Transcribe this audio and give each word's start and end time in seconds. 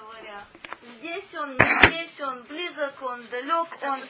говоря. 0.00 0.44
Здесь 0.82 1.34
он, 1.34 1.54
здесь 1.54 2.20
он, 2.20 2.42
близок 2.44 3.02
он, 3.02 3.26
далек 3.28 3.68
он. 3.82 4.02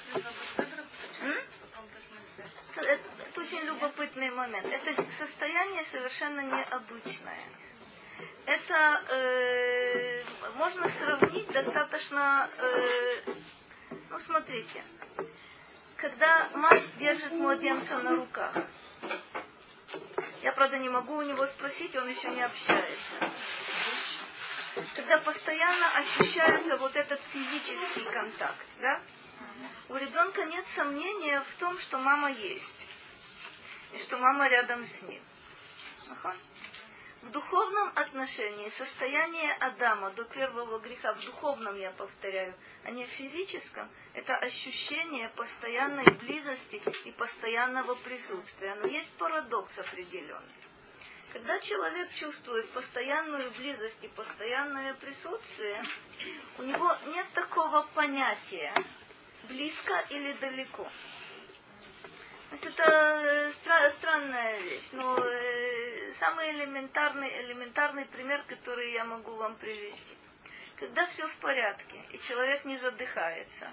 Это, 2.76 2.88
это 2.88 3.40
очень 3.40 3.60
любопытный 3.60 4.30
момент. 4.30 4.66
Это 4.66 5.04
состояние 5.18 5.84
совершенно 5.84 6.40
необычное. 6.40 7.40
Это 8.46 9.02
э, 9.10 10.24
можно 10.56 10.88
сравнить 10.88 11.48
достаточно, 11.48 12.48
э, 12.58 13.32
ну 14.10 14.18
смотрите, 14.20 14.82
когда 15.96 16.48
мать 16.54 16.84
держит 16.98 17.32
младенца 17.32 17.98
на 17.98 18.16
руках. 18.16 18.54
Я, 20.42 20.52
правда, 20.52 20.78
не 20.78 20.88
могу 20.88 21.16
у 21.16 21.22
него 21.22 21.46
спросить, 21.46 21.94
он 21.96 22.08
еще 22.08 22.30
не 22.30 22.42
общается. 22.42 23.30
Когда 24.94 25.18
постоянно 25.18 25.96
ощущается 25.96 26.76
вот 26.76 26.94
этот 26.96 27.20
физический 27.32 28.04
контакт, 28.04 28.66
да? 28.80 29.00
У 29.88 29.96
ребенка 29.96 30.44
нет 30.44 30.64
сомнения 30.74 31.40
в 31.40 31.54
том, 31.58 31.78
что 31.80 31.98
мама 31.98 32.30
есть. 32.30 32.88
И 33.92 33.98
что 34.00 34.18
мама 34.18 34.48
рядом 34.48 34.86
с 34.86 35.02
ним. 35.02 35.22
В 37.22 37.30
духовном 37.32 37.92
отношении 37.96 38.70
состояние 38.70 39.52
Адама 39.54 40.10
до 40.10 40.24
первого 40.24 40.78
греха, 40.78 41.12
в 41.12 41.24
духовном 41.24 41.76
я 41.76 41.90
повторяю, 41.90 42.54
а 42.84 42.90
не 42.90 43.04
в 43.04 43.10
физическом, 43.10 43.90
это 44.14 44.36
ощущение 44.36 45.28
постоянной 45.30 46.10
близости 46.14 46.82
и 47.04 47.12
постоянного 47.12 47.94
присутствия. 47.96 48.74
Но 48.76 48.86
есть 48.86 49.12
парадокс 49.18 49.78
определенный. 49.78 50.69
Когда 51.32 51.60
человек 51.60 52.12
чувствует 52.14 52.68
постоянную 52.70 53.52
близость 53.52 54.02
и 54.02 54.08
постоянное 54.08 54.94
присутствие, 54.94 55.82
у 56.58 56.62
него 56.62 56.96
нет 57.06 57.26
такого 57.34 57.82
понятия 57.94 58.72
близко 59.44 60.04
или 60.10 60.32
далеко. 60.34 60.84
То 62.50 62.56
есть 62.56 62.66
это 62.66 62.82
э, 62.82 63.52
стра- 63.62 63.92
странная 63.98 64.58
вещь. 64.58 64.88
Но 64.92 65.16
э, 65.18 66.14
самый 66.18 66.50
элементарный, 66.50 67.44
элементарный 67.44 68.06
пример, 68.06 68.42
который 68.48 68.92
я 68.92 69.04
могу 69.04 69.36
вам 69.36 69.54
привести. 69.54 70.16
Когда 70.76 71.06
все 71.06 71.28
в 71.28 71.36
порядке, 71.36 72.02
и 72.10 72.18
человек 72.20 72.64
не 72.64 72.76
задыхается, 72.78 73.70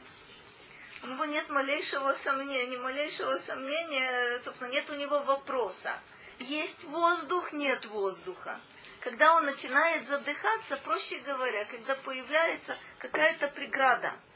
у 1.02 1.08
него 1.08 1.26
нет 1.26 1.50
малейшего 1.50 2.14
сомнения, 2.14 2.68
ни 2.68 2.78
малейшего 2.78 3.40
сомнения, 3.40 4.40
собственно, 4.42 4.70
нет 4.70 4.88
у 4.92 4.94
него 4.94 5.22
вопроса. 5.22 6.00
Есть 6.40 6.84
воздух, 6.86 7.52
нет 7.54 7.86
воздуха. 7.86 8.60
Когда 9.02 9.36
он 9.36 9.46
начинает 9.46 10.08
задыхаться, 10.08 10.78
проще 10.78 11.20
говоря, 11.20 11.66
когда 11.66 11.96
появляется 11.96 12.78
какая-то 13.00 13.48
преграда– 13.50 14.14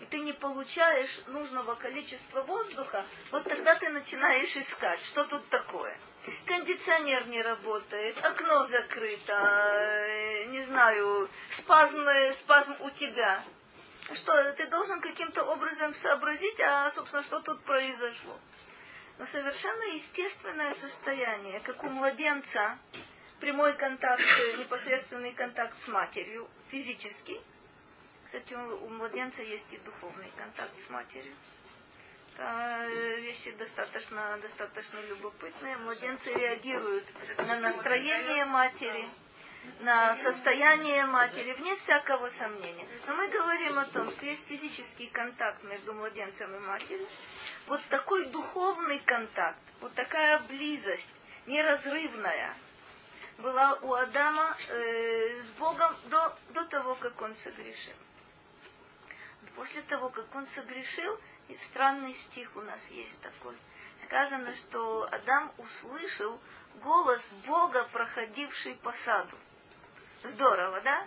и 0.00 0.04
ты 0.06 0.20
не 0.20 0.32
получаешь 0.32 1.20
нужного 1.28 1.74
количества 1.74 2.42
воздуха, 2.42 3.04
вот 3.30 3.44
тогда 3.44 3.74
ты 3.76 3.88
начинаешь 3.88 4.54
искать, 4.56 5.02
что 5.06 5.24
тут 5.24 5.48
такое. 5.48 5.96
Кондиционер 6.44 7.28
не 7.28 7.40
работает, 7.40 8.22
окно 8.22 8.64
закрыто, 8.64 9.32
э, 9.32 10.44
не 10.46 10.64
знаю, 10.64 11.28
спазм, 11.58 12.04
спазм 12.40 12.76
у 12.80 12.90
тебя. 12.90 13.42
Что, 14.14 14.52
ты 14.52 14.66
должен 14.66 15.00
каким-то 15.00 15.42
образом 15.44 15.94
сообразить, 15.94 16.60
а, 16.60 16.90
собственно, 16.92 17.24
что 17.24 17.40
тут 17.40 17.62
произошло. 17.64 18.38
Но 19.18 19.26
совершенно 19.26 19.84
естественное 19.94 20.74
состояние, 20.74 21.60
как 21.60 21.82
у 21.84 21.88
младенца, 21.88 22.78
прямой 23.40 23.74
контакт, 23.74 24.22
непосредственный 24.58 25.32
контакт 25.32 25.74
с 25.84 25.88
матерью, 25.88 26.48
физический– 26.70 27.40
кстати, 28.26 28.54
у, 28.54 28.88
младенца 28.88 29.40
есть 29.42 29.72
и 29.72 29.78
духовный 29.78 30.30
контакт 30.36 30.72
с 30.80 30.90
матерью. 30.90 31.34
Это 32.34 32.86
вещи 33.20 33.52
достаточно, 33.52 34.36
достаточно 34.42 34.98
любопытные. 35.08 35.76
Младенцы 35.78 36.32
реагируют 36.32 37.04
на 37.38 37.60
настроение 37.60 38.44
матери, 38.44 39.08
на 39.80 40.16
состояние 40.16 41.06
матери, 41.06 41.52
вне 41.52 41.76
всякого 41.76 42.28
сомнения. 42.30 42.86
Но 43.06 43.14
мы 43.14 43.28
говорим 43.28 43.78
о 43.78 43.84
том, 43.86 44.10
что 44.10 44.26
есть 44.26 44.46
физический 44.48 45.06
контакт 45.06 45.62
между 45.62 45.94
младенцем 45.94 46.54
и 46.54 46.58
матерью. 46.58 47.06
Вот 47.66 47.82
такой 47.88 48.26
духовный 48.26 49.00
контакт, 49.00 49.58
вот 49.80 49.92
такая 49.94 50.38
близость, 50.40 51.10
неразрывная, 51.46 52.54
была 53.38 53.74
у 53.82 53.92
Адама 53.92 54.56
э, 54.68 55.42
с 55.42 55.50
Богом 55.58 55.94
до, 56.08 56.36
до 56.50 56.64
того, 56.66 56.94
как 56.94 57.20
он 57.20 57.34
согрешил. 57.36 57.96
После 59.56 59.82
того, 59.82 60.10
как 60.10 60.32
он 60.34 60.46
согрешил, 60.46 61.18
и 61.48 61.56
странный 61.68 62.14
стих 62.14 62.54
у 62.56 62.60
нас 62.60 62.80
есть 62.90 63.20
такой, 63.20 63.56
сказано, 64.04 64.54
что 64.56 65.08
Адам 65.10 65.52
услышал 65.58 66.40
голос 66.82 67.22
Бога, 67.46 67.84
проходивший 67.92 68.74
по 68.76 68.92
саду. 68.92 69.36
Здорово, 70.22 70.80
да? 70.82 71.06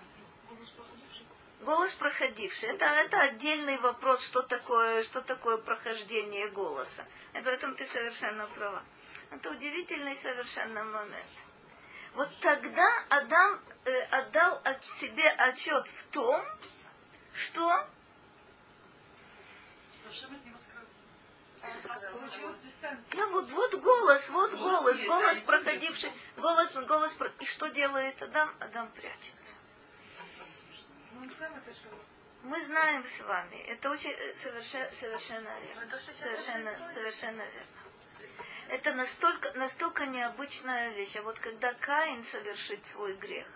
Голос 1.70 1.94
проходивший. 1.94 2.70
Это, 2.70 2.86
это 2.86 3.18
отдельный 3.20 3.78
вопрос, 3.78 4.26
что 4.26 4.42
такое, 4.42 5.04
что 5.04 5.22
такое 5.22 5.58
прохождение 5.58 6.50
голоса. 6.50 7.06
И 7.36 7.40
в 7.42 7.46
этом 7.46 7.76
ты 7.76 7.86
совершенно 7.86 8.48
права. 8.48 8.82
Это 9.30 9.52
удивительный 9.52 10.16
совершенно 10.16 10.84
момент. 10.84 11.30
Вот 12.16 12.28
тогда 12.40 13.06
Адам 13.10 13.62
э, 13.86 14.02
отдал 14.06 14.60
от 14.64 14.84
себе 14.84 15.30
отчет 15.30 15.88
в 15.88 16.08
том, 16.08 16.44
что 17.34 17.88
ну 23.14 23.32
вот, 23.32 23.48
вот 23.52 23.76
голос, 23.76 24.30
вот 24.30 24.54
голос, 24.56 25.00
голос 25.06 25.40
проходивший, 25.42 26.12
голос, 26.36 26.74
голос, 26.88 27.16
и 27.40 27.46
что 27.46 27.68
делает 27.68 28.20
Адам? 28.24 28.56
Адам 28.60 28.92
прячется. 28.94 29.39
Мы 32.44 32.64
знаем 32.66 33.04
с 33.04 33.22
вами, 33.22 33.58
это 33.68 33.90
очень 33.90 34.16
совершенно, 34.42 34.90
совершенно 34.96 35.60
верно, 35.60 36.00
совершенно, 36.00 36.94
совершенно 36.94 37.42
верно. 37.42 37.80
Это 38.70 38.94
настолько, 38.94 39.52
настолько 39.58 40.06
необычная 40.06 40.92
вещь. 40.92 41.16
А 41.18 41.24
вот 41.24 41.40
когда 41.40 41.74
Каин 41.74 42.24
совершит 42.26 42.86
свой 42.88 43.16
грех, 43.16 43.48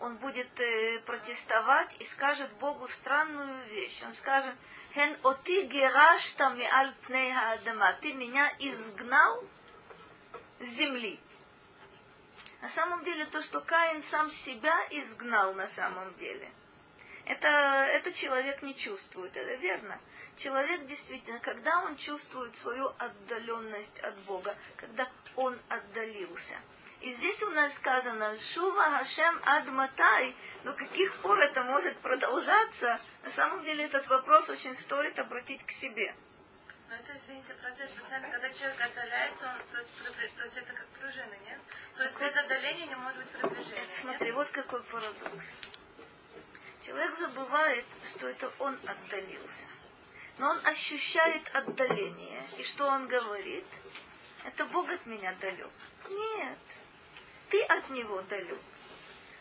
он 0.00 0.16
будет 0.18 0.48
э, 0.60 1.00
протестовать 1.00 1.94
и 2.00 2.04
скажет 2.04 2.50
Богу 2.54 2.86
странную 2.88 3.66
вещь. 3.66 4.00
Он 4.04 4.14
скажет, 4.14 4.54
Хен 4.94 5.16
оти 5.24 5.66
герашта 5.66 6.50
миаль 6.50 6.94
пней 7.06 7.32
хаадама. 7.32 7.92
Ты 8.00 8.14
меня 8.14 8.54
изгнал 8.58 9.44
с 10.60 10.64
земли. 10.64 11.20
На 12.62 12.68
самом 12.70 13.04
деле 13.04 13.26
то, 13.26 13.42
что 13.42 13.60
Каин 13.60 14.02
сам 14.04 14.30
себя 14.30 14.86
изгнал 14.90 15.54
на 15.54 15.68
самом 15.68 16.14
деле, 16.18 16.50
это, 17.28 17.48
это 17.48 18.12
человек 18.12 18.62
не 18.62 18.74
чувствует, 18.76 19.36
это 19.36 19.54
верно. 19.54 20.00
Человек 20.36 20.86
действительно, 20.86 21.38
когда 21.40 21.82
он 21.84 21.96
чувствует 21.96 22.56
свою 22.56 22.92
отдаленность 22.98 23.98
от 24.00 24.16
Бога, 24.20 24.56
когда 24.76 25.08
он 25.36 25.58
отдалился– 25.68 26.54
и 27.00 27.12
здесь 27.14 27.40
у 27.44 27.50
нас 27.50 27.72
сказано, 27.76 28.36
Шува 28.52 28.90
Хашем 28.90 29.40
Адматай, 29.44 30.34
до 30.64 30.72
каких 30.72 31.14
пор 31.22 31.38
это 31.38 31.62
может 31.62 31.96
продолжаться, 31.98 33.00
на 33.22 33.30
самом 33.32 33.62
деле 33.62 33.84
этот 33.84 34.06
вопрос 34.08 34.48
очень 34.50 34.76
стоит 34.76 35.16
обратить 35.18 35.64
к 35.64 35.70
себе. 35.70 36.12
Но 36.88 36.96
это, 36.96 37.16
извините, 37.16 37.54
процесс 37.54 37.90
постоянно, 37.90 38.30
когда 38.30 38.50
человек 38.50 38.80
отдаляется, 38.80 39.46
он, 39.46 39.58
то, 39.70 39.78
есть, 39.78 40.36
то 40.36 40.42
есть 40.42 40.56
это 40.56 40.72
как 40.72 40.86
пружина, 40.88 41.34
нет? 41.44 41.60
То 41.96 42.02
есть 42.02 42.18
без 42.18 42.34
отдаления 42.34 42.86
не 42.86 42.96
может 42.96 43.18
быть 43.18 43.28
приближения. 43.28 43.94
Смотри, 44.00 44.26
нет? 44.26 44.34
вот 44.34 44.48
какой 44.48 44.82
парадокс. 44.84 45.44
Человек 46.88 47.18
забывает, 47.18 47.84
что 48.10 48.26
это 48.26 48.50
он 48.58 48.76
отдалился. 48.84 49.66
Но 50.38 50.50
он 50.50 50.66
ощущает 50.66 51.48
отдаление. 51.54 52.48
И 52.58 52.64
что 52.64 52.86
он 52.86 53.06
говорит? 53.06 53.66
Это 54.44 54.64
Бог 54.66 54.90
от 54.90 55.06
меня 55.06 55.32
далек. 55.40 55.70
Нет 56.08 56.58
ты 57.50 57.62
от 57.64 57.88
него 57.90 58.22
далек. 58.22 58.58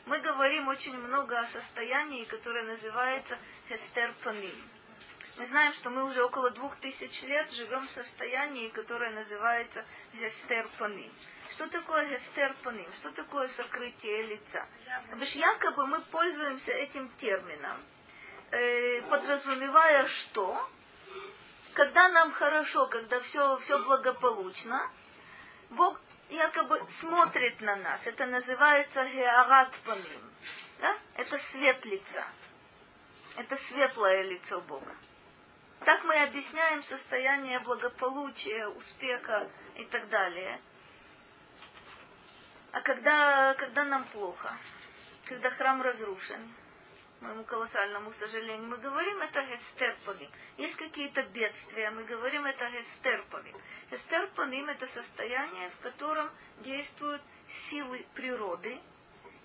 Мы 0.06 0.20
говорим 0.20 0.68
очень 0.68 0.98
много 0.98 1.38
о 1.40 1.46
состоянии, 1.48 2.24
которое 2.26 2.64
называется 2.64 3.38
хестер 3.68 4.14
паним. 4.24 4.56
Мы 5.38 5.46
знаем, 5.48 5.74
что 5.74 5.90
мы 5.90 6.04
уже 6.06 6.24
около 6.24 6.50
двух 6.52 6.76
тысяч 6.78 7.22
лет 7.24 7.52
живем 7.52 7.86
в 7.86 7.92
состоянии, 7.92 8.70
которое 8.70 9.12
называется 9.12 9.86
хестер 10.14 10.68
паним. 10.80 11.12
Что 11.52 11.68
такое 11.68 12.10
хестер 12.10 12.54
паним? 12.64 12.92
Что 12.94 13.12
такое 13.12 13.48
сокрытие 13.50 14.24
лица? 14.24 14.66
Что 15.10 15.40
якобы 15.40 15.88
мы 15.88 16.02
пользуемся 16.02 16.72
этим 16.72 17.10
термином, 17.18 17.78
э, 18.52 19.02
подразумевая 19.04 20.08
что? 20.08 20.70
Когда 21.74 22.10
нам 22.10 22.32
хорошо, 22.32 22.88
когда 22.88 23.20
все, 23.22 23.58
все 23.60 23.78
благополучно, 23.80 24.90
Бог 25.70 26.00
якобы 26.30 26.82
смотрит 27.00 27.62
на 27.62 27.76
нас. 27.76 28.06
Это 28.08 28.26
называется 28.26 29.06
геарат 29.06 29.74
паним. 29.86 30.32
Да? 30.80 30.98
Это 31.16 31.38
свет 31.38 31.86
лица. 31.86 32.26
Это 33.36 33.56
светлое 33.56 34.24
лицо 34.24 34.60
Бога. 34.62 34.96
Так 35.86 36.04
мы 36.04 36.16
объясняем 36.24 36.82
состояние 36.84 37.60
благополучия, 37.60 38.68
успеха 38.68 39.48
и 39.76 39.86
так 39.86 40.10
далее. 40.10 40.60
А 42.78 42.82
когда, 42.82 43.56
когда 43.56 43.86
нам 43.86 44.04
плохо, 44.10 44.56
когда 45.26 45.50
храм 45.50 45.82
разрушен, 45.82 46.54
моему 47.22 47.44
колоссальному 47.44 48.12
сожалению, 48.12 48.68
мы 48.68 48.78
говорим 48.78 49.20
это 49.20 49.42
гестерпаним. 49.46 50.30
Есть 50.58 50.76
какие-то 50.76 51.24
бедствия, 51.24 51.90
мы 51.90 52.04
говорим 52.04 52.46
это 52.46 52.70
гестерпаним. 52.70 53.58
Гестерпаним 53.90 54.70
это 54.70 54.86
состояние, 54.86 55.72
в 55.72 55.80
котором 55.80 56.30
действуют 56.60 57.24
силы 57.68 58.06
природы, 58.14 58.80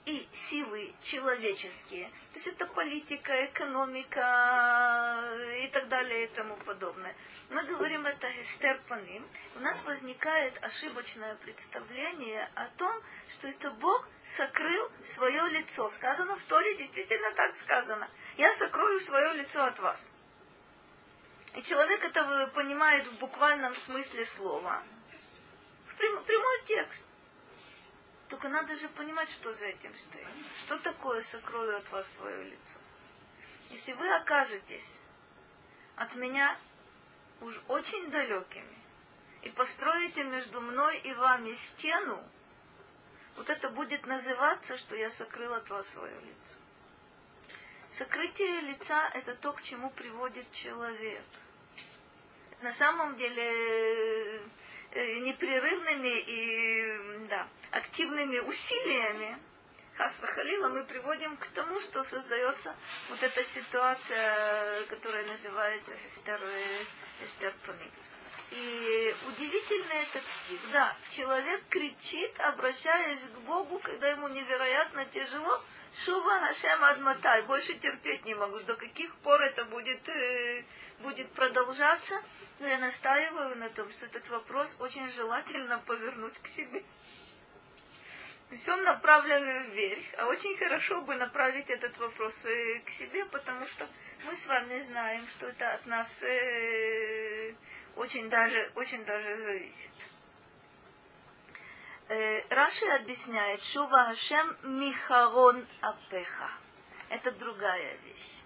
и 0.04 0.28
силы 0.48 0.92
человеческие. 1.04 2.08
То 2.32 2.34
есть 2.34 2.46
это 2.48 2.66
политика, 2.66 3.44
экономика 3.46 5.22
и 5.62 5.68
так 5.68 5.88
далее 5.88 6.24
и 6.24 6.26
тому 6.28 6.56
подобное. 6.56 7.14
Мы 7.50 7.62
говорим 7.64 8.04
это 8.06 8.28
эстерпаним. 8.42 9.24
У 9.56 9.60
нас 9.60 9.80
возникает 9.84 10.58
ошибочное 10.62 11.36
представление 11.36 12.50
о 12.54 12.66
том, 12.76 13.00
что 13.30 13.46
это 13.46 13.70
Бог 13.70 14.08
сокрыл 14.36 14.90
свое 15.14 15.48
лицо. 15.50 15.88
Сказано 15.90 16.36
в 16.36 16.44
Торе, 16.44 16.76
действительно 16.76 17.30
так 17.32 17.54
сказано. 17.56 18.08
Я 18.36 18.52
сокрою 18.56 19.00
свое 19.00 19.34
лицо 19.34 19.62
от 19.62 19.78
вас. 19.78 20.00
И 21.54 21.62
человек 21.62 22.02
это 22.02 22.50
понимает 22.54 23.06
в 23.06 23.18
буквальном 23.20 23.76
смысле 23.76 24.26
слова. 24.26 24.82
В 25.86 25.96
прямой 25.96 26.62
текст. 26.66 27.06
Только 28.32 28.48
надо 28.48 28.74
же 28.76 28.88
понимать, 28.88 29.30
что 29.32 29.52
за 29.52 29.66
этим 29.66 29.94
стоит. 29.94 30.26
Что 30.64 30.78
такое 30.78 31.22
сокрою 31.22 31.76
от 31.76 31.86
вас 31.90 32.10
свое 32.16 32.44
лицо? 32.44 32.78
Если 33.68 33.92
вы 33.92 34.08
окажетесь 34.08 35.00
от 35.96 36.14
меня 36.14 36.56
уж 37.42 37.60
очень 37.68 38.10
далекими 38.10 38.78
и 39.42 39.50
построите 39.50 40.24
между 40.24 40.62
мной 40.62 41.00
и 41.00 41.12
вами 41.12 41.52
стену, 41.72 42.24
вот 43.36 43.50
это 43.50 43.68
будет 43.68 44.06
называться, 44.06 44.78
что 44.78 44.96
я 44.96 45.10
сокрыл 45.10 45.52
от 45.52 45.68
вас 45.68 45.86
свое 45.90 46.18
лицо. 46.18 46.58
Сокрытие 47.98 48.62
лица– 48.62 49.10
это 49.14 49.34
то, 49.34 49.52
к 49.52 49.62
чему 49.62 49.90
приводит 49.90 50.50
человек. 50.52 51.24
На 52.62 52.72
самом 52.72 53.14
деле 53.16 54.40
непрерывными 54.94 56.18
и 56.26 57.26
да, 57.28 57.48
активными 57.70 58.38
усилиями 58.38 59.38
Хасвахалила 59.96 60.68
мы 60.68 60.84
приводим 60.84 61.36
к 61.36 61.46
тому, 61.48 61.78
что 61.80 62.02
создается 62.04 62.74
вот 63.10 63.22
эта 63.22 63.44
ситуация, 63.44 64.86
которая 64.86 65.26
называется 65.26 65.94
эстерпани. 67.20 67.90
И 68.50 69.14
удивительный 69.28 70.02
этот 70.02 70.22
стих. 70.44 70.60
Да, 70.72 70.96
человек 71.10 71.62
кричит, 71.68 72.38
обращаясь 72.40 73.20
к 73.20 73.38
Богу, 73.46 73.78
когда 73.78 74.10
ему 74.10 74.28
невероятно 74.28 75.04
тяжело. 75.06 75.62
Шува 75.94 76.40
Хашем 76.40 76.84
Адматай, 76.84 77.42
больше 77.42 77.74
терпеть 77.74 78.24
не 78.24 78.34
могу. 78.34 78.58
До 78.60 78.76
каких 78.76 79.14
пор 79.16 79.42
это 79.42 79.66
будет, 79.66 80.08
э, 80.08 80.64
будет 81.00 81.30
продолжаться? 81.32 82.22
Но 82.60 82.66
я 82.66 82.78
настаиваю 82.78 83.56
на 83.56 83.68
том, 83.68 83.90
что 83.90 84.06
этот 84.06 84.26
вопрос 84.30 84.74
очень 84.80 85.10
желательно 85.12 85.80
повернуть 85.80 86.38
к 86.38 86.46
себе. 86.48 86.82
То 88.48 88.54
есть 88.54 88.68
он 88.68 88.82
направлен 88.84 89.70
вверх, 89.70 90.02
а 90.18 90.26
очень 90.26 90.56
хорошо 90.56 91.02
бы 91.02 91.14
направить 91.14 91.68
этот 91.68 91.96
вопрос 91.98 92.34
э, 92.44 92.80
к 92.80 92.88
себе, 92.90 93.26
потому 93.26 93.66
что 93.66 93.86
мы 94.24 94.34
с 94.34 94.46
вами 94.46 94.78
знаем, 94.80 95.26
что 95.28 95.48
это 95.48 95.74
от 95.74 95.86
нас 95.86 96.22
э, 96.22 97.54
очень 97.96 98.30
даже, 98.30 98.72
очень 98.74 99.04
даже 99.04 99.36
зависит. 99.36 99.90
Э, 102.12 102.42
Раши 102.50 102.86
объясняет, 102.88 103.62
Шува 103.72 104.04
Хашем 104.04 104.56
Михарон 104.64 105.66
Апеха. 105.80 106.50
Это 107.08 107.32
другая 107.32 107.96
вещь. 108.04 108.42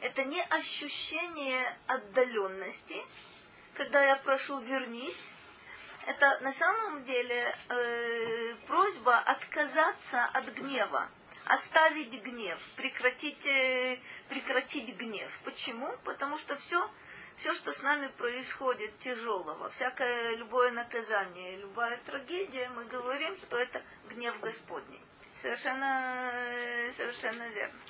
Это 0.00 0.24
не 0.24 0.42
ощущение 0.42 1.76
отдаленности, 1.86 3.04
когда 3.74 4.02
я 4.02 4.16
прошу 4.16 4.60
вернись, 4.60 5.34
это 6.06 6.38
на 6.40 6.52
самом 6.54 7.04
деле 7.04 7.54
э, 7.68 8.54
просьба 8.66 9.18
отказаться 9.18 10.24
от 10.24 10.46
гнева, 10.54 11.10
оставить 11.44 12.22
гнев, 12.22 12.58
прекратить, 12.76 13.42
прекратить 14.30 14.96
гнев. 14.96 15.30
Почему? 15.44 15.94
Потому 16.04 16.38
что 16.38 16.56
все, 16.56 16.90
все, 17.40 17.54
что 17.54 17.72
с 17.72 17.82
нами 17.82 18.08
происходит 18.18 18.98
тяжелого, 18.98 19.70
всякое 19.70 20.36
любое 20.36 20.72
наказание, 20.72 21.56
любая 21.56 21.96
трагедия, 22.04 22.68
мы 22.70 22.84
говорим, 22.84 23.36
что 23.38 23.58
это 23.58 23.82
гнев 24.10 24.38
Господний. 24.40 25.00
Совершенно, 25.40 26.30
совершенно 26.94 27.48
верно. 27.48 27.80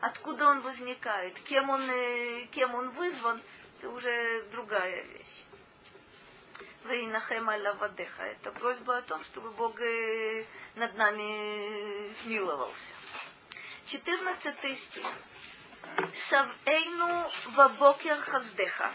Откуда 0.00 0.48
он 0.48 0.62
возникает, 0.62 1.38
кем 1.44 1.70
он, 1.70 1.88
э, 1.88 2.46
кем 2.50 2.74
он 2.74 2.90
вызван, 2.90 3.40
это 3.78 3.88
уже 3.90 4.42
другая 4.50 5.02
вещь. 5.04 5.44
Вейнахем 6.86 7.48
Алавадеха. 7.48 8.24
Это 8.24 8.50
просьба 8.50 8.98
о 8.98 9.02
том, 9.02 9.22
чтобы 9.24 9.52
Бог 9.52 9.80
э, 9.80 10.44
над 10.74 10.94
нами 10.96 12.12
смиловался. 12.22 12.94
14 13.86 14.78
стих. 14.78 15.06
Савейну 16.28 17.30
вабокер 17.56 18.20
хаздеха. 18.20 18.92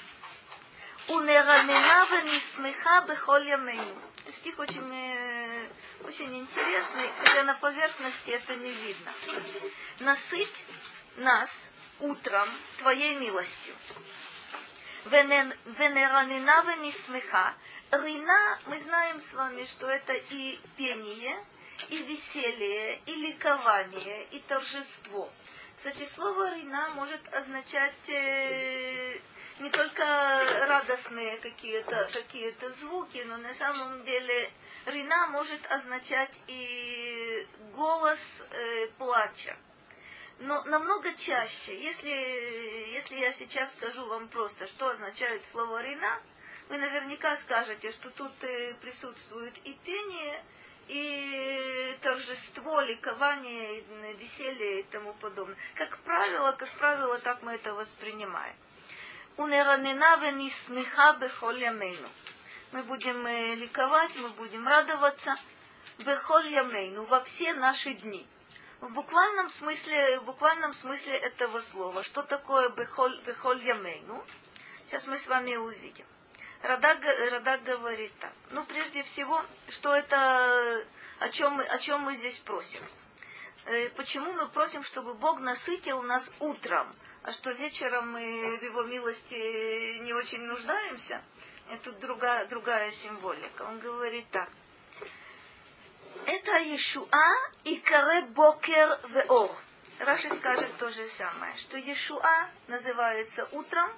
Унеранена 1.07 2.06
венисмеха 2.12 3.06
бехоль 3.07 3.47
ямейну. 3.47 4.01
Стих 4.31 4.59
очень, 4.59 4.94
э, 4.94 5.68
очень 6.03 6.38
интересный, 6.38 7.12
хотя 7.19 7.44
на 7.44 7.56
поверхности 7.56 8.31
это 8.31 8.56
не 8.56 8.71
видно. 8.71 9.12
Насыть 10.00 10.65
нас 11.18 11.50
утром 12.00 12.47
твоей 12.77 13.15
милостью. 13.15 13.75
Венеранена 15.06 16.62
венисмеха 16.62 17.56
Рина, 17.91 18.59
мы 18.68 18.77
знаем 18.80 19.19
с 19.19 19.33
вами, 19.33 19.65
что 19.65 19.89
это 19.89 20.13
и 20.13 20.59
пение, 20.77 21.44
и 21.89 21.97
веселье, 22.03 23.00
и 23.06 23.15
ликование, 23.15 24.25
и 24.25 24.39
торжество. 24.41 25.27
Кстати, 25.80 26.04
слово 26.14 26.56
рина 26.56 26.90
может 26.90 27.22
означать 27.34 28.10
э, 28.10 29.18
не 29.62 29.70
только 29.70 30.03
радостные 30.68 31.38
какие-то 31.38 32.10
какие 32.12 32.53
звуки, 32.82 33.24
но 33.25 33.38
на 33.38 33.53
самом 33.53 34.03
деле 34.03 34.51
рина 34.88 35.27
может 35.27 35.65
означать 35.72 36.34
и 36.48 37.48
голос 37.74 38.20
э, 38.51 38.88
плача. 38.98 39.58
Но 40.39 40.62
намного 40.65 41.13
чаще, 41.13 41.82
если, 41.82 42.10
если 42.10 43.15
я 43.15 43.32
сейчас 43.32 43.74
скажу 43.75 44.06
вам 44.06 44.27
просто, 44.27 44.68
что 44.68 44.89
означает 44.89 45.46
слово 45.46 45.82
рина, 45.82 46.22
вы 46.68 46.77
наверняка 46.77 47.38
скажете, 47.38 47.94
что 47.94 48.10
тут 48.10 48.34
э, 48.44 48.74
присутствует 48.82 49.58
и 49.63 49.74
пение, 49.86 50.44
и 50.89 51.98
торжество, 52.01 52.81
ликование, 52.81 53.84
веселье 54.15 54.79
и 54.79 54.84
тому 54.84 55.13
подобное. 55.13 55.55
Как 55.75 55.96
правило, 56.00 56.51
как 56.53 56.72
правило, 56.77 57.19
так 57.19 57.43
мы 57.43 57.53
это 57.53 57.74
воспринимаем. 57.75 58.55
Мы 62.72 62.84
будем 62.84 63.25
э, 63.25 63.55
ликовать, 63.55 64.15
мы 64.17 64.29
будем 64.29 64.67
радоваться 64.67 65.36
бехоль 66.00 66.50
во 67.08 67.24
все 67.24 67.53
наши 67.53 67.93
дни. 67.93 68.27
В 68.81 68.89
буквальном 68.91 69.50
смысле, 69.50 70.19
в 70.22 70.24
буквальном 70.24 70.74
смысле 70.74 71.17
этого 71.17 71.62
слова, 71.62 72.03
что 72.03 72.24
такое 72.24 72.69
бехоль, 72.69 73.22
сейчас 74.88 75.05
мы 75.05 75.19
с 75.19 75.27
вами 75.27 75.55
увидим. 75.55 76.05
Радак, 76.62 77.04
Радак 77.04 77.63
говорит 77.63 78.12
так. 78.20 78.34
Ну, 78.51 78.66
прежде 78.66 79.04
всего, 79.04 79.42
что 79.70 79.96
это, 79.96 80.86
о 81.20 81.30
чем 81.30 81.54
мы, 81.54 81.63
о 81.63 81.80
чем 81.80 82.01
мы 82.01 82.18
здесь 82.18 82.38
просим. 82.39 82.82
Э, 83.66 83.89
почему 83.89 84.34
мы 84.34 84.50
просим, 84.50 84.84
чтобы 84.84 85.13
Бог 85.13 85.39
насытил 85.39 86.01
нас 86.01 86.30
утром, 86.39 86.94
а 87.24 87.32
что 87.32 87.51
вечером 87.51 88.12
мы 88.12 88.22
Его 88.22 88.84
милости 88.84 90.00
не 90.00 90.13
очень 90.13 90.42
нуждаемся? 90.42 91.22
Это 91.70 91.92
другая, 91.94 92.46
другая 92.48 92.92
символика. 92.92 93.63
Он 93.63 93.80
говорит 93.80 94.30
так. 94.32 94.50
Это 96.25 96.58
Иешуа 96.60 97.51
и 97.63 97.78
каре 97.78 98.25
бокер 98.28 99.00
веор. 99.10 99.56
Раши 100.00 100.36
скажет 100.38 100.78
то 100.78 100.89
же 100.89 101.08
самое, 101.10 101.56
что 101.58 101.78
Иешуа 101.78 102.50
называется 102.68 103.48
утром, 103.51 103.92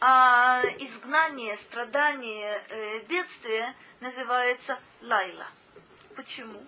а 0.00 0.62
изгнание, 0.78 1.56
страдание, 1.58 2.62
э, 2.68 3.00
бедствие 3.06 3.74
называется 4.00 4.78
лайла. 5.02 5.48
Почему? 6.16 6.62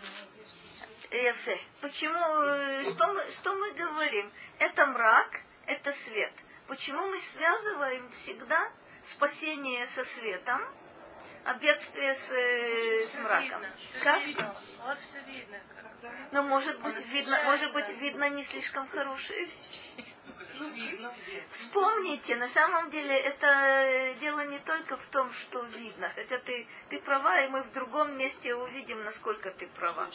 Здесь 0.00 1.08
Эфе. 1.10 1.60
Почему, 1.80 2.18
э, 2.18 2.90
что 2.90 3.12
мы, 3.14 3.30
что 3.32 3.54
мы 3.54 3.72
говорим? 3.72 4.30
Это 4.58 4.86
мрак, 4.86 5.40
это 5.66 5.92
свет. 6.04 6.32
Почему 6.66 7.06
мы 7.06 7.18
связываем 7.20 8.10
всегда 8.12 8.70
спасение 9.12 9.86
со 9.88 10.04
светом, 10.04 10.60
а 11.44 11.54
бедствие 11.54 12.14
с, 12.14 12.30
э, 12.30 13.06
с 13.08 13.18
мраком? 13.20 13.62
Видно, 13.62 13.72
как? 14.02 14.22
Видно. 14.22 14.56
Вот 14.84 14.98
все 14.98 15.20
видно. 15.22 15.58
Но 16.30 16.42
может 16.42 16.80
быть 16.82 17.06
видно, 17.06 17.42
может 17.44 17.72
быть 17.72 17.88
видно 17.96 18.28
не 18.28 18.44
слишком 18.44 18.88
хорошие 18.88 19.46
вещи. 19.46 20.14
Вспомните, 21.50 22.36
на 22.36 22.48
самом 22.48 22.90
деле 22.90 23.14
это 23.16 24.14
дело 24.20 24.46
не 24.46 24.58
только 24.60 24.96
в 24.96 25.06
том, 25.06 25.32
что 25.32 25.62
видно, 25.64 26.10
хотя 26.14 26.38
ты, 26.38 26.66
ты 26.90 27.00
права, 27.00 27.40
и 27.42 27.48
мы 27.48 27.62
в 27.62 27.72
другом 27.72 28.16
месте 28.16 28.54
увидим, 28.54 29.02
насколько 29.04 29.50
ты 29.52 29.66
права. 29.68 30.08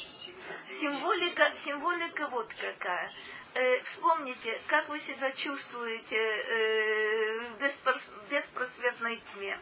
Символика, 0.79 1.51
символика 1.65 2.27
вот 2.29 2.53
какая. 2.53 3.11
Э, 3.55 3.83
вспомните, 3.83 4.59
как 4.67 4.89
вы 4.89 4.99
себя 4.99 5.31
чувствуете 5.31 6.17
э, 6.17 7.49
в 7.49 7.61
беспрос- 7.61 8.29
беспросветной 8.29 9.21
тьме. 9.33 9.57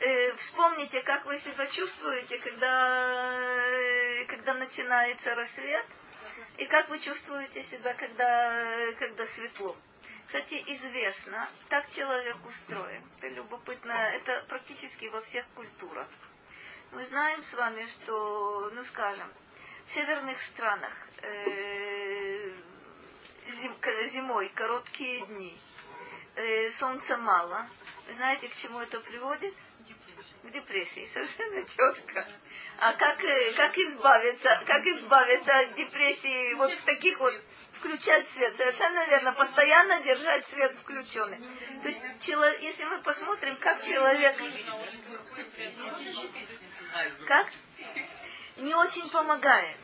Э, 0.00 0.36
вспомните, 0.36 1.02
как 1.02 1.26
вы 1.26 1.38
себя 1.40 1.66
чувствуете, 1.66 2.38
когда, 2.38 3.38
э, 3.38 4.24
когда 4.24 4.54
начинается 4.54 5.34
рассвет, 5.34 5.86
и 6.60 6.66
как 6.66 6.90
вы 6.90 6.98
чувствуете 6.98 7.62
себя, 7.62 7.94
когда, 7.94 8.92
когда 8.98 9.24
светло. 9.28 9.74
Кстати, 10.26 10.62
известно, 10.66 11.48
так 11.70 11.90
человек 11.90 12.36
устроен. 12.44 13.02
Это 13.16 13.28
любопытно, 13.28 13.92
это 13.92 14.44
практически 14.46 15.06
во 15.06 15.22
всех 15.22 15.46
культурах. 15.54 16.06
Мы 16.92 17.02
знаем 17.06 17.42
с 17.44 17.54
вами, 17.54 17.86
что, 17.86 18.70
ну 18.74 18.84
скажем, 18.84 19.32
в 19.86 19.92
северных 19.92 20.38
странах 20.42 20.92
э, 21.22 22.52
зимой 24.12 24.50
короткие 24.50 25.24
дни, 25.26 25.58
э, 26.36 26.70
солнца 26.72 27.16
мало. 27.16 27.66
Вы 28.06 28.12
знаете, 28.14 28.48
к 28.48 28.56
чему 28.56 28.80
это 28.80 29.00
приводит? 29.00 29.54
К 30.42 30.50
депрессии, 30.52 31.08
совершенно 31.12 31.62
четко. 31.68 32.26
А 32.78 32.94
как, 32.94 33.22
э, 33.22 33.52
как 33.52 33.76
избавиться, 33.76 34.62
как 34.66 34.86
избавиться 34.86 35.58
от 35.58 35.74
депрессии 35.74 36.54
вот 36.54 36.72
в 36.72 36.84
таких 36.84 37.18
вот 37.20 37.34
включать 37.74 38.26
свет, 38.30 38.56
совершенно 38.56 39.06
верно, 39.06 39.32
постоянно 39.32 40.00
держать 40.02 40.46
свет 40.46 40.74
включенный. 40.82 41.38
То 41.82 41.88
есть, 41.88 42.00
чело- 42.20 42.58
если 42.62 42.84
мы 42.84 42.98
посмотрим, 43.02 43.54
как 43.56 43.82
человек, 43.84 44.34
как 47.26 47.48
не 48.56 48.74
очень 48.74 49.10
помогает. 49.10 49.76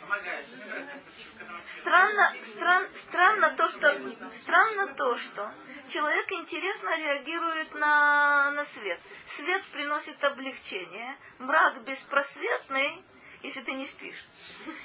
Странно, 1.80 2.34
стран, 2.54 2.86
странно 3.08 3.50
то, 3.56 3.68
что 3.70 4.00
странно 4.42 4.94
то, 4.94 5.18
что 5.18 5.52
человек 5.88 6.30
интересно 6.32 6.96
реагирует 6.96 7.74
на, 7.74 8.50
на 8.52 8.64
свет. 8.66 9.00
Свет 9.36 9.62
приносит 9.72 10.22
облегчение, 10.24 11.16
мрак 11.38 11.82
беспросветный, 11.84 13.02
если 13.42 13.60
ты 13.62 13.72
не 13.72 13.86
спишь, 13.86 14.24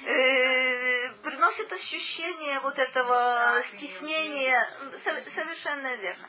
э, 0.04 1.12
приносит 1.24 1.72
ощущение 1.72 2.60
вот 2.60 2.78
этого 2.78 3.62
стеснения. 3.74 4.68
Со- 5.04 5.30
Совершенно 5.30 5.94
верно. 5.96 6.28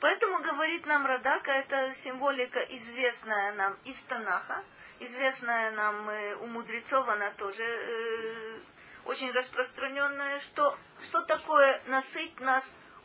Поэтому 0.00 0.38
говорит 0.42 0.86
нам 0.86 1.06
Радака, 1.06 1.52
это 1.52 1.94
символика 2.02 2.60
известная 2.60 3.52
нам 3.54 3.76
из 3.84 4.00
Танаха, 4.04 4.62
известная 5.00 5.70
нам 5.72 6.08
э, 6.08 6.34
у 6.36 6.46
мудрецов, 6.46 7.08
она 7.08 7.30
тоже 7.32 7.62
э, 7.64 8.58
очень 9.06 9.30
распространенная, 9.32 10.40
что, 10.40 10.76
что 11.04 11.22
такое 11.22 11.82
насыть 11.86 12.38
нас 12.40 12.64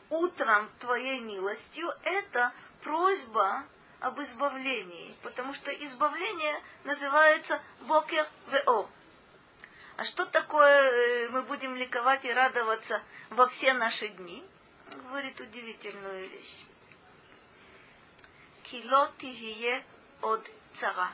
утром 0.10 0.70
твоей 0.79 1.20
милостью, 1.20 1.91
это 2.03 2.53
просьба 2.84 3.63
об 4.00 4.20
избавлении, 4.22 5.15
потому 5.24 5.53
что 5.53 5.72
избавление 5.72 6.62
называется 6.84 7.62
бокер 7.82 8.27
вео. 8.48 8.89
А 9.98 10.06
что 10.06 10.25
такое 10.25 10.91
э, 10.91 11.29
мы 11.29 11.44
будем 11.44 11.75
ликовать 11.75 12.24
и 12.24 12.32
радоваться 12.32 13.01
во 13.32 13.48
все 13.48 13.74
наши 13.74 14.08
дни? 14.08 14.46
Говорит 14.89 15.39
удивительную 15.39 16.29
вещь. 16.29 16.65
Кило 18.63 19.10
тихие 19.18 19.84
от 20.22 20.50
цара. 20.75 21.12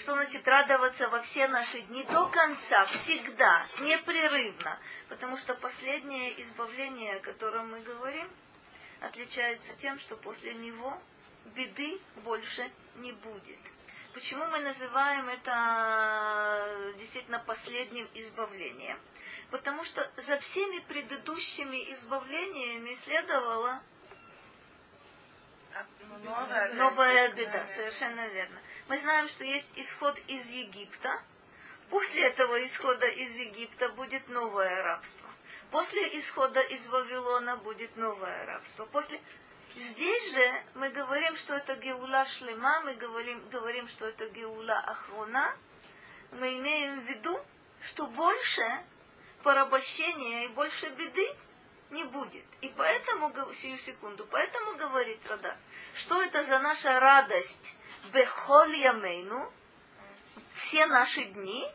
Что 0.00 0.12
значит 0.12 0.46
радоваться 0.46 1.08
во 1.08 1.22
все 1.22 1.48
наши 1.48 1.80
дни 1.82 2.04
до 2.04 2.28
конца, 2.28 2.84
всегда, 2.86 3.66
непрерывно? 3.80 4.78
Потому 5.08 5.36
что 5.38 5.54
последнее 5.54 6.40
избавление, 6.42 7.16
о 7.16 7.20
котором 7.20 7.70
мы 7.72 7.80
говорим, 7.80 8.30
отличается 9.00 9.76
тем, 9.78 9.98
что 9.98 10.16
после 10.16 10.54
него 10.54 11.00
беды 11.46 12.00
больше 12.16 12.70
не 12.96 13.12
будет. 13.12 13.58
Почему 14.14 14.44
мы 14.46 14.60
называем 14.60 15.28
это 15.28 16.94
действительно 16.98 17.40
последним 17.40 18.08
избавлением? 18.14 19.00
Потому 19.50 19.84
что 19.84 20.08
за 20.26 20.38
всеми 20.38 20.78
предыдущими 20.80 21.92
избавлениями 21.94 22.94
следовало 23.04 23.82
Новая, 26.24 26.74
новая 26.74 27.28
беда, 27.34 27.66
совершенно 27.76 28.26
верно. 28.28 28.58
Мы 28.88 28.96
знаем, 28.96 29.28
что 29.28 29.44
есть 29.44 29.68
исход 29.76 30.18
из 30.26 30.46
Египта. 30.46 31.22
После 31.90 32.24
этого 32.24 32.64
исхода 32.64 33.06
из 33.06 33.34
Египта 33.36 33.90
будет 33.90 34.26
новое 34.28 34.82
рабство. 34.82 35.28
После 35.70 36.18
исхода 36.18 36.60
из 36.60 36.86
Вавилона 36.88 37.58
будет 37.58 37.94
новое 37.96 38.46
рабство. 38.46 38.86
После... 38.86 39.20
Здесь 39.76 40.32
же 40.32 40.62
мы 40.74 40.90
говорим, 40.90 41.36
что 41.36 41.54
это 41.54 41.76
Геула 41.76 42.24
Шлема, 42.24 42.80
мы 42.80 42.94
говорим, 42.94 43.46
говорим, 43.50 43.86
что 43.88 44.06
это 44.06 44.26
Геула 44.30 44.78
Ахрона. 44.78 45.54
Мы 46.32 46.56
имеем 46.56 47.00
в 47.00 47.04
виду, 47.04 47.38
что 47.82 48.06
больше 48.06 48.84
порабощения 49.42 50.46
и 50.46 50.48
больше 50.48 50.88
беды 50.90 51.36
не 51.90 52.04
будет. 52.04 52.46
И 52.62 52.68
поэтому, 52.74 53.32
сию 53.54 53.76
секунду, 53.78 54.26
поэтому 54.30 54.76
говорит 54.76 55.20
Рада, 55.28 55.58
что 55.94 56.22
это 56.22 56.42
за 56.44 56.58
наша 56.58 56.98
радость 56.98 57.77
Бехоль 58.12 58.76
Ямейну, 58.76 59.52
все 60.54 60.86
наши 60.86 61.24
дни, 61.24 61.70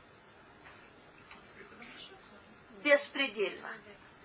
беспредельно. 2.84 3.70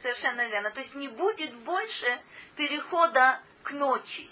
Совершенно 0.03 0.47
верно. 0.49 0.71
То 0.71 0.81
есть 0.81 0.95
не 0.95 1.09
будет 1.09 1.53
больше 1.65 2.21
перехода 2.57 3.41
к 3.63 3.73
ночи. 3.73 4.31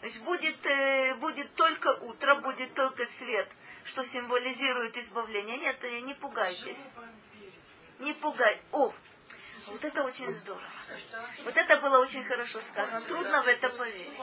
То 0.00 0.06
есть 0.06 0.22
будет, 0.24 0.66
э, 0.66 1.14
будет 1.16 1.54
только 1.54 1.88
утро, 2.00 2.40
будет 2.40 2.74
только 2.74 3.06
свет, 3.06 3.48
что 3.84 4.04
символизирует 4.04 4.96
избавление. 4.96 5.58
Нет, 5.58 5.82
не 6.04 6.14
пугайтесь. 6.14 6.78
Не 7.98 8.12
пугай. 8.14 8.60
О, 8.72 8.92
вот 9.66 9.84
это 9.84 10.04
очень 10.04 10.32
здорово. 10.34 10.70
Вот 11.44 11.56
это 11.56 11.76
было 11.78 11.98
очень 11.98 12.24
хорошо 12.24 12.60
сказано. 12.62 13.00
Трудно 13.02 13.42
в 13.42 13.46
это 13.46 13.68
поверить. 13.70 14.18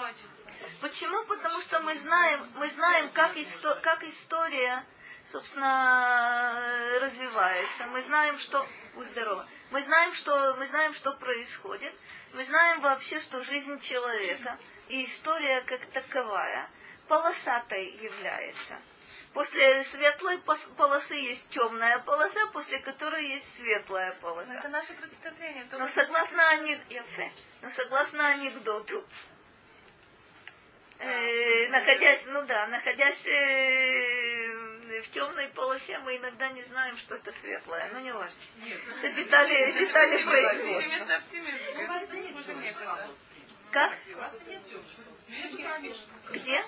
Почему? 0.81 1.25
Потому 1.25 1.61
что 1.61 1.79
мы 1.79 1.97
знаем, 1.97 2.41
мы 2.55 2.69
знаем, 2.71 3.09
как, 3.13 3.35
исто- 3.35 3.79
как 3.81 4.03
история, 4.03 4.83
собственно, 5.25 6.99
развивается. 6.99 7.87
Мы 7.87 8.01
знаем, 8.03 8.39
что... 8.39 8.67
Будь 8.95 9.07
здорова. 9.09 9.47
Мы 9.71 9.83
знаем, 9.83 10.13
что, 10.15 10.55
мы 10.57 10.65
знаем, 10.67 10.93
что 10.95 11.13
происходит. 11.13 11.93
Мы 12.33 12.43
знаем 12.45 12.81
вообще, 12.81 13.19
что 13.21 13.43
жизнь 13.43 13.79
человека 13.79 14.57
и 14.87 15.05
история 15.05 15.61
как 15.61 15.85
таковая 15.87 16.69
полосатой 17.07 17.91
является. 17.97 18.77
После 19.33 19.83
светлой 19.85 20.39
полосы 20.75 21.13
есть 21.13 21.49
темная 21.51 21.99
полоса, 21.99 22.47
после 22.51 22.79
которой 22.79 23.27
есть 23.27 23.55
светлая 23.57 24.13
Но 24.15 24.21
полоса. 24.21 24.53
это 24.55 24.67
наше 24.69 24.93
представление. 24.93 25.65
Но 25.71 25.87
согласно, 25.89 26.41
ане- 26.49 26.81
Яфе. 26.89 27.31
Но 27.61 27.69
согласно 27.69 28.27
анекдоту, 28.27 29.05
э, 30.97 31.67
находясь, 31.69 32.23
ну 32.25 32.41
да, 32.47 32.67
находясь 32.67 33.23
э, 33.27 35.01
в 35.03 35.11
темной 35.11 35.47
полосе, 35.49 35.99
мы 35.99 36.17
иногда 36.17 36.49
не 36.49 36.63
знаем, 36.63 36.97
что 36.97 37.15
это 37.15 37.31
светлое. 37.33 37.89
Ну, 37.93 37.99
не 37.99 38.11
важно. 38.11 38.35
Это 39.03 39.09
детали, 39.11 39.71
детали 39.73 40.23
производства. 40.23 40.81
Как? 43.71 43.93
Где? 46.31 46.65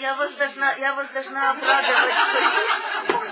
Я 0.00 0.14
вас 0.14 0.34
должна, 0.36 0.72
я 0.74 0.94
вас 0.94 1.10
должна 1.10 1.50
обрадовать, 1.50 2.14
что 2.18 3.22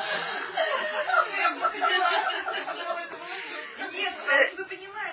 Э, 4.31 4.45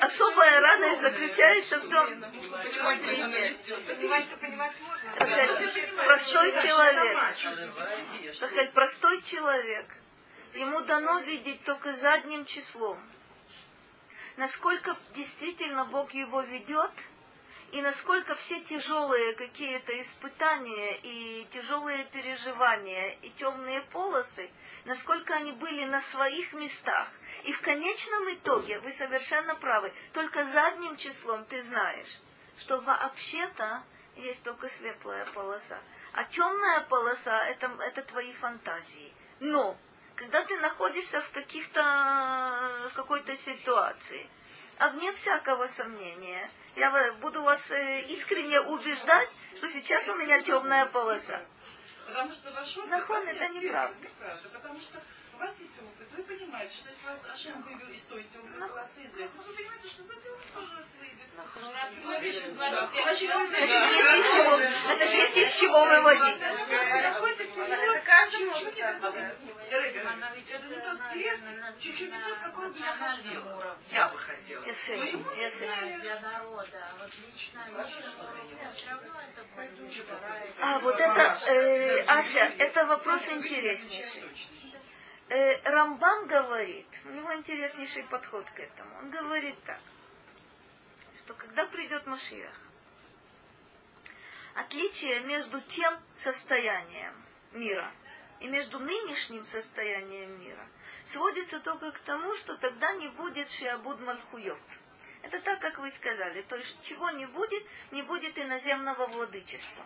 особая 0.01 0.59
радость 0.61 1.01
заключается 1.01 1.79
в 1.79 1.89
том, 1.89 2.23
Простой 6.05 6.51
человек. 6.61 7.17
Простой 8.73 9.21
человек. 9.23 9.85
Ему 10.53 10.81
дано 10.81 11.19
видеть 11.19 11.63
только 11.63 11.93
задним 11.93 12.45
числом. 12.45 12.99
Насколько 14.37 14.95
действительно 15.13 15.85
Бог 15.85 16.13
его 16.13 16.41
ведет– 16.41 16.91
и 17.71 17.81
насколько 17.81 18.35
все 18.35 18.61
тяжелые 18.61 19.33
какие-то 19.33 20.01
испытания 20.01 20.99
и 21.03 21.47
тяжелые 21.51 22.05
переживания 22.05 23.09
и 23.21 23.29
темные 23.31 23.81
полосы, 23.81 24.49
насколько 24.85 25.33
они 25.33 25.51
были 25.51 25.83
на 25.85 26.01
своих 26.03 26.53
местах. 26.53 27.09
И 27.43 27.51
в 27.51 27.61
конечном 27.61 28.33
итоге, 28.33 28.79
вы 28.79 28.93
совершенно 28.93 29.55
правы, 29.55 29.91
только 30.13 30.45
задним 30.45 30.95
числом 30.95 31.43
ты 31.45 31.61
знаешь, 31.63 32.19
что 32.59 32.79
вообще-то 32.79 33.83
есть 34.15 34.43
только 34.43 34.69
светлая 34.69 35.25
полоса. 35.33 35.79
А 36.13 36.23
темная 36.23 36.81
полоса 36.81 37.47
это, 37.47 37.69
это 37.81 38.01
твои 38.03 38.31
фантазии. 38.33 39.13
Но 39.41 39.77
когда 40.17 40.43
ты 40.43 40.57
находишься 40.57 41.21
в 41.21 41.31
каких-то 41.31 42.89
в 42.91 42.95
какой-то 42.95 43.35
ситуации, 43.37 44.29
а 44.79 44.89
вне 44.89 45.11
всякого 45.13 45.67
сомнения, 45.67 46.49
я 46.75 47.13
буду 47.21 47.41
вас 47.41 47.61
э, 47.71 48.01
искренне 48.01 48.59
убеждать, 48.61 49.29
что 49.55 49.69
сейчас 49.69 50.07
у 50.09 50.15
меня 50.15 50.41
темная 50.41 50.87
полоса. 50.87 51.45
Потому 52.07 52.31
что 52.31 52.51
ваш 52.51 52.77
опыт... 52.77 52.89
Нахон, 52.89 53.27
это 53.27 53.47
неправда. 53.49 53.99
неправда. 53.99 54.49
Потому 54.53 54.79
что 54.79 55.01
у 55.37 55.39
вас 55.39 55.53
есть 55.59 55.77
опыт, 55.77 56.07
вы 56.17 56.23
понимаете, 56.23 56.73
что 56.77 56.89
если 56.89 57.05
вас 57.05 57.19
Ашем 57.31 57.61
вывел 57.61 57.87
из 57.89 58.01
той 58.03 58.23
темной 58.23 58.67
полосы 58.67 59.03
из 59.03 59.15
этого, 59.15 59.43
вы 59.43 59.53
понимаете, 59.53 59.87
что 59.87 60.03
за 60.03 60.13
вас 60.15 60.45
тоже 60.51 60.73
выйдет. 60.99 61.27
Значит, 64.85 65.11
есть 65.13 65.37
из 65.37 65.59
чего 65.59 65.85
выводить. 65.85 66.41
Это 66.41 68.01
каждому 68.03 68.53
Чуть-чуть 71.79 72.11
не 72.11 72.19
тот, 72.19 72.39
какой 72.39 72.69
бы 72.71 72.79
я 72.79 72.93
хотела. 72.93 73.77
Я 73.91 74.07
бы 74.07 74.17
хотела. 74.17 74.63
Для 75.99 76.19
народа. 76.19 76.93
Вот 76.99 77.11
лично, 77.27 77.61
лично, 77.67 78.71
все 78.73 78.89
равно 78.89 79.21
это 79.21 79.43
будет. 79.55 80.05
А, 80.59 80.79
вот 80.79 80.99
это, 80.99 81.39
э, 81.47 82.03
Ася, 82.05 82.53
это 82.57 82.85
вопрос 82.85 83.29
интереснейший. 83.29 84.23
Э, 85.29 85.61
Рамбан 85.69 86.27
говорит, 86.27 86.87
у 87.05 87.09
него 87.09 87.33
интереснейший 87.35 88.03
подход 88.03 88.49
к 88.51 88.59
этому. 88.59 88.97
Он 88.99 89.09
говорит 89.09 89.61
так, 89.65 89.79
что 91.19 91.33
когда 91.33 91.65
придет 91.65 92.05
Машиах, 92.05 92.55
отличие 94.55 95.19
между 95.21 95.59
тем 95.61 95.99
состоянием 96.15 97.13
мира 97.51 97.91
и 98.39 98.47
между 98.47 98.79
нынешним 98.79 99.43
состоянием 99.43 100.39
мира 100.39 100.65
сводится 101.07 101.59
только 101.59 101.91
к 101.91 101.99
тому, 101.99 102.33
что 102.35 102.55
тогда 102.57 102.93
не 102.93 103.09
будет 103.09 103.49
Шиабуд 103.49 103.99
Мальхуйот. 103.99 104.61
Это 105.23 105.41
так, 105.41 105.59
как 105.59 105.77
вы 105.79 105.91
сказали. 105.91 106.41
То 106.43 106.55
есть 106.55 106.81
чего 106.83 107.09
не 107.09 107.25
будет, 107.25 107.63
не 107.91 108.03
будет 108.03 108.37
иноземного 108.37 109.07
владычества. 109.07 109.85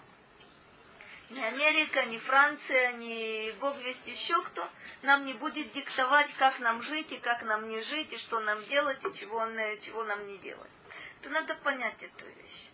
Ни 1.32 1.40
Америка, 1.40 2.04
ни 2.08 2.18
Франция, 2.18 2.92
ни 2.94 3.52
Бог 3.62 3.78
весть 3.78 4.06
еще 4.06 4.42
кто 4.44 4.68
нам 5.02 5.26
не 5.26 5.34
будет 5.34 5.72
диктовать, 5.72 6.30
как 6.34 6.60
нам 6.60 6.84
жить 6.84 7.10
и 7.14 7.20
как 7.20 7.44
нам 7.44 7.70
не 7.70 7.82
жить, 7.84 8.12
и 8.12 8.18
что 8.18 8.42
нам 8.42 8.62
делать, 8.66 9.00
и 9.06 9.14
чего, 9.14 9.48
чего 9.82 10.04
нам 10.04 10.28
не 10.28 10.38
делать. 10.40 10.70
Это 11.22 11.30
надо 11.30 11.56
понять 11.56 12.04
эту 12.04 12.26
вещь. 12.26 12.70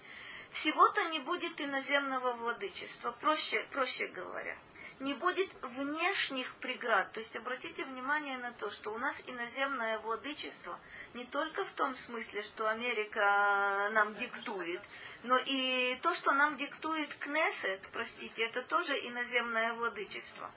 Всего-то 0.54 1.04
не 1.10 1.20
будет 1.20 1.62
иноземного 1.62 2.34
владычества, 2.34 3.12
проще, 3.12 3.64
проще 3.72 4.08
говоря 4.08 4.58
не 5.00 5.14
будет 5.14 5.50
внешних 5.62 6.54
преград. 6.56 7.12
То 7.12 7.20
есть 7.20 7.36
обратите 7.36 7.84
внимание 7.86 8.38
на 8.38 8.52
то, 8.54 8.70
что 8.72 8.94
у 8.94 8.98
нас 8.98 9.16
иноземное 9.28 10.00
владычество 10.00 10.80
не 11.14 11.26
только 11.26 11.66
в 11.66 11.72
том 11.74 11.96
смысле, 11.96 12.44
что 12.44 12.68
Америка 12.68 13.90
нам 13.92 14.16
диктует, 14.16 14.82
но 15.24 15.38
и 15.38 15.98
то, 16.02 16.14
что 16.16 16.32
нам 16.32 16.58
диктует 16.58 17.14
Кнессет, 17.16 17.82
простите, 17.94 18.46
это 18.46 18.64
тоже 18.64 18.94
иноземное 19.08 19.74
владычество. 19.74 20.50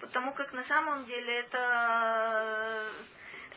Потому 0.00 0.32
как 0.32 0.52
на 0.52 0.64
самом 0.64 1.04
деле 1.04 1.40
это 1.40 2.90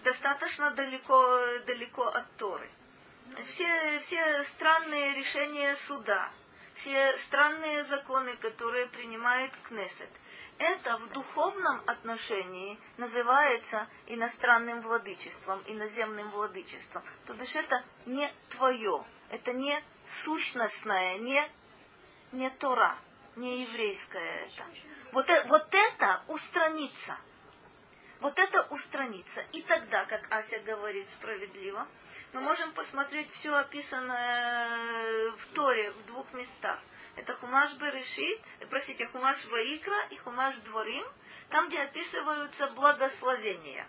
достаточно 0.03 0.71
далеко, 0.71 1.39
далеко 1.65 2.03
от 2.07 2.35
Торы. 2.35 2.69
Все, 3.47 3.99
все 3.99 4.43
странные 4.43 5.15
решения 5.15 5.75
суда, 5.87 6.31
все 6.75 7.17
странные 7.25 7.85
законы, 7.85 8.35
которые 8.37 8.87
принимает 8.87 9.51
Кнессет– 9.63 10.09
это 10.57 10.97
в 10.97 11.09
духовном 11.11 11.81
отношении 11.85 12.79
называется 12.97 13.87
иностранным 14.07 14.81
владычеством, 14.81 15.61
иноземным 15.67 16.29
владычеством. 16.31 17.03
То 17.25 17.33
бишь 17.33 17.55
это 17.55 17.83
не 18.05 18.31
твое, 18.49 19.03
это 19.29 19.53
не 19.53 19.81
сущностное, 20.23 21.17
не, 21.17 21.49
не 22.31 22.49
Тора, 22.51 22.95
не 23.35 23.63
еврейское 23.63 24.45
это. 24.45 24.65
Вот, 25.11 25.29
э, 25.29 25.45
вот 25.47 25.67
это 25.71 26.23
устранится. 26.27 27.17
Вот 28.21 28.39
это 28.39 28.61
устранится. 28.69 29.41
И 29.51 29.61
тогда, 29.63 30.05
как 30.05 30.31
Ася 30.31 30.59
говорит 30.59 31.09
справедливо, 31.09 31.85
мы 32.31 32.39
можем 32.41 32.71
посмотреть 32.71 33.29
все 33.33 33.53
описанное 33.53 35.31
в 35.31 35.47
Торе 35.53 35.91
в 35.91 36.05
двух 36.05 36.31
местах– 36.33 36.79
это 37.15 37.33
Хумаш 37.35 37.73
Берешит, 37.75 38.41
простите, 38.69 39.07
Хумаш 39.07 39.45
Ваикра 39.45 40.07
и 40.09 40.17
Хумаш 40.17 40.55
Дворим, 40.57 41.05
там, 41.49 41.69
где 41.69 41.81
описываются 41.81 42.67
благословения. 42.67 43.87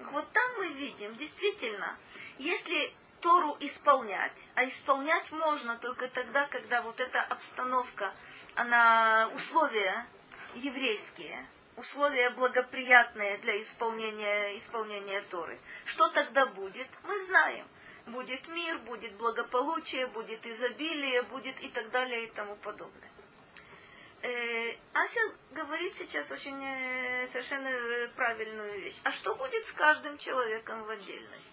Вот 0.00 0.30
там 0.32 0.56
мы 0.58 0.68
видим, 0.74 1.16
действительно, 1.16 1.96
если 2.38 2.94
Тору 3.20 3.56
исполнять, 3.60 4.32
а 4.54 4.64
исполнять 4.64 5.30
можно 5.30 5.76
только 5.76 6.08
тогда, 6.08 6.46
когда 6.46 6.80
вот 6.82 6.98
эта 7.00 7.20
обстановка, 7.22 8.14
она 8.54 9.30
условия 9.34 10.06
еврейские, 10.54 11.46
условия 11.76 12.30
благоприятные 12.30 13.38
для 13.38 13.62
исполнения, 13.62 14.58
исполнения 14.58 15.20
Торы. 15.30 15.58
Что 15.84 16.08
тогда 16.10 16.46
будет? 16.46 16.88
Мы 17.02 17.18
знаем– 17.26 17.66
будет 18.10 18.46
мир, 18.48 18.78
будет 18.80 19.12
благополучие, 19.14 20.06
будет 20.08 20.44
изобилие, 20.46 21.22
будет 21.22 21.60
и 21.60 21.68
так 21.68 21.90
далее 21.90 22.24
и 22.24 22.30
тому 22.30 22.56
подобное. 22.56 23.10
Э, 24.22 24.76
Ася 24.92 25.20
говорит 25.52 25.94
сейчас 25.96 26.30
очень 26.30 26.62
э, 26.62 27.28
совершенно 27.28 28.08
правильную 28.16 28.80
вещь. 28.80 29.00
А 29.02 29.12
что 29.12 29.34
будет 29.34 29.66
с 29.66 29.72
каждым 29.72 30.18
человеком 30.18 30.84
в 30.84 30.90
отдельности? 30.90 31.52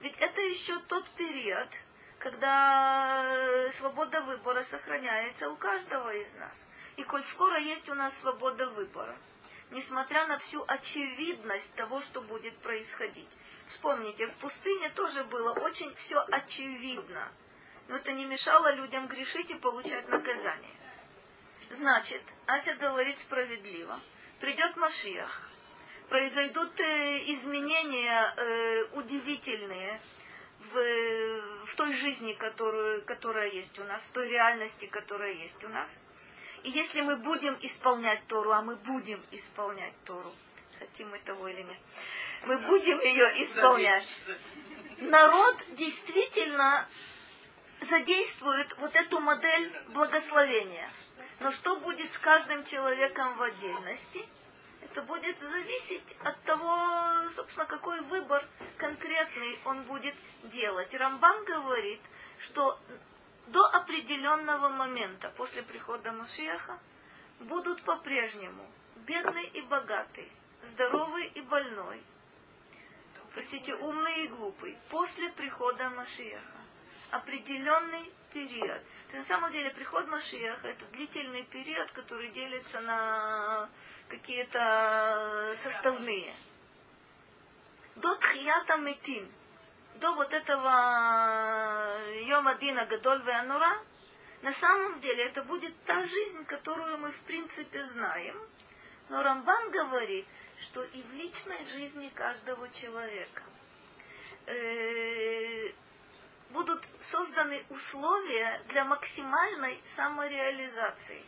Ведь 0.00 0.16
это 0.18 0.40
еще 0.42 0.78
тот 0.80 1.08
период, 1.10 1.68
когда 2.18 3.70
свобода 3.78 4.20
выбора 4.22 4.62
сохраняется 4.64 5.50
у 5.50 5.56
каждого 5.56 6.14
из 6.14 6.34
нас. 6.34 6.56
И 6.96 7.04
коль 7.04 7.24
скоро 7.24 7.58
есть 7.58 7.88
у 7.88 7.94
нас 7.94 8.12
свобода 8.20 8.68
выбора, 8.68 9.16
несмотря 9.70 10.26
на 10.26 10.38
всю 10.38 10.64
очевидность 10.66 11.74
того, 11.74 12.00
что 12.00 12.20
будет 12.20 12.56
происходить, 12.58 13.28
Вспомните, 13.70 14.26
в 14.26 14.34
пустыне 14.38 14.90
тоже 14.90 15.24
было 15.24 15.52
очень 15.52 15.94
все 15.94 16.18
очевидно. 16.30 17.30
Но 17.88 17.96
это 17.96 18.12
не 18.12 18.24
мешало 18.24 18.72
людям 18.74 19.06
грешить 19.06 19.50
и 19.50 19.54
получать 19.54 20.08
наказание. 20.08 20.74
Значит, 21.70 22.22
Ася 22.46 22.74
говорит 22.74 23.18
справедливо. 23.20 24.00
Придет 24.40 24.76
Машиах. 24.76 25.48
Произойдут 26.08 26.80
э, 26.80 27.32
изменения 27.32 28.34
э, 28.36 28.84
удивительные 28.94 30.00
в, 30.72 31.66
в 31.66 31.76
той 31.76 31.92
жизни, 31.92 32.32
которую, 32.32 33.04
которая 33.04 33.50
есть 33.50 33.78
у 33.78 33.84
нас, 33.84 34.02
в 34.02 34.10
той 34.10 34.28
реальности, 34.28 34.86
которая 34.86 35.32
есть 35.32 35.62
у 35.62 35.68
нас. 35.68 35.88
И 36.62 36.70
если 36.70 37.00
мы 37.00 37.16
будем 37.16 37.56
исполнять 37.62 38.26
Тору, 38.26 38.52
а 38.52 38.62
мы 38.62 38.76
будем 38.76 39.24
исполнять 39.30 39.94
Тору, 40.04 40.32
хотим 40.78 41.10
мы 41.10 41.18
того 41.20 41.48
или 41.48 41.62
нет, 41.62 41.78
мы 42.44 42.58
будем 42.58 42.98
ее 43.00 43.44
исполнять. 43.44 44.08
Народ 44.98 45.56
действительно 45.76 46.86
задействует 47.80 48.76
вот 48.78 48.94
эту 48.94 49.20
модель 49.20 49.72
благословения. 49.88 50.90
Но 51.40 51.50
что 51.52 51.76
будет 51.76 52.12
с 52.12 52.18
каждым 52.18 52.64
человеком 52.66 53.36
в 53.36 53.42
отдельности? 53.42 54.26
Это 54.82 55.02
будет 55.02 55.38
зависеть 55.40 56.16
от 56.24 56.42
того, 56.42 57.28
собственно, 57.30 57.66
какой 57.66 58.00
выбор 58.02 58.46
конкретный 58.76 59.58
он 59.64 59.84
будет 59.84 60.14
делать. 60.44 60.92
Рамбан 60.92 61.44
говорит, 61.44 62.00
что 62.40 62.78
до 63.52 63.66
определенного 63.66 64.68
момента 64.68 65.30
после 65.36 65.62
прихода 65.62 66.12
Машиаха 66.12 66.78
будут 67.40 67.82
по-прежнему 67.82 68.70
бедный 69.06 69.46
и 69.46 69.62
богатый, 69.62 70.30
здоровый 70.62 71.26
и 71.28 71.40
больной, 71.40 72.02
простите, 73.32 73.74
умный 73.74 74.24
и 74.24 74.28
глупый, 74.28 74.76
после 74.90 75.30
прихода 75.30 75.90
Машиаха 75.90 76.60
определенный 77.10 78.12
период. 78.32 78.80
То 79.10 79.16
на 79.16 79.24
самом 79.24 79.50
деле 79.52 79.70
приход 79.70 80.06
Машиаха 80.06 80.68
это 80.68 80.84
длительный 80.86 81.44
период, 81.44 81.90
который 81.92 82.30
делится 82.30 82.80
на 82.80 83.68
какие-то 84.08 85.56
составные. 85.62 86.34
До 87.96 88.14
Тхията 88.16 88.76
Метим, 88.76 89.30
до 90.00 90.14
вот 90.14 90.32
этого 90.32 91.98
Йома 92.22 92.54
Дина 92.54 92.86
Гадоль 92.86 93.22
Веанура, 93.22 93.78
на 94.42 94.52
самом 94.54 95.00
деле 95.00 95.24
это 95.26 95.42
будет 95.44 95.74
та 95.84 96.02
жизнь, 96.02 96.44
которую 96.46 96.98
мы 96.98 97.12
в 97.12 97.20
принципе 97.20 97.84
знаем. 97.84 98.36
Но 99.10 99.22
Рамбан 99.22 99.70
говорит, 99.70 100.26
что 100.58 100.82
и 100.82 101.02
в 101.02 101.12
личной 101.12 101.64
жизни 101.66 102.10
каждого 102.14 102.68
человека 102.70 103.42
э, 104.46 105.72
будут 106.50 106.82
созданы 107.02 107.62
условия 107.68 108.62
для 108.68 108.84
максимальной 108.84 109.82
самореализации. 109.96 111.22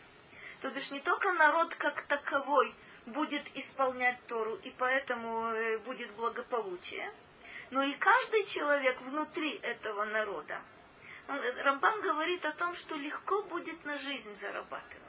То 0.61 0.71
бишь 0.71 0.89
не 0.91 1.01
только 1.01 1.31
народ 1.33 1.75
как 1.75 2.01
таковой 2.07 2.73
будет 3.05 3.43
исполнять 3.55 4.25
Тору, 4.27 4.55
и 4.55 4.71
поэтому 4.71 5.47
э, 5.49 5.77
будет 5.79 6.11
благополучие, 6.13 7.11
но 7.73 7.81
и 7.81 7.93
каждый 7.95 8.45
человек 8.45 9.01
внутри 9.01 9.55
этого 9.55 10.05
народа. 10.05 10.61
Э, 11.27 11.63
Рамбан 11.63 12.01
говорит 12.01 12.45
о 12.45 12.51
том, 12.51 12.75
что 12.75 12.95
легко 12.95 13.41
будет 13.43 13.83
на 13.83 13.97
жизнь 13.97 14.35
зарабатывать. 14.39 15.01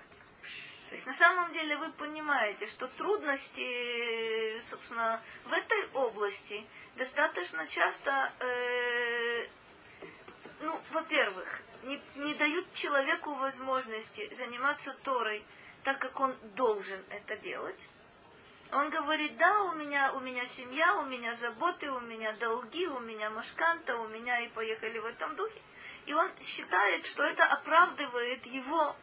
То 0.89 0.95
есть 0.95 1.07
на 1.07 1.13
самом 1.13 1.53
деле 1.53 1.77
вы 1.77 1.93
понимаете, 1.93 2.67
что 2.69 2.89
трудности, 2.89 4.61
собственно, 4.71 5.21
в 5.45 5.53
этой 5.53 5.91
области 5.93 6.67
достаточно 6.97 7.67
часто 7.67 8.33
э, 8.41 9.47
ну, 10.63 10.81
во-первых, 10.93 11.61
не, 11.83 12.01
не 12.17 12.35
дают 12.35 12.73
человеку 12.73 13.35
возможности 13.35 14.35
заниматься 14.37 14.95
Торой 15.03 15.45
так, 15.83 15.99
как 15.99 16.19
он 16.19 16.35
должен 16.57 17.05
это 17.11 17.37
делать. 17.37 17.81
Он 18.75 18.91
говорит, 18.91 19.37
да, 19.37 19.63
у 19.63 19.75
меня, 19.75 20.13
у 20.15 20.21
меня 20.21 20.45
семья, 20.47 20.97
у 20.97 21.05
меня 21.05 21.37
заботы, 21.37 21.89
у 21.93 22.01
меня 22.01 22.33
долги, 22.33 22.89
у 22.89 22.99
меня 22.99 23.31
машканта, 23.31 23.97
у 23.97 24.09
меня 24.09 24.41
и 24.41 24.49
поехали 24.49 24.99
в 24.99 25.07
этом 25.07 25.37
духе. 25.37 25.63
И 26.07 26.13
он 26.13 26.29
считает, 26.41 27.07
что 27.07 27.23
это 27.23 27.45
оправдывает 27.45 28.45
его 28.47 28.97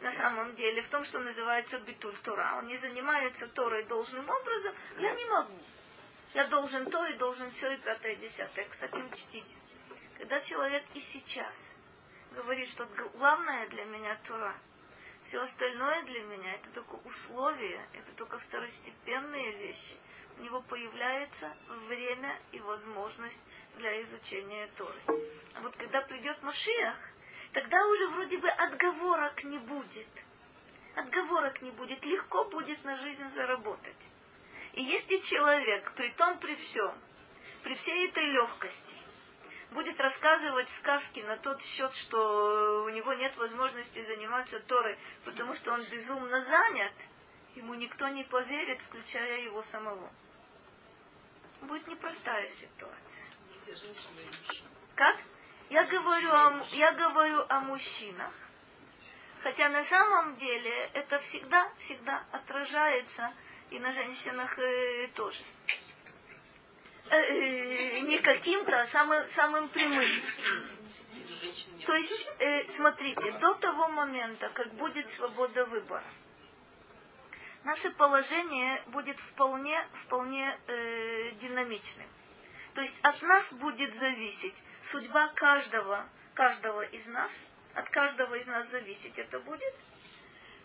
на 0.00 0.12
самом 0.12 0.54
деле 0.54 0.80
в 0.82 0.88
том, 0.90 1.04
что 1.04 1.18
называется 1.18 1.80
битуль 1.80 2.16
Тора. 2.18 2.54
Он 2.58 2.68
не 2.68 2.76
занимается 2.76 3.48
Торой 3.48 3.82
должным 3.86 4.30
образом. 4.30 4.72
Я 4.98 5.12
не 5.12 5.24
могу. 5.24 5.58
Я 6.34 6.46
должен 6.46 6.88
то 6.88 7.04
и 7.06 7.14
должен 7.14 7.50
все 7.50 7.72
и 7.72 7.78
пятое, 7.78 8.12
и 8.12 8.16
десятое. 8.16 8.68
Кстати, 8.68 8.94
учтите. 8.94 9.56
Когда 10.18 10.40
человек 10.42 10.84
и 10.94 11.00
сейчас 11.00 11.54
говорит, 12.30 12.68
что 12.68 12.86
главное 13.14 13.66
для 13.70 13.86
меня 13.86 14.16
Тора, 14.28 14.54
все 15.26 15.42
остальное 15.42 16.02
для 16.04 16.20
меня 16.22 16.54
это 16.54 16.70
только 16.70 16.94
условия, 17.04 17.84
это 17.92 18.12
только 18.16 18.38
второстепенные 18.38 19.52
вещи. 19.58 19.96
У 20.38 20.42
него 20.42 20.60
появляется 20.62 21.52
время 21.88 22.38
и 22.52 22.60
возможность 22.60 23.40
для 23.78 24.02
изучения 24.02 24.68
Торы. 24.76 25.00
А 25.54 25.60
вот 25.62 25.74
когда 25.76 26.02
придет 26.02 26.40
Машиах, 26.42 26.96
тогда 27.52 27.86
уже 27.86 28.08
вроде 28.08 28.38
бы 28.38 28.48
отговорок 28.48 29.42
не 29.44 29.58
будет. 29.58 30.06
Отговорок 30.94 31.60
не 31.62 31.70
будет. 31.70 32.04
Легко 32.04 32.44
будет 32.44 32.84
на 32.84 32.96
жизнь 32.98 33.28
заработать. 33.30 33.96
И 34.74 34.82
если 34.82 35.18
человек, 35.18 35.92
при 35.94 36.10
том, 36.10 36.38
при 36.38 36.54
всем, 36.56 36.94
при 37.62 37.74
всей 37.74 38.08
этой 38.08 38.26
легкости, 38.26 38.94
будет 39.76 40.00
рассказывать 40.00 40.70
сказки 40.78 41.20
на 41.20 41.36
тот 41.36 41.60
счет, 41.60 41.94
что 41.94 42.84
у 42.86 42.88
него 42.88 43.12
нет 43.12 43.36
возможности 43.36 44.02
заниматься 44.06 44.58
Торой, 44.60 44.96
потому 45.24 45.54
что 45.54 45.74
он 45.74 45.84
безумно 45.84 46.40
занят, 46.40 46.94
ему 47.54 47.74
никто 47.74 48.08
не 48.08 48.24
поверит, 48.24 48.80
включая 48.80 49.42
его 49.42 49.62
самого. 49.62 50.10
Будет 51.60 51.86
непростая 51.88 52.48
ситуация. 52.48 53.26
Как? 54.94 55.16
Я 55.68 55.84
говорю 55.84 56.30
о, 56.30 56.66
я 56.72 56.92
говорю 56.92 57.44
о 57.46 57.60
мужчинах, 57.60 58.32
хотя 59.42 59.68
на 59.68 59.84
самом 59.84 60.36
деле 60.36 60.90
это 60.94 61.18
всегда, 61.20 61.70
всегда 61.80 62.24
отражается 62.32 63.34
и 63.70 63.78
на 63.78 63.92
женщинах 63.92 64.58
э, 64.58 65.08
тоже. 65.08 65.42
Э, 67.08 67.16
э, 67.16 68.00
не 68.00 68.18
каким-то, 68.18 68.80
а 68.80 68.86
самым, 68.86 69.28
самым 69.28 69.68
прямым. 69.68 70.10
То 71.84 71.94
есть, 71.94 72.28
э, 72.40 72.66
смотрите, 72.68 73.32
до 73.38 73.54
того 73.54 73.88
момента, 73.88 74.48
как 74.48 74.74
будет 74.74 75.08
свобода 75.10 75.66
выбора, 75.66 76.04
наше 77.62 77.90
положение 77.92 78.82
будет 78.88 79.18
вполне, 79.20 79.86
вполне 80.04 80.58
э, 80.66 81.30
динамичным. 81.40 82.08
То 82.74 82.80
есть 82.80 82.98
от 83.02 83.22
нас 83.22 83.52
будет 83.54 83.94
зависеть 83.94 84.54
судьба 84.82 85.28
каждого, 85.28 86.08
каждого 86.34 86.82
из 86.82 87.06
нас, 87.06 87.30
от 87.74 87.88
каждого 87.90 88.34
из 88.34 88.46
нас 88.46 88.68
зависеть 88.68 89.18
это 89.18 89.38
будет– 89.40 89.74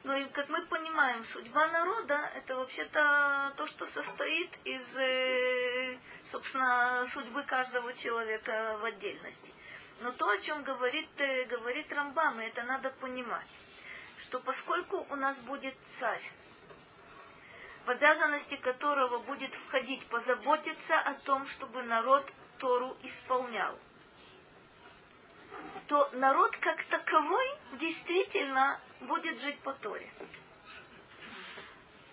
но 0.04 0.16
и, 0.16 0.26
как 0.30 0.50
мы 0.50 0.66
понимаем, 0.66 1.24
судьба 1.26 1.68
народа 1.68 2.32
это 2.36 2.56
вообще-то 2.56 3.54
то, 3.56 3.68
что 3.68 3.86
состоит 3.86 4.50
из, 4.64 4.98
э, 4.98 5.98
собственно, 6.26 7.06
судьбы 7.14 7.44
каждого 7.44 7.94
человека 7.94 8.78
в 8.82 8.86
отдельности. 8.86 9.54
Но 10.00 10.12
то, 10.14 10.28
о 10.28 10.38
чем 10.40 10.64
говорит, 10.64 11.10
э, 11.20 11.46
говорит 11.46 11.92
Рамбам, 11.94 12.42
и 12.42 12.46
это 12.46 12.64
надо 12.64 12.90
понимать, 12.90 13.48
что 14.24 14.40
поскольку 14.40 15.06
у 15.10 15.16
нас 15.16 15.38
будет 15.42 15.76
царь, 16.00 16.32
в 17.86 17.90
обязанности 17.92 18.56
которого 18.56 19.20
будет 19.20 19.54
входить 19.54 20.06
позаботиться 20.08 21.00
о 21.00 21.14
том, 21.26 21.48
чтобы 21.48 21.84
народ 21.84 22.26
Тору 22.58 22.98
исполнял– 23.04 23.78
то 25.92 26.10
народ 26.14 26.56
как 26.62 26.82
таковой 26.86 27.46
действительно 27.74 28.80
будет 29.02 29.42
жить 29.42 29.60
по 29.60 29.74
Торе. 29.74 30.10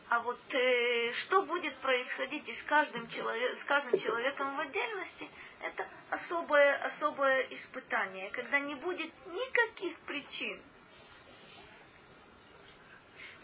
А 0.08 0.18
вот 0.18 0.40
э, 0.52 1.12
что 1.12 1.42
будет 1.42 1.76
происходить 1.76 2.48
и 2.48 2.54
с 2.54 2.62
каждым, 2.64 3.08
человек, 3.08 3.56
с 3.60 3.64
каждым 3.66 4.00
человеком 4.00 4.56
в 4.56 4.60
отдельности, 4.60 5.30
это 5.60 5.86
особое, 6.10 6.76
особое 6.82 7.42
испытание, 7.50 8.30
когда 8.30 8.58
не 8.58 8.74
будет 8.74 9.12
никаких 9.26 9.96
причин 10.00 10.60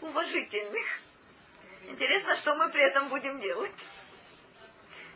уважительных. 0.01 0.85
Интересно, 1.87 2.35
что 2.35 2.55
мы 2.55 2.71
при 2.71 2.81
этом 2.81 3.07
будем 3.07 3.39
делать. 3.39 3.85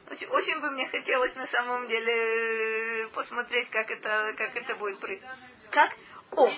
Очень, 0.10 0.28
очень 0.28 0.60
бы 0.60 0.72
мне 0.72 0.88
хотелось 0.88 1.36
на 1.36 1.48
самом 1.48 1.88
деле 1.88 3.08
посмотреть, 3.13 3.69
как 3.69 3.91
это, 3.91 4.34
как 4.38 4.56
это 4.56 4.76
будет 4.76 5.00
происходить. 5.00 5.24
Как? 5.69 5.91
О! 6.32 6.52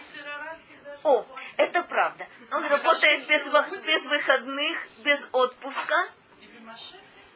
О, 1.04 1.26
это 1.58 1.84
правда. 1.84 2.28
Он 2.52 2.66
работает 2.66 3.28
без, 3.28 3.44
без 3.86 4.06
выходных, 4.06 4.78
без 5.04 5.30
отпуска. 5.32 6.10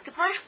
Ты 0.03 0.11
понимаешь? 0.11 0.41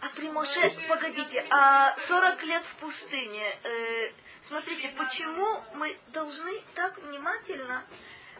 А 0.00 0.08
при 0.10 0.28
Моше, 0.28 0.70
погодите, 0.86 1.44
а 1.50 1.96
40 1.98 2.42
лет 2.42 2.62
в 2.62 2.76
пустыне, 2.76 3.56
э, 3.62 4.12
смотрите, 4.42 4.92
почему 4.98 5.64
мы 5.74 5.96
должны 6.08 6.60
так 6.74 6.98
внимательно 6.98 7.84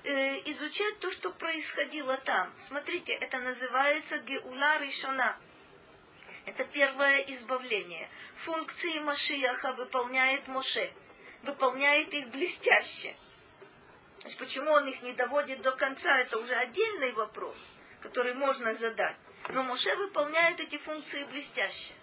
э, 0.02 0.50
изучать 0.50 0.98
то, 0.98 1.10
что 1.10 1.30
происходило 1.30 2.18
там? 2.18 2.52
Смотрите, 2.68 3.14
это 3.14 3.38
называется 3.38 4.18
Геула 4.18 4.78
Ришона. 4.78 5.38
Это 6.46 6.64
первое 6.64 7.20
избавление. 7.22 8.08
Функции 8.44 8.98
Машияха 9.00 9.72
выполняет 9.72 10.46
Моше. 10.48 10.92
Выполняет 11.42 12.12
их 12.12 12.28
блестяще. 12.28 13.16
Почему 14.38 14.70
он 14.70 14.86
их 14.88 15.02
не 15.02 15.12
доводит 15.12 15.60
до 15.62 15.72
конца, 15.72 16.18
это 16.18 16.38
уже 16.38 16.54
отдельный 16.54 17.12
вопрос, 17.12 17.56
который 18.00 18.34
можно 18.34 18.74
задать. 18.74 19.16
Но 19.50 19.62
Моше 19.64 19.94
выполняет 19.96 20.60
эти 20.60 20.78
функции 20.78 21.24
блестяще. 21.24 21.94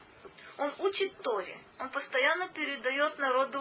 Он 0.57 0.71
учит 0.79 1.17
Торе. 1.23 1.57
Он 1.79 1.89
постоянно 1.89 2.47
передает 2.49 3.17
народу, 3.17 3.59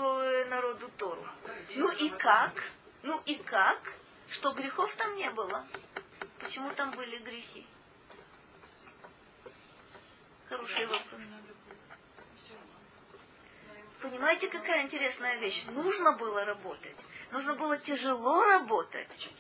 народу 0.49 0.91
Тору. 0.99 1.27
Ну 1.71 1.91
и 1.93 2.11
как? 2.11 2.53
Ну 3.03 3.19
и 3.25 3.37
как? 3.37 3.81
Что 4.29 4.53
грехов 4.53 4.95
там 4.97 5.17
не 5.17 5.31
было? 5.31 5.67
Почему 6.41 6.73
там 6.75 6.91
были 6.91 7.19
грехи? 7.19 7.67
Хороший 10.51 10.87
вопрос. 10.87 11.23
Понимаете, 14.03 14.49
какая 14.49 14.83
интересная 14.83 15.37
вещь? 15.37 15.65
Нужно 15.67 16.17
было 16.17 16.45
работать. 16.45 16.97
Нужно 17.31 17.55
было 17.55 17.79
тяжело 17.79 18.45
работать. 18.45 19.31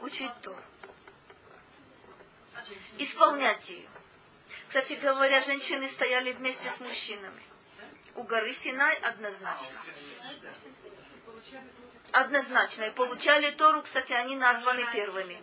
Учить 0.00 0.32
Тор. 0.42 0.60
Исполнять 2.98 3.68
ее. 3.68 3.88
Кстати 4.66 4.94
говоря, 4.94 5.40
женщины 5.42 5.88
стояли 5.90 6.32
вместе 6.32 6.72
с 6.76 6.80
мужчинами. 6.80 7.42
У 8.16 8.24
горы 8.24 8.52
Синай 8.54 8.96
однозначно. 8.96 9.80
Однозначно. 12.10 12.84
И 12.84 12.90
получали 12.90 13.52
Тору, 13.52 13.82
кстати, 13.82 14.12
они 14.12 14.34
названы 14.34 14.90
первыми. 14.90 15.40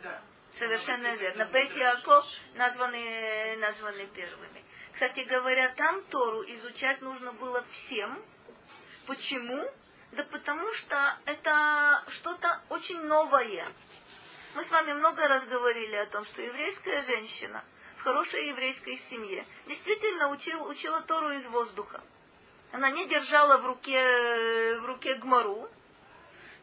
Совершенно 0.58 1.16
верно. 1.16 1.46
Бейт 1.46 1.74
Яков 1.74 2.26
названы, 2.56 3.56
названы 3.60 4.08
первыми. 4.08 4.65
Кстати 4.96 5.20
говоря, 5.28 5.74
там 5.76 6.02
Тору 6.06 6.42
изучать 6.44 7.02
нужно 7.02 7.34
было 7.34 7.66
всем. 7.70 8.18
Почему? 9.06 9.70
Да 10.14 10.24
потому 10.24 10.72
что 10.72 11.18
это 11.26 12.02
что-то 12.12 12.62
очень 12.70 13.02
новое. 13.02 13.68
Мы 14.56 14.64
с 14.64 14.72
вами 14.72 14.94
много 14.94 15.28
раз 15.28 15.46
говорили 15.48 15.96
о 15.96 16.06
том, 16.06 16.24
что 16.24 16.42
еврейская 16.42 17.02
женщина 17.02 17.62
в 17.98 18.04
хорошей 18.04 18.48
еврейской 18.48 18.98
семье 19.10 19.46
действительно 19.68 20.30
учил, 20.30 20.66
учила 20.66 21.02
Тору 21.02 21.32
из 21.32 21.46
воздуха. 21.48 22.02
Она 22.72 22.90
не 22.90 23.06
держала 23.06 23.58
в 23.58 23.66
руке, 23.66 24.80
в 24.80 24.86
руке 24.86 25.16
гмару, 25.16 25.70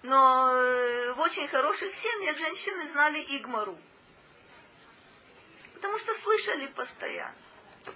но 0.04 0.50
э, 0.50 1.12
в 1.12 1.20
очень 1.20 1.48
хороших 1.48 1.94
семьях 1.94 2.38
женщины 2.38 2.88
знали 2.88 3.26
Игмару. 3.36 3.78
Потому 5.74 5.98
что 5.98 6.14
слышали 6.14 6.68
постоянно. 6.68 7.36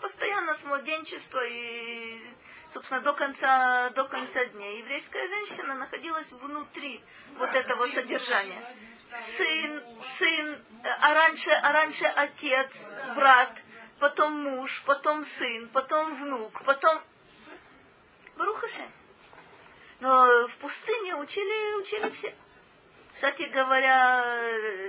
Постоянно 0.01 0.55
с 0.55 0.65
младенчества 0.65 1.45
и, 1.47 2.21
собственно, 2.71 3.01
до 3.01 3.13
конца, 3.13 3.91
до 3.91 4.05
конца 4.05 4.45
дня. 4.47 4.79
Еврейская 4.79 5.27
женщина 5.27 5.75
находилась 5.75 6.31
внутри 6.33 7.01
вот 7.37 7.51
этого 7.51 7.89
содержания. 7.89 8.77
Сын, 9.37 9.83
сын, 10.19 10.65
а 11.01 11.15
раньше, 11.15 11.51
а 11.51 11.73
раньше 11.73 12.05
отец, 12.05 12.71
брат, 13.15 13.57
потом 14.01 14.33
муж, 14.43 14.83
потом 14.87 15.25
сын, 15.25 15.69
потом 15.69 16.23
внук, 16.23 16.63
потом... 16.65 17.01
Барухашем. 18.37 18.91
Но 20.01 20.49
в 20.49 20.57
пустыне 20.57 21.15
учили, 21.17 21.81
учили 21.81 22.11
все. 22.11 22.35
Кстати 23.15 23.45
говоря, 23.45 24.47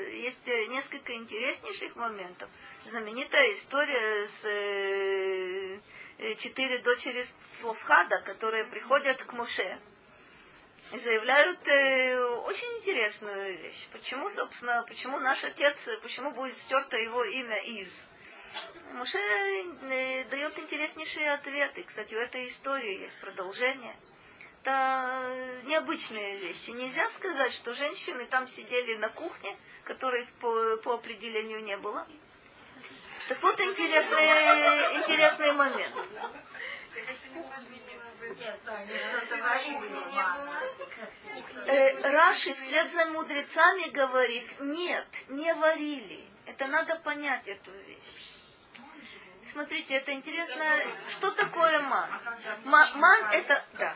есть 0.10 0.46
несколько 0.46 1.16
интереснейших 1.16 1.96
моментов. 1.96 2.50
Знаменитая 2.90 3.54
история 3.54 4.28
с 4.28 4.46
э, 4.46 6.36
четыре 6.36 6.80
дочери 6.80 7.26
Словхада, 7.60 8.20
которые 8.22 8.64
приходят 8.64 9.22
к 9.22 9.34
Моше 9.34 9.78
и 10.94 11.00
заявляют 11.00 11.68
э, 11.68 12.18
очень 12.46 12.78
интересную 12.78 13.58
вещь. 13.58 13.88
Почему, 13.92 14.30
собственно, 14.30 14.86
почему 14.88 15.20
наш 15.20 15.44
отец, 15.44 15.78
почему 16.02 16.32
будет 16.32 16.58
стерто 16.60 16.96
его 16.96 17.26
имя 17.26 17.58
из? 17.58 17.94
Моше 18.94 19.20
э, 19.20 20.24
дает 20.30 20.58
интереснейшие 20.58 21.34
ответы. 21.34 21.84
Кстати, 21.84 22.16
у 22.16 22.20
этой 22.20 22.48
истории 22.48 23.00
есть 23.02 23.20
продолжение– 23.20 23.98
это 24.68 25.64
необычные 25.64 26.40
вещи. 26.40 26.72
Нельзя 26.72 27.10
сказать, 27.12 27.54
что 27.54 27.74
женщины 27.74 28.26
там 28.26 28.48
сидели 28.50 28.98
на 28.98 29.08
кухне, 29.08 29.56
которой 29.86 30.28
по, 30.42 30.78
по 30.84 30.96
определению 30.96 31.64
не 31.64 31.78
было. 31.78 32.06
Так 33.28 33.42
вот 33.44 33.60
интересный, 33.60 34.26
интересный 35.02 35.52
момент. 35.54 35.94
Э, 41.66 42.10
Раши 42.10 42.54
вслед 42.54 42.92
за 42.92 43.06
мудрецами 43.08 43.90
говорит, 43.90 44.60
нет, 44.62 45.08
не 45.28 45.54
варили. 45.56 46.24
Это 46.46 46.68
надо 46.68 46.96
понять 46.98 47.48
эту 47.48 47.72
вещь. 47.72 48.38
Смотрите, 49.52 49.96
это 49.96 50.14
интересно. 50.14 50.64
Что 51.10 51.32
такое 51.32 51.80
ман? 51.82 52.10
Ман 52.66 53.26
это, 53.34 53.64
да. 53.74 53.96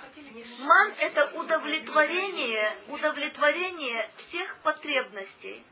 Ман 0.59 0.93
это 0.99 1.31
удовлетворение, 1.39 2.73
удовлетворение 2.87 4.09
всех 4.17 4.57
потребностей 4.57 5.63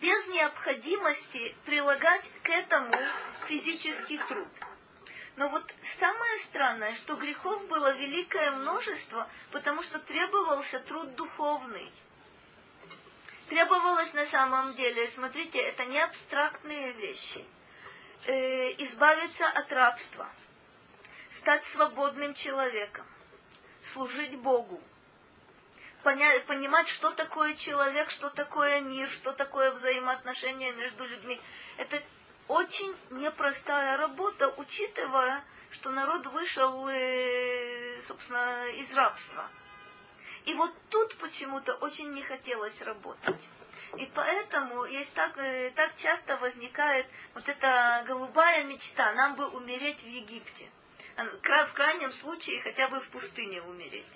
без 0.00 0.28
необходимости 0.28 1.54
прилагать 1.64 2.24
к 2.42 2.48
этому 2.50 2.92
физический 3.48 4.18
труд. 4.18 4.48
Но 5.36 5.48
вот 5.48 5.64
самое 5.98 6.38
странное, 6.44 6.94
что 6.96 7.16
грехов 7.16 7.66
было 7.68 7.94
великое 7.96 8.52
множество, 8.52 9.28
потому 9.52 9.82
что 9.82 9.98
требовался 9.98 10.80
труд 10.80 11.14
духовный. 11.14 11.90
Требовалось 13.48 14.12
на 14.14 14.26
самом 14.26 14.74
деле, 14.74 15.08
смотрите, 15.10 15.58
это 15.58 15.84
не 15.84 16.00
абстрактные 16.00 16.92
вещи– 16.92 17.44
э, 18.26 18.72
избавиться 18.82 19.46
от 19.46 19.72
рабства, 19.72 20.28
стать 21.30 21.64
свободным 21.66 22.34
человеком, 22.34 23.06
служить 23.92 24.36
Богу, 24.38 24.80
понять, 26.06 26.44
понимать, 26.46 26.86
что 26.86 27.10
такое 27.10 27.56
человек, 27.56 28.10
что 28.10 28.30
такое 28.30 28.80
мир, 28.80 29.08
что 29.08 29.32
такое 29.32 29.72
взаимоотношения 29.72 30.70
между 30.70 31.04
людьми. 31.04 31.40
Это 31.78 32.00
очень 32.46 32.94
непростая 33.10 33.96
работа, 33.96 34.54
учитывая, 34.56 35.42
что 35.72 35.90
народ 35.90 36.24
вышел, 36.26 36.86
э, 36.88 38.00
собственно, 38.02 38.68
из 38.68 38.94
рабства. 38.94 39.50
И 40.44 40.54
вот 40.54 40.72
тут 40.90 41.16
почему-то 41.18 41.74
очень 41.74 42.12
не 42.12 42.22
хотелось 42.22 42.80
работать. 42.82 43.42
И 43.96 44.08
поэтому 44.14 44.84
есть 44.84 45.12
так, 45.14 45.36
э, 45.38 45.72
так 45.74 45.96
часто 45.96 46.36
возникает 46.36 47.08
вот 47.34 47.48
эта 47.48 48.04
голубая 48.06 48.62
мечта, 48.62 49.12
нам 49.14 49.34
бы 49.34 49.48
умереть 49.48 50.00
в 50.04 50.06
Египте. 50.06 50.70
В 51.16 51.72
крайнем 51.72 52.12
случае 52.12 52.62
хотя 52.62 52.86
бы 52.86 53.00
в 53.00 53.08
пустыне 53.08 53.60
умереть. 53.60 54.06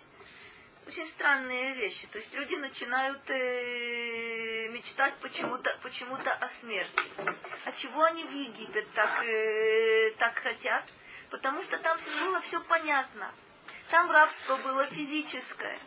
Очень 0.91 1.07
странные 1.07 1.75
вещи. 1.75 2.09
То 2.09 2.19
есть 2.19 2.35
люди 2.35 2.57
начинают 2.57 3.23
э, 3.29 4.69
мечтать 4.71 5.15
почему-то 5.21 5.79
почему 5.85 6.17
о 6.17 6.49
смерти. 6.61 7.05
А 7.65 7.71
чего 7.71 8.03
они 8.03 8.25
в 8.25 8.33
Египет 8.33 8.93
так, 8.93 9.25
э, 9.25 10.11
так 10.19 10.35
хотят? 10.41 10.85
Потому 11.31 11.63
что 11.63 11.79
там 11.79 11.97
было 12.19 12.41
все 12.41 12.61
понятно. 12.63 13.33
Там 13.91 14.11
рабство 14.11 14.57
было 14.57 14.85
физическое 14.87 15.79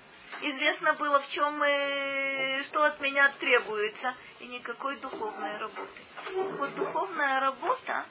известно 0.42 0.94
было, 0.94 1.20
в 1.20 1.30
чем 1.30 1.62
и 1.66 2.64
что 2.64 2.86
от 2.86 3.00
меня 3.02 3.30
требуется, 3.40 4.16
и 4.40 4.48
никакой 4.48 4.96
духовной 4.98 5.58
работы. 5.58 6.02
Вот 6.58 6.76
духовная 6.76 7.42
работа 7.42 8.06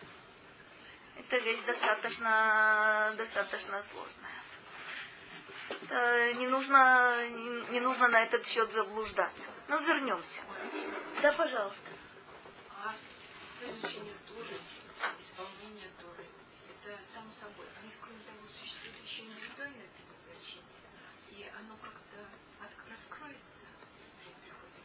–это 1.19 1.39
вещь 1.39 1.63
достаточно, 1.67 3.15
достаточно 3.17 3.83
сложная. 3.83 4.42
Это 5.81 6.35
не 6.35 6.47
нужно, 6.49 7.29
не, 7.71 7.81
нужно 7.81 8.09
на 8.09 8.23
этот 8.23 8.47
счет 8.47 8.71
заблуждаться. 8.73 9.51
Но 9.69 9.79
вернемся. 9.79 10.43
Да, 11.23 11.33
пожалуйста. 11.33 11.91
А 12.71 12.95
изучение 13.65 14.15
Торы, 14.29 14.59
исполнение 15.19 15.89
Торы, 15.99 16.27
это 16.69 16.99
само 17.07 17.31
собой. 17.33 17.67
Они, 17.81 17.91
кроме 18.01 18.21
того, 18.25 18.47
существует 18.47 18.95
еще 19.03 19.23
индивидуальное 19.23 19.89
предназначение. 19.97 20.63
И 21.31 21.51
оно 21.59 21.77
как-то 21.81 22.29
раскроется 22.91 23.67
при 24.21 24.33
приходе 24.45 24.83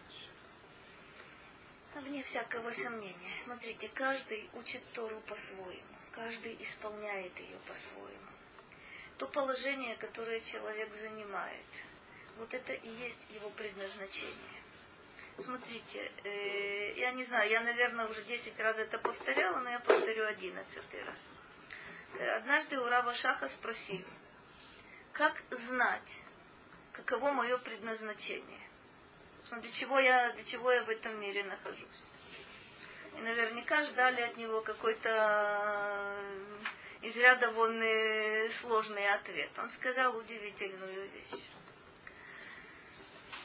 Вне 1.95 2.23
всякого 2.23 2.71
сомнения. 2.71 3.33
Смотрите, 3.43 3.89
каждый 3.89 4.49
учит 4.53 4.81
Тору 4.93 5.19
по-своему. 5.21 5.97
Каждый 6.11 6.55
исполняет 6.61 7.37
ее 7.39 7.57
по-своему. 7.67 8.36
То 9.17 9.27
положение, 9.27 9.95
которое 9.95 10.41
человек 10.41 10.93
занимает, 10.93 11.65
вот 12.37 12.53
это 12.53 12.73
и 12.73 12.89
есть 12.89 13.19
его 13.31 13.49
предназначение. 13.51 14.61
Смотрите, 15.39 16.11
э, 16.23 16.93
я 16.97 17.11
не 17.11 17.23
знаю, 17.25 17.49
я, 17.49 17.61
наверное, 17.61 18.07
уже 18.07 18.23
10 18.23 18.59
раз 18.59 18.77
это 18.77 18.97
повторяла, 18.97 19.59
но 19.59 19.69
я 19.69 19.79
повторю 19.79 20.25
11 20.25 20.77
раз. 21.05 21.19
Э, 22.19 22.37
однажды 22.37 22.79
у 22.79 22.85
Рава 22.85 23.13
Шаха 23.13 23.47
спросили, 23.47 24.05
как 25.13 25.35
знать, 25.51 26.11
каково 26.91 27.31
мое 27.31 27.57
предназначение. 27.59 28.67
Собственно, 29.35 29.61
для 29.61 29.71
чего 29.71 29.99
я, 29.99 30.31
для 30.33 30.43
чего 30.45 30.71
я 30.71 30.83
в 30.83 30.89
этом 30.89 31.19
мире 31.19 31.43
нахожусь. 31.43 32.11
И 33.17 33.21
наверняка 33.21 33.83
ждали 33.85 34.21
от 34.21 34.37
него 34.37 34.61
какой-то 34.61 36.17
из 37.07 37.15
ряда 37.15 37.51
вон 37.51 37.81
э, 37.81 38.49
сложный 38.61 39.07
ответ. 39.13 39.49
Он 39.57 39.69
сказал 39.71 40.15
удивительную 40.17 41.09
вещь. 41.09 41.43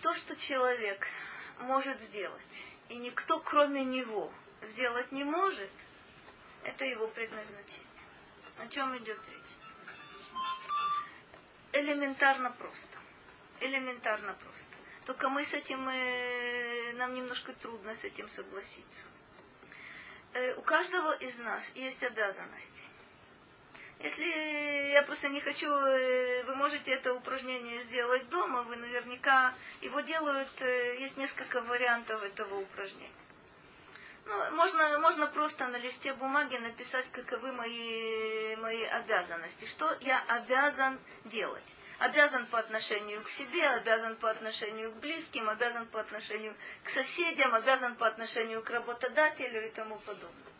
То, 0.01 0.14
что 0.16 0.37
человек 0.37 1.07
может 1.61 2.01
сделать, 2.03 2.42
и 2.88 2.96
никто 2.96 3.40
кроме 3.40 3.85
него 3.85 4.33
сделать 4.62 5.12
не 5.12 5.25
может, 5.25 5.70
это 6.64 6.85
его 6.85 7.09
предназначение. 7.09 7.87
О 8.59 8.66
чем 8.68 8.96
идет 8.98 9.20
речь? 9.29 9.57
Элементарно 11.72 12.51
просто 12.53 12.98
элементарно 13.62 14.35
просто. 14.35 14.77
Только 15.07 15.29
мы 15.29 15.44
с 15.44 15.53
этим, 15.53 15.88
э, 15.88 16.92
нам 16.94 17.14
немножко 17.14 17.53
трудно 17.55 17.94
с 17.94 18.05
этим 18.05 18.29
согласиться. 18.29 19.05
Э, 20.35 20.55
у 20.55 20.62
каждого 20.62 21.12
из 21.16 21.38
нас 21.38 21.62
есть 21.75 22.03
обязанности. 22.03 22.83
Если 24.02 24.90
я 24.90 25.02
просто 25.02 25.28
не 25.28 25.40
хочу, 25.40 25.68
э, 25.68 26.42
вы 26.42 26.56
можете 26.56 26.90
это 26.90 27.14
упражнение 27.14 27.84
сделать 27.84 28.28
дома, 28.30 28.62
вы 28.64 28.74
наверняка 28.74 29.54
его 29.80 30.00
делают, 30.00 30.50
э, 30.60 30.96
есть 30.98 31.16
несколько 31.16 31.60
вариантов 31.60 32.20
этого 32.24 32.60
упражнения. 32.60 33.14
Ну, 34.24 34.56
можно, 34.56 34.98
можно 34.98 35.28
просто 35.28 35.68
на 35.68 35.76
листе 35.76 36.14
бумаги 36.14 36.56
написать, 36.56 37.10
каковы 37.12 37.52
мои, 37.52 38.56
мои 38.56 38.82
обязанности, 38.84 39.66
что 39.66 39.96
я 40.00 40.20
обязан 40.26 40.98
делать. 41.26 41.64
Обязан 42.00 42.46
по 42.46 42.58
отношению 42.58 43.22
к 43.22 43.28
себе, 43.28 43.64
обязан 43.68 44.16
по 44.16 44.30
отношению 44.30 44.90
к 44.92 44.96
близким, 44.96 45.48
обязан 45.48 45.86
по 45.86 46.00
отношению 46.00 46.56
к 46.82 46.88
соседям, 46.88 47.54
обязан 47.54 47.94
по 47.94 48.08
отношению 48.08 48.64
к 48.64 48.70
работодателю 48.70 49.64
и 49.64 49.70
тому 49.70 50.00
подобное. 50.00 50.51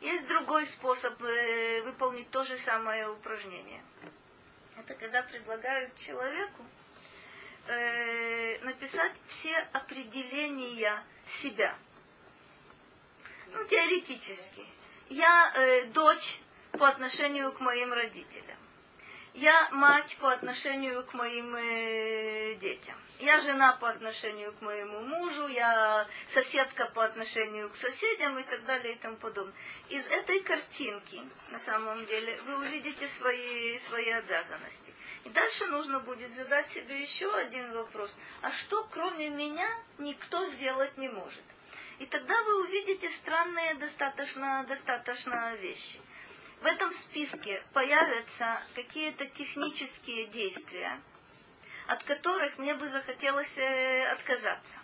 Есть 0.00 0.26
другой 0.28 0.66
способ 0.66 1.20
э, 1.22 1.82
выполнить 1.82 2.30
то 2.30 2.42
же 2.44 2.56
самое 2.58 3.10
упражнение. 3.10 3.82
Это 4.78 4.94
когда 4.94 5.22
предлагают 5.22 5.94
человеку 5.98 6.64
э, 7.66 8.64
написать 8.64 9.12
все 9.28 9.56
определения 9.72 11.04
себя. 11.42 11.76
Ну, 13.52 13.64
теоретически. 13.66 14.64
Я 15.10 15.52
э, 15.54 15.84
дочь 15.86 16.40
по 16.72 16.88
отношению 16.88 17.52
к 17.52 17.60
моим 17.60 17.92
родителям. 17.92 18.56
Я 19.34 19.68
мать 19.70 20.16
по 20.20 20.32
отношению 20.32 21.04
к 21.04 21.14
моим 21.14 21.54
э, 21.54 22.56
детям. 22.56 22.96
Я 23.20 23.40
жена 23.40 23.74
по 23.74 23.88
отношению 23.88 24.52
к 24.54 24.60
моему 24.60 25.00
мужу, 25.02 25.46
я 25.46 26.08
соседка 26.28 26.86
по 26.86 27.04
отношению 27.04 27.70
к 27.70 27.76
соседям 27.76 28.38
и 28.40 28.42
так 28.42 28.64
далее 28.64 28.94
и 28.94 28.98
тому 28.98 29.16
подобное. 29.18 29.54
Из 29.88 30.04
этой 30.06 30.40
картинки, 30.40 31.22
на 31.50 31.60
самом 31.60 32.04
деле, 32.06 32.40
вы 32.42 32.58
увидите 32.58 33.06
свои, 33.20 33.78
свои 33.80 34.10
обязанности. 34.10 34.92
И 35.24 35.28
дальше 35.28 35.66
нужно 35.66 36.00
будет 36.00 36.34
задать 36.34 36.68
себе 36.70 37.00
еще 37.00 37.32
один 37.32 37.72
вопрос. 37.72 38.16
А 38.42 38.50
что 38.50 38.88
кроме 38.90 39.28
меня 39.28 39.68
никто 39.98 40.44
сделать 40.46 40.98
не 40.98 41.08
может? 41.08 41.44
И 42.00 42.06
тогда 42.06 42.42
вы 42.42 42.62
увидите 42.64 43.08
странные 43.10 43.74
достаточно, 43.74 44.64
достаточно 44.64 45.54
вещи 45.56 46.00
в 46.60 46.66
этом 46.66 46.92
списке 46.92 47.62
появятся 47.72 48.62
какие-то 48.74 49.26
технические 49.26 50.26
действия, 50.26 51.00
от 51.86 52.02
которых 52.04 52.58
мне 52.58 52.74
бы 52.74 52.86
захотелось 52.88 53.56
э, 53.56 54.06
отказаться. 54.12 54.74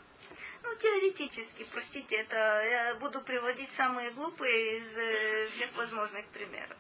Ну, 0.62 0.74
теоретически, 0.76 1.66
простите, 1.72 2.16
это 2.16 2.36
я 2.36 2.94
буду 2.94 3.20
приводить 3.20 3.70
самые 3.72 4.10
глупые 4.10 4.78
из 4.78 4.96
э, 4.96 5.48
всех 5.48 5.76
возможных 5.76 6.26
примеров. 6.28 6.76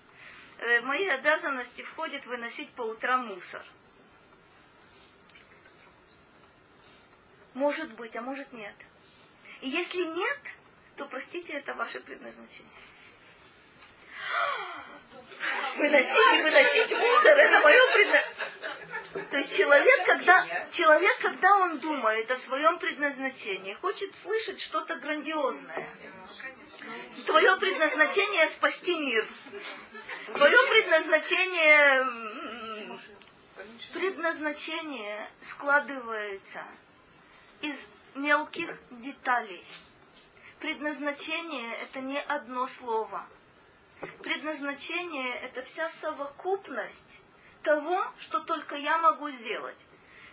Э, 0.58 0.80
в 0.80 0.84
мои 0.84 1.06
обязанности 1.06 1.82
входит 1.82 2.24
выносить 2.24 2.70
по 2.72 2.82
утрам 2.82 3.26
мусор. 3.26 3.62
Может 7.52 7.94
быть, 7.94 8.16
а 8.16 8.22
может 8.22 8.50
нет. 8.52 8.74
И 9.60 9.68
если 9.68 10.04
нет, 10.04 10.40
то, 10.96 11.06
простите, 11.06 11.52
это 11.52 11.74
ваше 11.74 12.00
предназначение. 12.00 12.72
Выносить 15.76 16.38
и 16.38 16.42
выносить 16.42 16.98
мусор, 16.98 17.38
это 17.38 17.60
мое 17.60 17.92
предназначение. 17.92 18.36
То 19.30 19.36
есть 19.38 19.56
человек 19.56 20.06
когда, 20.06 20.46
человек, 20.70 21.18
когда 21.20 21.56
он 21.58 21.78
думает 21.78 22.30
о 22.30 22.36
своем 22.36 22.78
предназначении, 22.78 23.74
хочет 23.74 24.14
слышать 24.22 24.60
что-то 24.60 24.96
грандиозное. 24.96 25.88
Твое 27.24 27.56
предназначение 27.56 28.48
спасти 28.50 28.96
мир. 28.98 29.26
Твое 30.34 30.58
предназначение 30.70 32.04
предназначение 33.92 35.28
складывается 35.40 36.62
из 37.62 37.76
мелких 38.14 38.78
деталей. 38.90 39.64
Предназначение 40.60 41.74
это 41.82 42.00
не 42.00 42.20
одно 42.20 42.66
слово. 42.66 43.26
Предназначение– 44.22 45.34
это 45.42 45.62
вся 45.62 45.88
совокупность 46.00 47.22
того, 47.62 48.04
что 48.18 48.40
только 48.40 48.76
я 48.76 48.98
могу 48.98 49.30
сделать. 49.30 49.76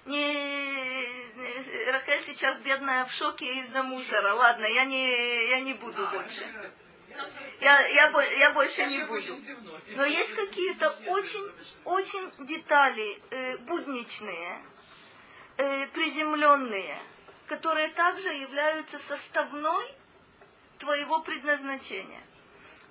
Не, 0.06 1.92
Рахель 1.92 2.26
сейчас 2.26 2.60
бедная 2.60 3.06
в 3.06 3.12
шоке 3.12 3.60
из-за 3.60 3.84
мусора. 3.84 4.34
Ладно, 4.34 4.66
я 4.66 4.84
не, 4.84 5.48
я 5.50 5.62
не 5.62 5.74
буду 5.76 6.06
больше. 6.08 6.72
Я, 7.62 7.88
я, 7.88 8.22
я 8.22 8.52
больше 8.52 8.86
не 8.86 9.06
буду. 9.06 9.38
Но 9.96 10.04
есть 10.04 10.36
какие-то 10.36 10.90
очень, 11.08 11.52
очень 11.86 12.46
детали 12.48 13.22
э, 13.30 13.58
будничные, 13.60 14.62
э, 15.58 15.88
приземленные, 15.88 16.98
которые 17.48 17.90
также 17.90 18.30
являются 18.30 19.00
составной 19.00 19.96
твоего 20.80 21.22
предназначения. 21.22 22.24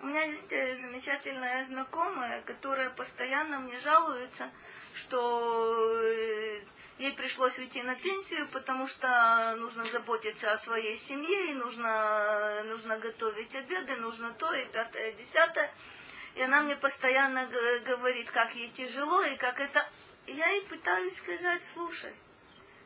У 0.02 0.06
меня 0.06 0.24
есть 0.24 0.50
э, 0.50 0.76
замечательная 0.78 1.62
знакомая, 1.66 2.42
которая 2.42 2.90
постоянно 2.90 3.60
мне 3.60 3.78
жалуется, 3.78 4.50
что 4.96 5.96
э, 6.02 6.60
ей 6.98 7.12
пришлось 7.12 7.56
уйти 7.60 7.84
на 7.84 7.94
пенсию, 7.94 8.48
потому 8.48 8.88
что 8.88 9.54
нужно 9.60 9.84
заботиться 9.84 10.50
о 10.50 10.58
своей 10.58 10.96
семье, 10.96 11.52
и 11.52 11.54
нужно, 11.54 12.64
нужно 12.64 12.98
готовить 12.98 13.54
обеды, 13.54 13.94
нужно 13.98 14.32
то 14.34 14.52
и 14.52 14.66
пятое, 14.72 15.10
и 15.10 15.16
десятое. 15.18 15.72
И 16.34 16.42
она 16.42 16.62
мне 16.62 16.74
постоянно 16.74 17.48
говорит, 17.86 18.28
как 18.32 18.52
ей 18.56 18.70
тяжело 18.70 19.22
и 19.22 19.36
как 19.36 19.60
это... 19.60 19.88
Я 20.26 20.48
ей 20.48 20.62
пытаюсь 20.62 21.16
сказать, 21.18 21.62
слушай, 21.74 22.14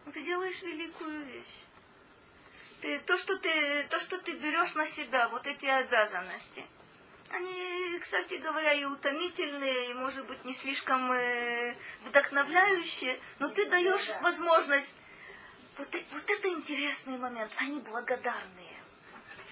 ну 0.04 0.12
ты 0.12 0.22
делаешь 0.22 0.60
великую 0.60 1.24
вещь. 1.24 1.64
Ты, 2.82 2.98
то, 3.06 3.16
что 3.16 3.38
ты, 3.38 3.84
то, 3.84 4.00
что 4.00 4.18
ты 4.18 4.32
берешь 4.32 4.74
на 4.74 4.86
себя, 4.88 5.28
вот 5.30 5.46
эти 5.46 5.64
обязанности– 5.64 6.62
они, 7.30 7.98
кстати 8.00 8.34
говоря, 8.34 8.72
и 8.72 8.84
утомительные, 8.84 9.90
и, 9.90 9.94
может 9.94 10.26
быть, 10.26 10.44
не 10.44 10.54
слишком 10.54 11.10
э, 11.12 11.74
вдохновляющие, 12.04 13.20
но 13.38 13.48
ты 13.48 13.66
даешь 13.66 14.08
возможность. 14.22 14.94
Вот, 15.78 15.88
вот 16.12 16.30
это 16.30 16.48
интересный 16.48 17.18
момент. 17.18 17.52
Они 17.56 17.80
благодарные. 17.80 18.76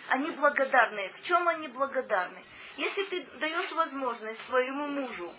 Они 0.08 0.30
благодарные. 0.32 1.10
В 1.10 1.22
чем 1.22 1.48
они 1.48 1.68
благодарны? 1.68 2.44
Если 2.76 3.04
ты 3.04 3.22
даешь 3.38 3.70
возможность 3.72 4.44
своему 4.46 4.86
мужу 4.88 5.32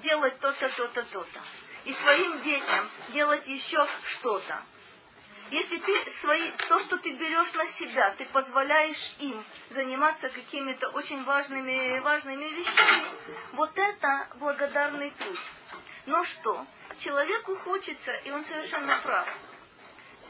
делать 0.00 0.38
то-то, 0.38 0.68
то-то, 0.68 1.02
то-то, 1.04 1.42
и 1.84 1.92
своим 1.92 2.40
детям 2.42 2.90
делать 3.12 3.46
еще 3.46 3.86
что-то, 4.04 4.62
если 5.50 5.78
ты 5.78 6.10
свои, 6.20 6.50
то, 6.68 6.78
что 6.80 6.98
ты 6.98 7.12
берешь 7.12 7.52
на 7.54 7.66
себя, 7.66 8.10
ты 8.16 8.24
позволяешь 8.26 9.14
им 9.18 9.44
заниматься 9.70 10.28
какими-то 10.28 10.90
очень 10.90 11.24
важными, 11.24 11.98
важными 12.00 12.44
вещами, 12.44 13.06
вот 13.52 13.70
это 13.76 14.28
благодарный 14.36 15.10
труд. 15.12 15.38
Но 16.06 16.24
что? 16.24 16.66
Человеку 16.98 17.56
хочется, 17.56 18.12
и 18.24 18.30
он 18.30 18.44
совершенно 18.44 18.98
прав. 19.02 19.28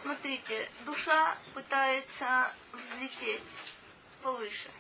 Смотрите, 0.03 0.71
душа 0.85 1.37
пытается 1.55 2.53
взлететь 2.73 3.43
повыше. 4.23 4.71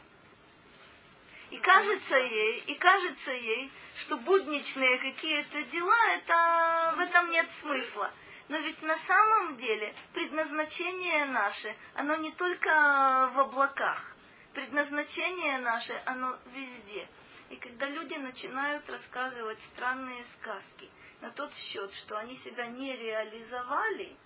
И 1.50 1.58
кажется 1.58 2.16
ей, 2.16 2.58
и 2.66 2.74
кажется 2.74 3.32
ей, 3.32 3.70
что 3.96 4.18
будничные 4.18 4.98
какие-то 4.98 5.62
дела, 5.64 6.10
это, 6.10 6.94
в 6.96 7.00
этом 7.00 7.30
нет 7.30 7.48
смысла. 7.60 8.12
Но 8.48 8.56
ведь 8.58 8.80
на 8.82 8.98
самом 8.98 9.56
деле 9.58 9.94
предназначение 10.14 11.26
наше, 11.26 11.76
оно 11.94 12.16
не 12.16 12.32
только 12.32 13.30
в 13.34 13.40
облаках. 13.40 14.14
Предназначение 14.54 15.58
наше, 15.58 16.00
оно 16.06 16.34
везде. 16.46 17.06
И 17.50 17.56
когда 17.56 17.86
люди 17.86 18.14
начинают 18.14 18.88
рассказывать 18.88 19.62
странные 19.64 20.24
сказки 20.24 20.88
на 21.20 21.30
тот 21.30 21.52
счет, 21.54 21.92
что 21.94 22.18
они 22.18 22.36
себя 22.36 22.66
не 22.66 22.96
реализовали, 22.96 24.16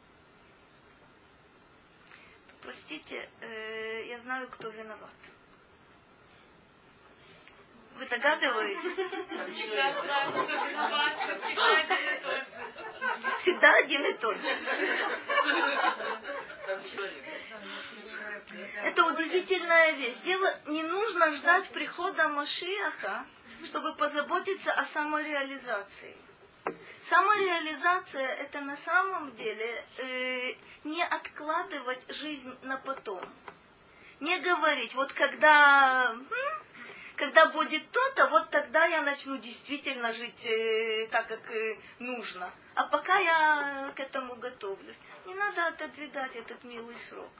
простите, 2.63 3.29
э, 3.41 4.07
я 4.07 4.19
знаю, 4.19 4.49
кто 4.51 4.71
виноват. 4.71 5.11
Вы 7.95 8.07
догадываетесь? 8.07 8.99
Всегда 13.41 13.75
один 13.75 14.05
и 14.07 14.13
тот 14.15 14.37
же. 14.37 14.59
Это 18.85 19.07
удивительная 19.07 19.93
вещь. 19.93 20.19
Дело 20.19 20.59
не 20.67 20.83
нужно 20.83 21.35
ждать 21.37 21.69
прихода 21.71 22.29
Машиаха, 22.29 23.27
чтобы 23.65 23.95
позаботиться 23.97 24.73
о 24.73 24.85
самореализации. 24.87 26.17
Самореализация 27.09 28.29
это 28.37 28.61
на 28.61 28.77
самом 28.77 29.35
деле 29.35 29.85
э, 29.99 30.55
не 30.85 31.03
откладывать 31.05 32.05
жизнь 32.15 32.57
на 32.63 32.77
потом. 32.77 33.21
Не 34.21 34.39
говорить, 34.39 34.95
вот 34.95 35.13
когда 35.13 36.13
м, 36.13 36.29
когда 37.17 37.47
будет 37.47 37.91
то-то, 37.91 38.29
вот 38.29 38.51
тогда 38.51 38.87
я 38.87 39.03
начну 39.03 39.37
действительно 39.39 40.13
жить 40.13 40.45
э, 40.45 41.09
так, 41.11 41.29
как 41.29 41.51
э, 41.51 41.77
нужно. 41.99 42.51
А 42.75 42.85
пока 42.85 43.19
я 43.19 43.93
к 43.95 44.01
этому 44.01 44.37
готовлюсь. 44.37 44.99
Не 45.27 45.35
надо 45.35 45.67
отодвигать 45.67 46.35
этот 46.37 46.65
милый 46.65 46.97
срок. 46.97 47.31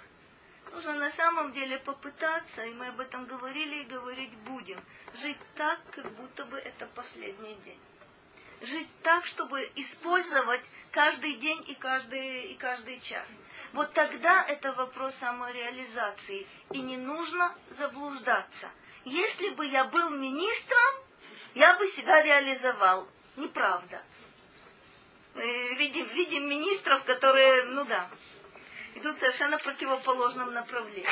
Нужно 0.73 0.95
на 0.95 1.11
самом 1.13 1.53
деле 1.53 1.79
попытаться, 1.79 2.65
и 2.65 2.75
мы 2.75 2.89
об 2.89 3.01
этом 3.01 3.27
говорили 3.27 3.83
и 3.83 3.85
говорить 3.85 4.33
будем, 4.39 4.81
жить 5.15 5.39
так, 5.55 5.81
как 5.91 6.11
будто 6.13 6.45
бы 6.47 6.59
это 6.59 6.87
последний 6.95 7.55
день. 7.57 7.81
Жить 8.63 8.89
так, 9.03 9.27
чтобы 9.27 9.71
использовать 9.75 10.63
каждый 10.93 11.35
день 11.37 11.65
и 11.69 11.75
каждый, 11.75 12.53
и 12.53 12.55
каждый 12.57 13.01
час. 13.01 13.29
Вот 13.73 13.93
тогда 13.93 14.45
это 14.45 14.73
вопрос 14.73 15.15
самореализации. 15.17 16.47
И 16.71 16.81
не 16.81 16.97
нужно 16.97 17.55
заблуждаться. 17.71 18.71
Если 19.05 19.51
бы 19.51 19.67
я 19.67 19.85
был 19.85 20.11
министром, 20.11 21.05
я 21.55 21.77
бы 21.77 21.87
себя 21.89 22.23
реализовал. 22.23 23.09
Неправда. 23.37 24.03
Мы 25.35 25.75
видим, 25.77 26.07
видим 26.09 26.49
министров, 26.49 27.03
которые, 27.05 27.65
ну 27.65 27.85
да, 27.85 28.11
идут 28.95 29.19
совершенно 29.19 29.59
противоположном 29.59 30.53
направлении. 30.53 31.09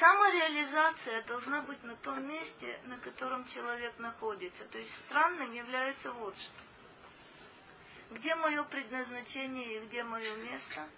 Самореализация 0.00 1.22
должна 1.22 1.62
быть 1.62 1.82
на 1.84 1.94
том 1.96 2.26
месте, 2.26 2.80
на 2.84 2.98
котором 2.98 3.46
человек 3.46 3.96
находится. 3.98 4.64
То 4.64 4.78
есть 4.78 4.92
странным 5.06 5.52
является 5.52 6.12
вот 6.12 6.34
что. 6.36 8.16
Где 8.16 8.34
мое 8.34 8.64
предназначение 8.64 9.76
и 9.76 9.86
где 9.86 10.02
мое 10.02 10.34
место? 10.36 10.88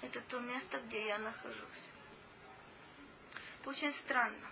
Это 0.00 0.20
то 0.22 0.40
место, 0.40 0.78
где 0.86 1.06
я 1.06 1.18
нахожусь. 1.18 1.92
Очень 3.66 3.92
странно. 3.92 4.50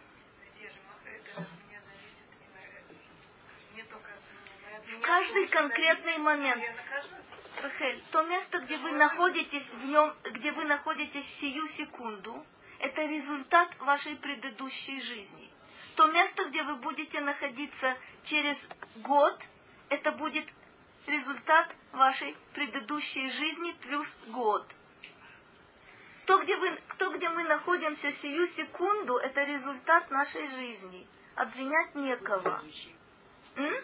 В 3.85 5.01
каждый 5.01 5.47
конкретный 5.49 6.19
момент. 6.19 6.65
Рахель, 7.63 8.03
то 8.11 8.23
место, 8.23 8.59
где 8.61 8.77
вы 8.77 8.93
находитесь 8.93 9.69
в 9.69 9.85
нем, 9.87 10.15
где 10.33 10.53
вы 10.53 10.65
находитесь 10.65 11.27
сию 11.39 11.67
секунду, 11.69 12.45
это 12.79 13.03
результат 13.03 13.77
вашей 13.81 14.17
предыдущей 14.17 15.01
жизни. 15.01 15.51
То 15.97 16.07
место, 16.07 16.45
где 16.47 16.63
вы 16.63 16.77
будете 16.77 17.21
находиться 17.21 17.97
через 18.25 18.57
год, 18.97 19.37
это 19.89 20.13
будет 20.13 20.47
результат 21.07 21.75
вашей 21.93 22.37
предыдущей 22.55 23.31
жизни 23.31 23.73
плюс 23.83 24.09
год. 24.29 24.65
То, 26.27 26.43
где, 26.43 26.57
вы, 26.57 26.79
то, 26.99 27.11
где 27.17 27.29
мы 27.31 27.43
находимся 27.45 28.13
сию 28.13 28.47
секунду, 28.49 29.17
это 29.17 29.45
результат 29.45 30.11
нашей 30.11 30.47
жизни. 30.49 31.07
Обвинять 31.35 31.95
некого. 31.95 32.63
М? 33.59 33.75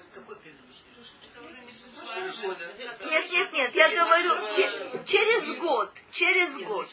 Нет, 3.11 3.33
нет, 3.33 3.53
нет, 3.53 3.75
я 3.75 3.89
говорю 3.91 4.35
че, 4.55 5.05
через 5.05 5.59
год, 5.59 5.93
через 6.12 6.57
год. 6.59 6.87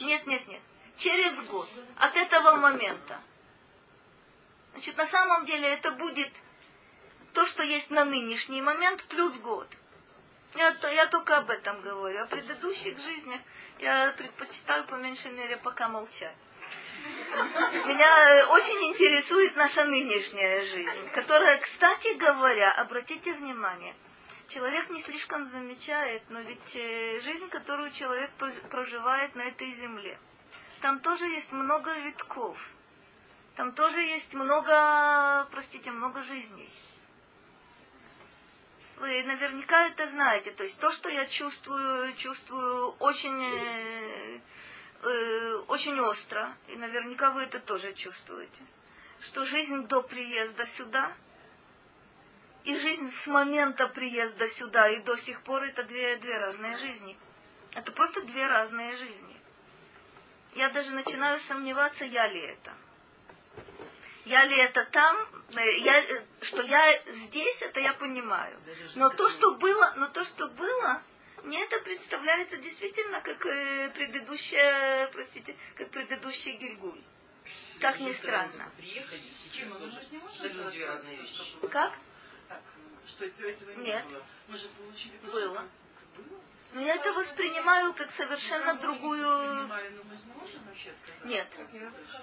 Нет, 0.00 0.26
нет, 0.26 0.48
нет, 0.48 0.60
через 0.98 1.46
год 1.46 1.68
от 1.96 2.16
этого 2.16 2.56
момента. 2.56 3.20
Значит, 4.72 4.96
на 4.96 5.06
самом 5.06 5.46
деле 5.46 5.68
это 5.68 5.92
будет 5.92 6.32
то, 7.32 7.46
что 7.46 7.62
есть 7.62 7.90
на 7.90 8.04
нынешний 8.04 8.60
момент, 8.60 9.04
плюс 9.04 9.36
год. 9.38 9.68
Я, 10.56 10.74
я 10.90 11.06
только 11.06 11.38
об 11.38 11.50
этом 11.50 11.80
говорю. 11.80 12.22
О 12.22 12.26
предыдущих 12.26 12.98
жизнях 12.98 13.40
я 13.78 14.12
предпочитаю 14.16 14.84
по 14.86 14.96
меньшей 14.96 15.30
мере 15.30 15.58
пока 15.58 15.88
молчать. 15.88 16.34
Меня 17.86 18.48
очень 18.50 18.90
интересует 18.90 19.56
наша 19.56 19.84
нынешняя 19.84 20.60
жизнь, 20.66 21.10
которая, 21.14 21.58
кстати 21.58 22.14
говоря, 22.14 22.72
обратите 22.72 23.32
внимание, 23.32 23.94
человек 24.48 24.90
не 24.90 25.00
слишком 25.02 25.46
замечает, 25.46 26.22
но 26.28 26.40
ведь 26.40 26.76
э, 26.76 27.20
жизнь, 27.20 27.48
которую 27.48 27.90
человек 27.92 28.30
проживает 28.70 29.34
на 29.34 29.42
этой 29.42 29.72
земле, 29.72 30.18
там 30.80 31.00
тоже 31.00 31.24
есть 31.26 31.52
много 31.52 31.92
витков, 31.94 32.58
там 33.56 33.72
тоже 33.72 34.00
есть 34.00 34.34
много, 34.34 35.46
простите, 35.50 35.90
много 35.90 36.22
жизней. 36.22 36.70
Вы 38.96 39.22
наверняка 39.22 39.86
это 39.86 40.08
знаете. 40.10 40.50
То 40.50 40.64
есть 40.64 40.78
то, 40.78 40.92
что 40.92 41.08
я 41.08 41.26
чувствую, 41.26 42.14
чувствую 42.16 42.90
очень 42.98 44.42
э, 45.02 45.54
очень 45.68 45.98
остро, 46.00 46.56
и 46.68 46.76
наверняка 46.76 47.30
вы 47.30 47.42
это 47.42 47.60
тоже 47.60 47.94
чувствуете, 47.94 48.60
что 49.20 49.44
жизнь 49.46 49.86
до 49.86 50.02
приезда 50.02 50.66
сюда 50.66 51.12
и 52.64 52.76
жизнь 52.76 53.10
с 53.10 53.26
момента 53.26 53.88
приезда 53.88 54.46
сюда 54.48 54.88
и 54.90 55.02
до 55.02 55.16
сих 55.16 55.42
пор 55.42 55.62
это 55.62 55.82
две, 55.84 56.16
две 56.16 56.38
разные 56.38 56.76
жизни. 56.76 57.16
Это 57.72 57.92
просто 57.92 58.22
две 58.22 58.46
разные 58.46 58.96
жизни. 58.96 59.36
Я 60.54 60.68
даже 60.70 60.90
начинаю 60.90 61.38
сомневаться, 61.40 62.04
я 62.04 62.26
ли 62.26 62.40
это. 62.40 62.74
Я 64.24 64.44
ли 64.44 64.56
это 64.58 64.84
там, 64.86 65.16
э, 65.56 65.78
я, 65.78 66.00
э, 66.02 66.24
что 66.42 66.62
я 66.62 67.02
здесь, 67.26 67.62
это 67.62 67.80
я 67.80 67.94
понимаю. 67.94 68.58
Но 68.94 69.08
то, 69.10 69.28
что 69.30 69.56
было, 69.56 69.94
но 69.96 70.08
то, 70.08 70.24
что 70.24 70.48
было, 70.48 71.02
мне 71.44 71.64
это 71.64 71.78
представляется 71.80 72.56
действительно 72.58 73.20
как 73.20 73.44
э, 73.46 73.90
предыдущая, 73.90 75.08
простите, 75.08 75.56
как 75.76 75.90
предыдущий 75.90 76.56
Гильгуль. 76.56 77.00
Как 77.80 77.98
ни 77.98 78.12
странно. 78.12 78.70
Приехали, 78.76 79.22
сейчас 79.36 79.68
мы 79.68 79.90
же 79.90 80.00
не 80.10 80.18
можем 80.18 80.70
две 80.70 80.86
разные 80.86 81.16
вещи. 81.16 81.42
Как? 81.70 81.94
Что 83.06 83.24
этого 83.24 83.70
не 83.72 83.84
Нет. 83.84 84.04
было. 84.06 84.22
Мы 84.48 84.56
же 84.58 84.68
получили 84.68 85.16
то, 85.18 85.30
Было. 85.30 85.68
Но 86.72 86.80
я 86.82 86.94
это 86.94 87.12
воспринимаю 87.12 87.94
как 87.94 88.10
совершенно 88.12 88.74
другую... 88.74 89.26
Понимали, 89.26 89.88
но 89.88 90.02
мы 90.04 90.16
же 90.16 90.24
не 90.26 90.32
можем 90.34 90.64
вообще 90.66 90.90
отказаться. 90.90 91.26
Нет. 91.26 91.48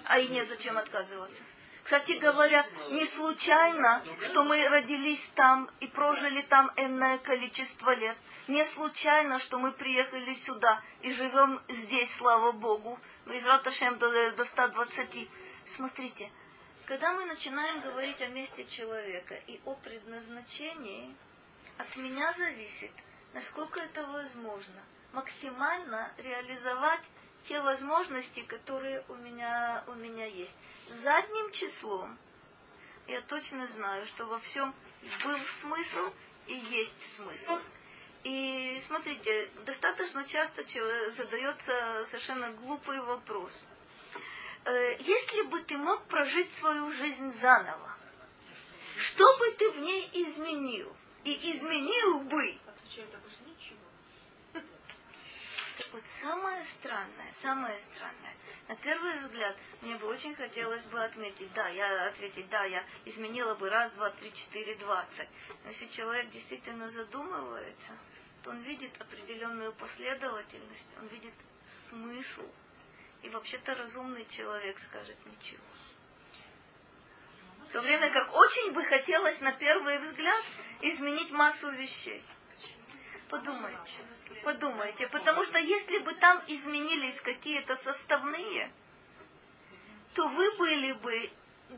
А 0.04 0.18
и 0.18 0.28
незачем 0.28 0.78
отказываться. 0.78 1.42
Кстати 1.88 2.18
говоря, 2.18 2.66
не 2.90 3.06
случайно, 3.06 4.04
что 4.26 4.44
мы 4.44 4.62
родились 4.68 5.26
там 5.34 5.70
и 5.80 5.86
прожили 5.86 6.42
там 6.42 6.70
энное 6.76 7.16
количество 7.16 7.94
лет. 7.94 8.14
Не 8.46 8.62
случайно, 8.66 9.38
что 9.38 9.58
мы 9.58 9.72
приехали 9.72 10.34
сюда 10.34 10.82
и 11.00 11.10
живем 11.10 11.62
здесь, 11.66 12.14
слава 12.16 12.52
Богу, 12.52 13.00
из 13.24 13.42
Раташем 13.46 13.96
до 13.98 14.44
120. 14.44 15.30
Смотрите, 15.64 16.30
когда 16.84 17.14
мы 17.14 17.24
начинаем 17.24 17.80
говорить 17.80 18.20
о 18.20 18.28
месте 18.28 18.66
человека 18.66 19.36
и 19.46 19.58
о 19.64 19.72
предназначении, 19.76 21.16
от 21.78 21.96
меня 21.96 22.34
зависит, 22.34 22.92
насколько 23.32 23.80
это 23.80 24.06
возможно, 24.08 24.82
максимально 25.14 26.12
реализовать 26.18 27.00
те 27.48 27.62
возможности, 27.62 28.40
которые 28.40 29.02
у 29.08 29.14
меня, 29.14 29.84
у 29.86 29.94
меня 29.94 30.26
есть. 30.26 30.54
Задним 30.88 31.52
числом 31.52 32.18
я 33.06 33.20
точно 33.22 33.66
знаю, 33.68 34.06
что 34.06 34.26
во 34.26 34.40
всем 34.40 34.74
был 35.24 35.38
смысл 35.60 36.12
и 36.46 36.54
есть 36.54 37.16
смысл. 37.16 37.58
И 38.24 38.82
смотрите, 38.86 39.50
достаточно 39.64 40.26
часто 40.26 40.62
задается 41.12 42.06
совершенно 42.10 42.52
глупый 42.52 43.00
вопрос. 43.00 43.52
Э, 44.64 44.96
если 44.98 45.42
бы 45.42 45.62
ты 45.62 45.76
мог 45.76 46.04
прожить 46.08 46.52
свою 46.54 46.90
жизнь 46.92 47.32
заново, 47.40 47.96
что 48.98 49.24
бы 49.38 49.52
ты 49.52 49.70
в 49.70 49.78
ней 49.80 50.10
изменил? 50.12 50.94
И 51.24 51.56
изменил 51.56 52.20
бы. 52.22 52.58
Отвечает 52.66 53.14
обычно 53.14 53.44
ничего. 53.46 53.87
Вот 55.92 56.02
самое 56.20 56.64
странное, 56.64 57.32
самое 57.40 57.78
странное. 57.78 58.34
На 58.66 58.76
первый 58.76 59.18
взгляд, 59.20 59.56
мне 59.80 59.96
бы 59.96 60.08
очень 60.08 60.34
хотелось 60.34 60.84
бы 60.86 61.02
отметить, 61.02 61.52
да, 61.54 61.68
я 61.68 62.08
ответить, 62.08 62.48
да, 62.48 62.64
я 62.64 62.84
изменила 63.04 63.54
бы 63.54 63.70
раз, 63.70 63.92
два, 63.92 64.10
три, 64.10 64.32
четыре, 64.34 64.74
двадцать. 64.74 65.28
Но 65.64 65.70
если 65.70 65.86
человек 65.86 66.30
действительно 66.30 66.88
задумывается, 66.90 67.92
то 68.42 68.50
он 68.50 68.60
видит 68.60 69.00
определенную 69.00 69.72
последовательность, 69.74 70.88
он 70.98 71.06
видит 71.08 71.34
смысл. 71.88 72.46
И 73.22 73.28
вообще-то 73.30 73.74
разумный 73.74 74.26
человек 74.30 74.78
скажет 74.80 75.16
ничего. 75.26 75.62
В 77.68 77.72
то 77.72 77.82
время 77.82 78.10
как 78.10 78.34
очень 78.34 78.72
бы 78.72 78.84
хотелось 78.84 79.40
на 79.40 79.52
первый 79.52 79.98
взгляд 79.98 80.44
изменить 80.80 81.30
массу 81.30 81.70
вещей. 81.72 82.24
Подумайте, 83.28 83.92
подумайте, 84.42 85.06
потому 85.08 85.44
что 85.44 85.58
если 85.58 85.98
бы 85.98 86.14
там 86.14 86.42
изменились 86.46 87.20
какие-то 87.20 87.76
составные, 87.76 88.72
то 90.14 90.28
вы 90.28 90.56
были 90.56 90.92
бы 90.92 91.30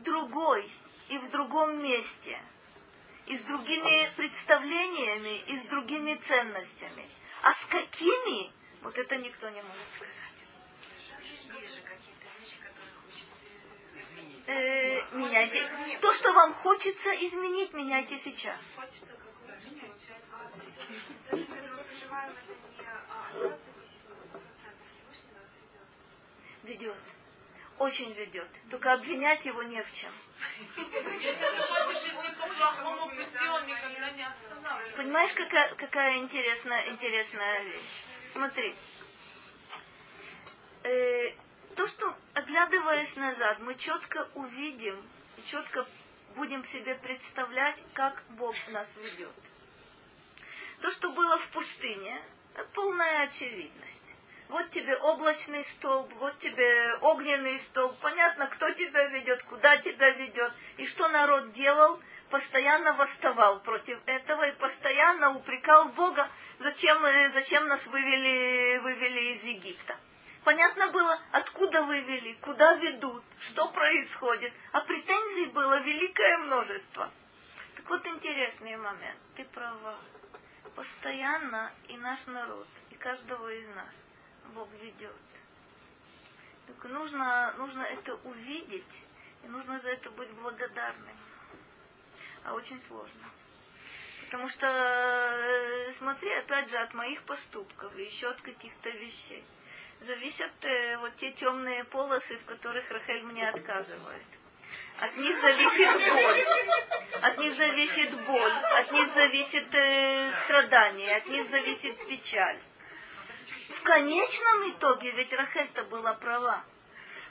другой 0.03 0.71
и 1.09 1.17
в 1.17 1.29
другом 1.31 1.83
месте, 1.83 2.41
и 3.25 3.37
с 3.37 3.43
другими 3.43 4.09
представлениями, 4.15 5.39
и 5.47 5.57
с 5.57 5.65
другими 5.65 6.15
ценностями. 6.15 7.05
А 7.43 7.53
с 7.53 7.65
какими, 7.67 8.51
вот 8.81 8.97
это 8.97 9.17
никто 9.17 9.49
не 9.49 9.61
может 9.61 9.87
сказать. 9.95 10.31
э, 14.47 15.15
меняйте. 15.15 15.97
То, 16.01 16.13
что 16.13 16.33
вам 16.33 16.53
хочется 16.55 17.11
изменить, 17.27 17.73
меняйте 17.73 18.17
сейчас. 18.19 18.59
Ведет. 26.63 26.97
Очень 27.79 28.13
ведет. 28.13 28.47
Только 28.69 28.93
обвинять 28.93 29.45
его 29.45 29.63
не 29.63 29.81
в 29.81 29.93
чем. 29.93 30.11
Понимаешь, 34.95 35.33
какая, 35.33 35.73
какая 35.75 36.17
интересная, 36.19 36.89
интересная 36.89 37.63
вещь? 37.63 38.03
Смотри. 38.33 38.75
Э, 40.83 41.33
то, 41.75 41.87
что, 41.87 42.15
оглядываясь 42.33 43.15
назад, 43.15 43.59
мы 43.59 43.75
четко 43.75 44.27
увидим 44.35 45.01
четко 45.47 45.85
будем 46.35 46.65
себе 46.65 46.95
представлять, 46.95 47.77
как 47.93 48.23
Бог 48.29 48.55
нас 48.69 48.87
ведет. 48.97 49.33
То, 50.81 50.89
что 50.91 51.11
было 51.11 51.37
в 51.37 51.47
пустыне, 51.49 52.19
полная 52.73 53.23
очевидность. 53.23 54.15
Вот 54.49 54.69
тебе 54.71 54.97
облачный 54.97 55.63
столб, 55.63 56.11
вот 56.15 56.39
тебе 56.39 56.95
огненный 57.01 57.59
столб. 57.59 57.95
Понятно, 58.01 58.47
кто 58.47 58.69
тебя 58.71 59.07
ведет, 59.07 59.43
куда 59.43 59.77
тебя 59.77 60.09
ведет. 60.09 60.51
И 60.77 60.87
что 60.87 61.07
народ 61.07 61.53
делал? 61.53 62.01
Постоянно 62.29 62.93
восставал 62.93 63.59
против 63.59 63.99
этого 64.05 64.47
и 64.47 64.55
постоянно 64.55 65.35
упрекал 65.35 65.89
Бога, 65.89 66.29
зачем, 66.59 67.01
зачем 67.33 67.67
нас 67.67 67.85
вывели, 67.87 68.79
вывели 68.79 69.33
из 69.33 69.43
Египта. 69.43 69.95
Понятно 70.43 70.87
было, 70.87 71.19
откуда 71.31 71.83
вывели, 71.83 72.33
куда 72.41 72.73
ведут, 72.75 73.23
что 73.39 73.67
происходит. 73.69 74.51
А 74.71 74.81
претензий 74.81 75.51
было 75.51 75.79
великое 75.81 76.39
множество. 76.39 77.11
Так 77.75 77.89
вот 77.89 78.05
интересный 78.07 78.77
момент. 78.77 79.19
Ты 79.35 79.43
права. 79.45 79.97
Постоянно 80.75 81.71
и 81.87 81.97
наш 81.97 82.25
народ, 82.27 82.67
и 82.89 82.95
каждого 82.95 83.53
из 83.53 83.67
нас 83.69 84.03
Бог 84.53 84.69
ведет. 84.81 85.15
Так 86.67 86.83
нужно, 86.91 87.53
нужно 87.57 87.81
это 87.81 88.15
увидеть, 88.15 89.03
и 89.43 89.47
нужно 89.47 89.79
за 89.79 89.89
это 89.89 90.09
быть 90.11 90.31
благодарным. 90.31 91.17
А 92.43 92.53
очень 92.53 92.79
сложно. 92.81 93.29
Потому 94.25 94.49
что, 94.49 94.67
э, 94.67 95.93
смотри, 95.97 96.31
опять 96.33 96.69
же, 96.69 96.77
от 96.77 96.93
моих 96.93 97.21
поступков 97.23 97.93
и 97.97 98.03
еще 98.03 98.29
от 98.29 98.41
каких-то 98.41 98.89
вещей 98.89 99.43
зависят 100.01 100.53
э, 100.63 100.97
вот 100.97 101.15
те 101.17 101.31
темные 101.33 101.83
полосы, 101.83 102.37
в 102.37 102.45
которых 102.45 102.89
Рахель 102.89 103.23
мне 103.23 103.47
отказывает. 103.47 104.25
От 105.01 105.17
них 105.17 105.41
зависит 105.41 106.13
боль. 106.13 106.47
От 107.21 107.37
них 107.37 107.55
зависит 107.57 108.25
боль. 108.25 108.53
От 108.53 108.91
них 108.91 109.13
зависит 109.13 109.75
э, 109.75 110.31
страдание. 110.45 111.17
От 111.17 111.25
них 111.27 111.49
зависит 111.49 112.07
печаль. 112.07 112.59
В 113.69 113.83
конечном 113.83 114.69
итоге, 114.71 115.11
ведь 115.11 115.33
Рахель-то 115.33 115.83
была 115.85 116.13
права. 116.13 116.63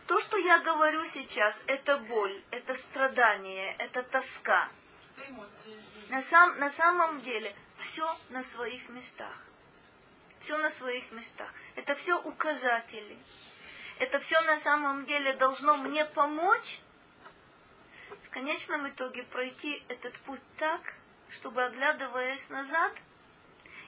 То, 0.07 0.21
что 0.21 0.37
я 0.39 0.59
говорю 0.59 1.05
сейчас, 1.07 1.55
это 1.67 1.99
боль, 1.99 2.43
это 2.51 2.75
страдание, 2.75 3.77
это 3.79 4.03
тоска. 4.03 4.69
На, 6.09 6.23
сам, 6.23 6.59
на 6.59 6.71
самом 6.71 7.21
деле 7.21 7.55
все 7.79 8.17
на 8.31 8.43
своих 8.43 8.89
местах 8.89 9.37
все 10.41 10.57
на 10.57 10.71
своих 10.71 11.11
местах. 11.13 11.51
Это 11.77 11.95
все 11.95 12.19
указатели. 12.23 13.19
Это 13.99 14.19
все 14.21 14.41
на 14.41 14.59
самом 14.61 15.05
деле 15.07 15.35
должно 15.35 15.77
мне 15.77 16.05
помочь 16.07 16.81
в 18.31 18.33
конечном 18.33 18.89
итоге 18.89 19.25
пройти 19.25 19.83
этот 19.89 20.17
путь 20.21 20.41
так, 20.57 20.81
чтобы, 21.31 21.65
оглядываясь 21.65 22.49
назад, 22.49 22.93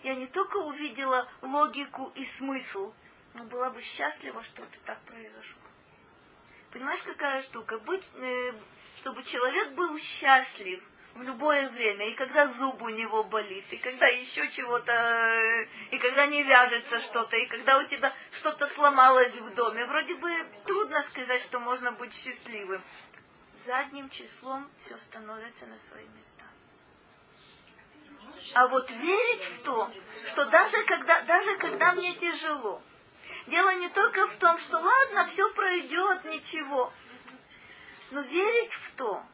я 0.02 0.16
не 0.16 0.26
только 0.26 0.56
увидела 0.56 1.28
логику 1.42 2.10
и 2.16 2.24
смысл, 2.24 2.92
но 3.34 3.44
была 3.44 3.70
бы 3.70 3.80
счастлива, 3.80 4.42
что 4.42 4.64
это 4.64 4.78
так 4.84 5.00
произошло. 5.02 5.62
Понимаешь, 6.72 7.02
какая 7.04 7.44
штука? 7.44 7.78
Быть, 7.78 8.04
э, 8.16 8.52
чтобы 8.98 9.22
человек 9.22 9.74
был 9.74 9.96
счастлив 9.98 10.82
в 11.14 11.22
любое 11.22 11.68
время, 11.70 12.08
и 12.08 12.14
когда 12.14 12.46
зуб 12.46 12.82
у 12.82 12.88
него 12.88 13.22
болит, 13.22 13.64
и 13.70 13.76
когда 13.76 14.06
еще 14.08 14.50
чего-то, 14.50 15.66
и 15.92 15.98
когда 15.98 16.26
не 16.26 16.42
вяжется 16.42 17.00
что-то, 17.02 17.36
и 17.36 17.46
когда 17.46 17.78
у 17.78 17.84
тебя 17.84 18.12
что-то 18.32 18.66
сломалось 18.68 19.36
в 19.36 19.54
доме. 19.54 19.86
Вроде 19.86 20.14
бы 20.16 20.30
трудно 20.66 21.00
сказать, 21.02 21.42
что 21.42 21.60
можно 21.60 21.92
быть 21.92 22.12
счастливым. 22.12 22.82
Задним 23.54 24.10
числом 24.10 24.70
все 24.80 24.96
становится 24.96 25.66
на 25.66 25.78
свои 25.78 26.06
места. 26.06 26.44
А 28.54 28.66
вот 28.66 28.90
верить 28.90 29.44
в 29.44 29.62
то, 29.62 29.92
что 30.30 30.46
даже 30.46 30.82
когда, 30.84 31.22
даже 31.22 31.56
когда 31.58 31.92
мне 31.92 32.14
тяжело, 32.14 32.82
дело 33.46 33.74
не 33.76 33.88
только 33.90 34.26
в 34.28 34.36
том, 34.36 34.58
что 34.58 34.78
ладно, 34.78 35.26
все 35.26 35.52
пройдет, 35.52 36.24
ничего, 36.24 36.92
но 38.10 38.20
верить 38.22 38.72
в 38.72 38.96
то, 38.96 39.24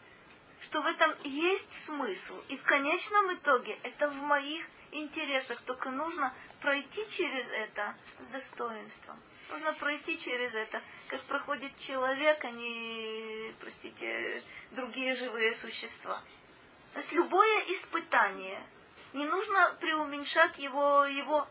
что 0.62 0.82
в 0.82 0.86
этом 0.86 1.14
есть 1.24 1.84
смысл. 1.86 2.40
И 2.48 2.56
в 2.56 2.62
конечном 2.64 3.34
итоге 3.34 3.78
это 3.82 4.08
в 4.08 4.16
моих 4.16 4.66
интересах. 4.92 5.60
Только 5.62 5.90
нужно 5.90 6.32
пройти 6.60 7.08
через 7.10 7.48
это 7.50 7.94
с 8.20 8.26
достоинством. 8.26 9.20
Нужно 9.50 9.72
пройти 9.74 10.18
через 10.18 10.54
это, 10.54 10.82
как 11.08 11.22
проходит 11.22 11.76
человек, 11.78 12.44
а 12.44 12.50
не, 12.50 13.54
простите, 13.60 14.42
другие 14.72 15.14
живые 15.14 15.56
существа. 15.56 16.22
То 16.92 17.00
есть 17.00 17.12
любое 17.12 17.64
испытание, 17.72 18.60
не 19.12 19.24
нужно 19.24 19.76
преуменьшать 19.80 20.58
его, 20.58 21.04
его 21.06 21.48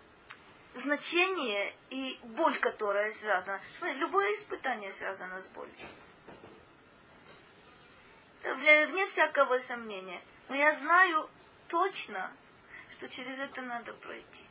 значение 0.76 1.74
и 1.90 2.20
боль, 2.24 2.60
которая 2.60 3.12
связана. 3.12 3.60
Любое 3.96 4.34
испытание 4.36 4.92
связано 4.94 5.40
с 5.40 5.48
болью 5.48 5.88
вне 8.56 9.08
всякого 9.08 9.58
сомнения. 9.60 10.22
Но 10.50 10.56
я 10.56 10.74
знаю 10.76 11.30
точно, 11.68 12.32
что 12.92 13.10
через 13.10 13.38
это 13.40 13.62
надо 13.62 13.94
пройти. 13.94 14.47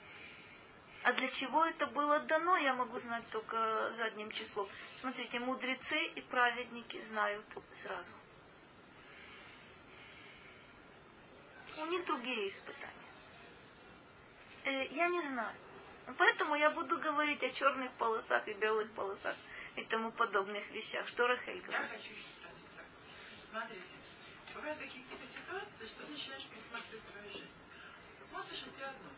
А 1.07 1.13
для 1.13 1.29
чего 1.29 1.65
это 1.65 1.87
было 1.87 2.19
дано, 2.19 2.57
я 2.57 2.75
могу 2.75 2.99
знать 2.99 3.23
только 3.31 3.93
задним 3.93 4.29
числом. 4.33 4.69
Смотрите, 5.01 5.39
мудрецы 5.39 6.05
и 6.17 6.21
праведники 6.21 7.01
знают 7.03 7.47
сразу. 7.75 8.11
У 11.79 11.87
них 11.87 12.05
другие 12.07 12.49
испытания. 12.49 13.13
Э, 14.65 14.87
я 14.89 15.07
не 15.07 15.21
знаю. 15.21 15.55
Поэтому 16.19 16.57
я 16.57 16.71
буду 16.71 16.99
говорить 16.99 17.41
о 17.45 17.53
черных 17.53 17.93
полосах 17.93 18.49
и 18.49 18.55
белых 18.55 18.91
полосах 18.95 19.37
и 19.77 19.85
тому 19.85 20.11
подобных 20.11 20.69
вещах. 20.73 21.07
Что 21.07 21.29
Рахель 21.29 21.61
говорит? 21.61 21.89
Я 21.93 21.99
хочу 21.99 22.15
смотрите, 23.49 23.95
бывают 24.57 24.81
такие 24.81 25.05
какие-то 25.05 25.29
ситуации, 25.29 25.87
что 25.87 26.11
начинаешь 26.11 26.47
пересматривать 26.47 27.05
свою 27.07 27.31
жизнь. 27.31 27.66
Смотришь 28.29 28.63
на 28.67 28.73
тебя 28.73 28.89
одно. 28.89 29.11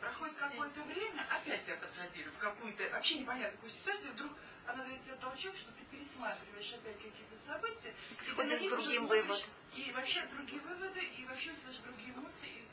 Проходит 0.00 0.36
какое-то 0.36 0.82
время, 0.82 1.26
опять 1.28 1.64
тебя 1.64 1.76
посадили 1.76 2.28
в 2.28 2.38
какую-то 2.38 2.88
вообще 2.90 3.20
непонятную 3.20 3.70
ситуацию, 3.70 4.12
вдруг 4.12 4.32
она 4.66 4.84
дает 4.84 5.02
тебе 5.02 5.16
толчок, 5.16 5.56
что 5.56 5.72
ты 5.72 5.84
пересматриваешь 5.90 6.72
опять 6.74 6.96
какие-то 6.96 7.36
события, 7.46 7.94
и 8.10 8.34
ты 8.34 8.44
на 8.44 8.58
них 8.58 8.72
уже 8.72 8.96
смотришь, 8.96 9.44
и 9.74 9.92
вообще 9.92 10.26
другие 10.26 10.60
выводы, 10.60 11.00
и 11.00 11.24
вообще 11.26 11.50
у 11.50 11.66
даже 11.66 11.82
другие 11.82 12.10
эмоции. 12.10 12.48
И... 12.48 12.68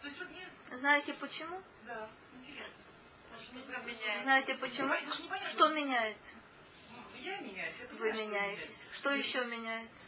То 0.00 0.06
есть 0.06 0.18
вот 0.20 0.30
мне... 0.30 0.48
Знаете 0.72 1.14
почему? 1.14 1.62
Да, 1.84 2.08
интересно. 2.34 2.74
Знаете 4.22 4.54
почему? 4.56 4.94
Что 5.52 5.68
меняется? 5.68 6.34
Ну, 6.90 7.18
я 7.20 7.38
меняюсь. 7.38 7.80
Это 7.80 7.94
Вы 7.96 8.12
меняетесь. 8.12 8.86
Что 8.92 9.10
еще 9.10 9.44
меняется? 9.44 10.06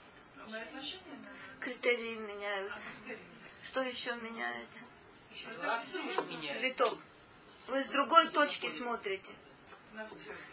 Критерии 1.60 2.16
меняются. 2.16 2.88
Что 3.68 3.82
еще 3.82 4.14
меняется? 4.16 4.84
Виток. 6.60 6.98
Вы 7.68 7.84
с 7.84 7.88
другой 7.88 8.28
точки 8.30 8.70
смотрите. 8.70 9.32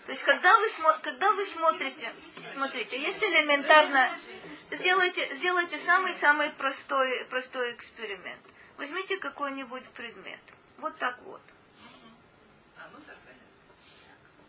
То 0.06 0.12
есть, 0.12 0.24
когда 0.24 0.58
вы, 0.58 0.68
когда 1.02 1.32
вы 1.32 1.46
смотрите, 1.46 2.14
смотрите, 2.54 3.00
есть 3.00 3.24
элементарно, 3.24 4.18
сделайте, 4.72 5.36
сделайте 5.36 5.80
самый-самый 5.86 6.52
простой, 6.52 7.26
простой 7.26 7.74
эксперимент. 7.74 8.42
Возьмите 8.78 9.18
какой-нибудь 9.18 9.88
предмет. 9.92 10.40
Вот 10.78 10.98
так 10.98 11.20
вот. 11.22 11.42
А, 12.78 12.90
ну 12.92 13.00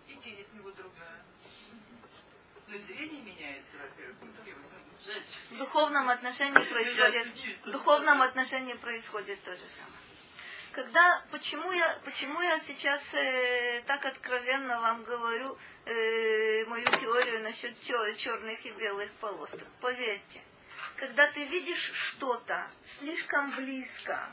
И 0.07 0.15
другая. 0.73 1.25
Но 2.67 2.79
зрение 2.79 3.23
меняется, 3.23 3.77
во-первых. 3.79 4.17
В 5.51 5.59
духовном 5.59 6.09
отношении 6.11 6.65
происходит, 6.71 7.29
в 7.65 7.71
духовном 7.71 8.23
отношении 8.23 8.75
происходит 8.75 9.43
то 9.43 9.57
же 9.57 9.65
самое. 9.71 10.08
Когда, 10.79 11.25
почему 11.33 11.73
я, 11.73 11.99
почему 12.05 12.41
я 12.41 12.61
сейчас 12.61 13.03
э, 13.13 13.83
так 13.85 14.05
откровенно 14.07 14.81
вам 14.81 15.03
говорю 15.03 15.59
э, 15.85 16.65
мою 16.67 16.85
теорию 16.85 17.43
насчет 17.43 17.75
черных 17.83 18.65
и 18.65 18.71
белых 18.71 19.11
полос? 19.15 19.51
Поверьте, 19.81 20.41
когда 20.95 21.27
ты 21.33 21.47
видишь 21.47 21.91
что-то 21.95 22.71
слишком 22.99 23.51
близко, 23.57 24.31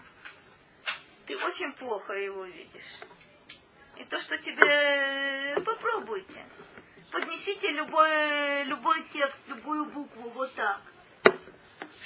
ты 1.26 1.36
очень 1.36 1.74
плохо 1.74 2.14
его 2.14 2.46
видишь. 2.46 2.93
И 3.98 4.04
то, 4.04 4.20
что 4.20 4.38
тебе 4.38 5.60
попробуйте. 5.66 6.46
Поднесите 7.12 7.72
любой, 7.72 8.66
любой 8.66 9.02
текст, 9.10 9.41
любую 9.48 9.86
букву 9.86 10.30
вот 10.30 10.54
так. 10.54 10.80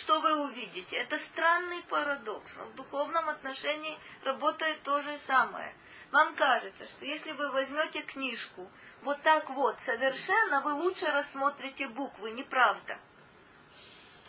Что 0.10 0.22
вы 0.22 0.46
увидите? 0.48 0.96
Это 0.96 1.20
странный 1.20 1.84
парадокс. 1.84 2.58
В 2.58 2.74
духовном 2.74 3.30
отношении 3.30 3.96
работает 4.24 4.82
то 4.82 5.04
же 5.04 5.16
самое. 5.20 5.72
Вам 6.10 6.34
кажется, 6.34 6.88
что 6.88 7.06
если 7.06 7.32
вы 7.34 7.52
возьмете 7.52 8.02
книжку 8.02 8.68
вот 9.04 9.22
так 9.22 9.48
вот, 9.52 9.80
совершенно, 9.82 10.62
вы 10.62 10.74
лучше 10.74 11.06
рассмотрите 11.06 11.90
буквы, 11.90 12.32
неправда. 12.32 12.98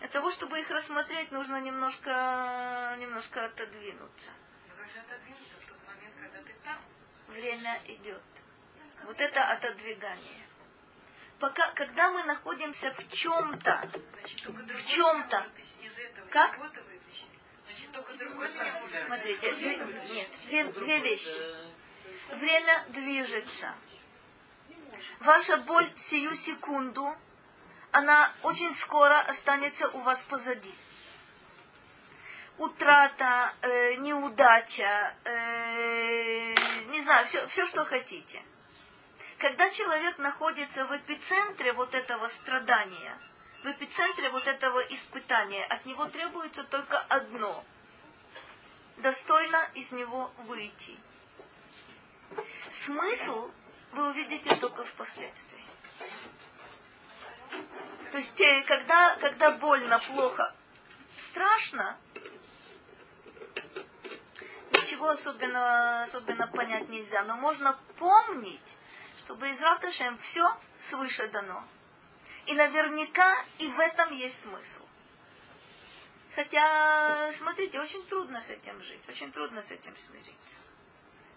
Для 0.01 0.09
того, 0.09 0.31
чтобы 0.33 0.61
их 0.61 0.71
рассмотреть, 0.71 1.33
нужно 1.33 1.59
немножко, 1.63 2.95
немножко 2.99 3.47
отодвинуться. 3.47 4.33
Но 4.69 4.75
как 4.77 4.93
же 4.93 4.99
отодвинуться 4.99 5.61
в 5.61 5.67
тот 5.67 5.79
момент, 5.87 6.15
когда 6.21 6.43
ты 6.43 6.55
там? 6.63 6.77
Время 7.29 7.81
идет. 7.87 8.23
Вот 9.07 9.19
это 9.19 9.45
отодвигание. 9.45 10.50
Пока, 11.41 11.71
когда 11.73 12.11
мы 12.11 12.23
находимся 12.25 12.93
в 12.93 13.13
чем-то, 13.13 13.91
в 14.45 14.87
чем-то, 14.87 15.47
как? 16.29 16.59
Значит, 17.65 17.93
только 17.93 18.13
другой 18.15 18.51
не 18.51 18.59
может. 18.59 19.07
Смотрите, 19.07 19.55
две, 19.55 19.77
нет, 19.77 20.29
две, 20.47 20.65
две 20.65 20.99
вещи. 20.99 22.37
Время 22.37 22.85
движется. 22.89 23.75
Ваша 25.21 25.57
боль 25.59 25.91
сию 25.97 26.35
секунду 26.37 27.17
она 27.91 28.33
очень 28.43 28.75
скоро 28.75 29.21
останется 29.21 29.89
у 29.89 30.01
вас 30.01 30.23
позади. 30.25 30.75
Утрата, 32.59 33.55
э, 33.63 33.95
неудача, 33.97 35.15
э, 35.25 36.55
не 36.91 37.01
знаю, 37.01 37.27
все, 37.27 37.47
все, 37.47 37.67
что 37.67 37.87
хотите. 37.87 38.43
Когда 39.41 39.71
человек 39.71 40.19
находится 40.19 40.87
в 40.87 40.97
эпицентре 40.97 41.73
вот 41.73 41.95
этого 41.95 42.29
страдания, 42.29 43.19
в 43.65 43.67
эпицентре 43.67 44.29
вот 44.29 44.47
этого 44.47 44.81
испытания, 44.81 45.65
от 45.65 45.85
него 45.87 46.07
требуется 46.07 46.63
только 46.65 46.99
одно– 46.99 47.65
достойно 48.99 49.69
из 49.75 49.91
него 49.93 50.31
выйти. 50.47 50.99
Смысл 52.85 53.51
вы 53.93 54.11
увидите 54.11 54.55
только 54.57 54.85
впоследствии. 54.85 55.65
То 58.13 58.19
есть, 58.19 58.41
э, 58.41 58.63
когда, 58.67 59.17
когда 59.17 59.53
больно, 59.53 59.99
плохо, 60.01 60.55
страшно, 61.31 61.97
ничего 64.73 65.09
особенного, 65.11 66.03
особенно 66.03 66.47
понять 66.49 66.89
нельзя. 66.89 67.23
Но 67.25 67.37
можно 67.37 67.79
помнить, 67.99 68.79
чтобы 69.31 69.49
из 69.49 69.61
Раташем 69.61 70.19
все 70.19 70.45
свыше 70.89 71.29
дано. 71.29 71.63
И 72.47 72.53
наверняка 72.53 73.45
и 73.59 73.69
в 73.69 73.79
этом 73.79 74.13
есть 74.13 74.43
смысл. 74.43 74.85
Хотя, 76.35 77.33
смотрите, 77.35 77.79
очень 77.79 78.05
трудно 78.09 78.41
с 78.41 78.51
этим 78.51 78.83
жить, 78.83 79.09
очень 79.09 79.31
трудно 79.31 79.63
с 79.63 79.71
этим 79.71 79.97
смириться. 79.99 80.57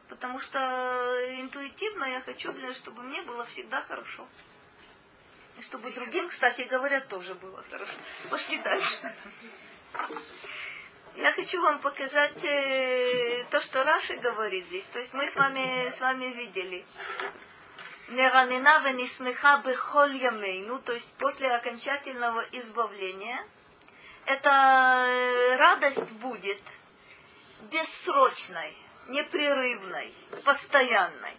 Потому 0.10 0.40
что 0.40 0.60
интуитивно 1.40 2.06
я 2.06 2.22
хочу, 2.22 2.52
чтобы 2.74 3.04
мне 3.04 3.22
было 3.22 3.46
всегда 3.46 3.84
хорошо. 3.84 4.28
И 5.60 5.62
чтобы 5.62 5.92
другим, 5.92 6.30
кстати 6.30 6.64
говоря, 6.64 7.00
тоже 7.02 7.36
было 7.36 7.62
хорошо. 7.70 7.94
Пошли 8.32 8.58
дальше. 8.64 9.16
Я 11.16 11.32
хочу 11.34 11.62
вам 11.62 11.78
показать 11.78 12.44
э, 12.44 13.46
то, 13.52 13.62
что 13.62 13.84
Раши 13.84 14.16
говорит 14.16 14.66
здесь. 14.66 14.86
То 14.86 14.98
есть 14.98 15.14
мы 15.14 15.30
с 15.30 15.36
вами, 15.36 15.94
с 15.96 16.02
вами 16.02 16.26
видели. 16.34 16.84
Неранена 18.09 18.81
венисмеха 18.81 19.59
бехоль 19.65 20.17
ямейну, 20.17 20.79
то 20.81 20.93
есть 20.93 21.13
после 21.19 21.51
окончательного 21.55 22.41
избавления, 22.53 23.47
эта 24.25 24.51
э, 24.51 25.57
радость 25.57 26.11
будет 26.13 26.61
бессрочной, 27.71 28.77
непрерывной, 29.09 30.15
постоянной. 30.45 31.37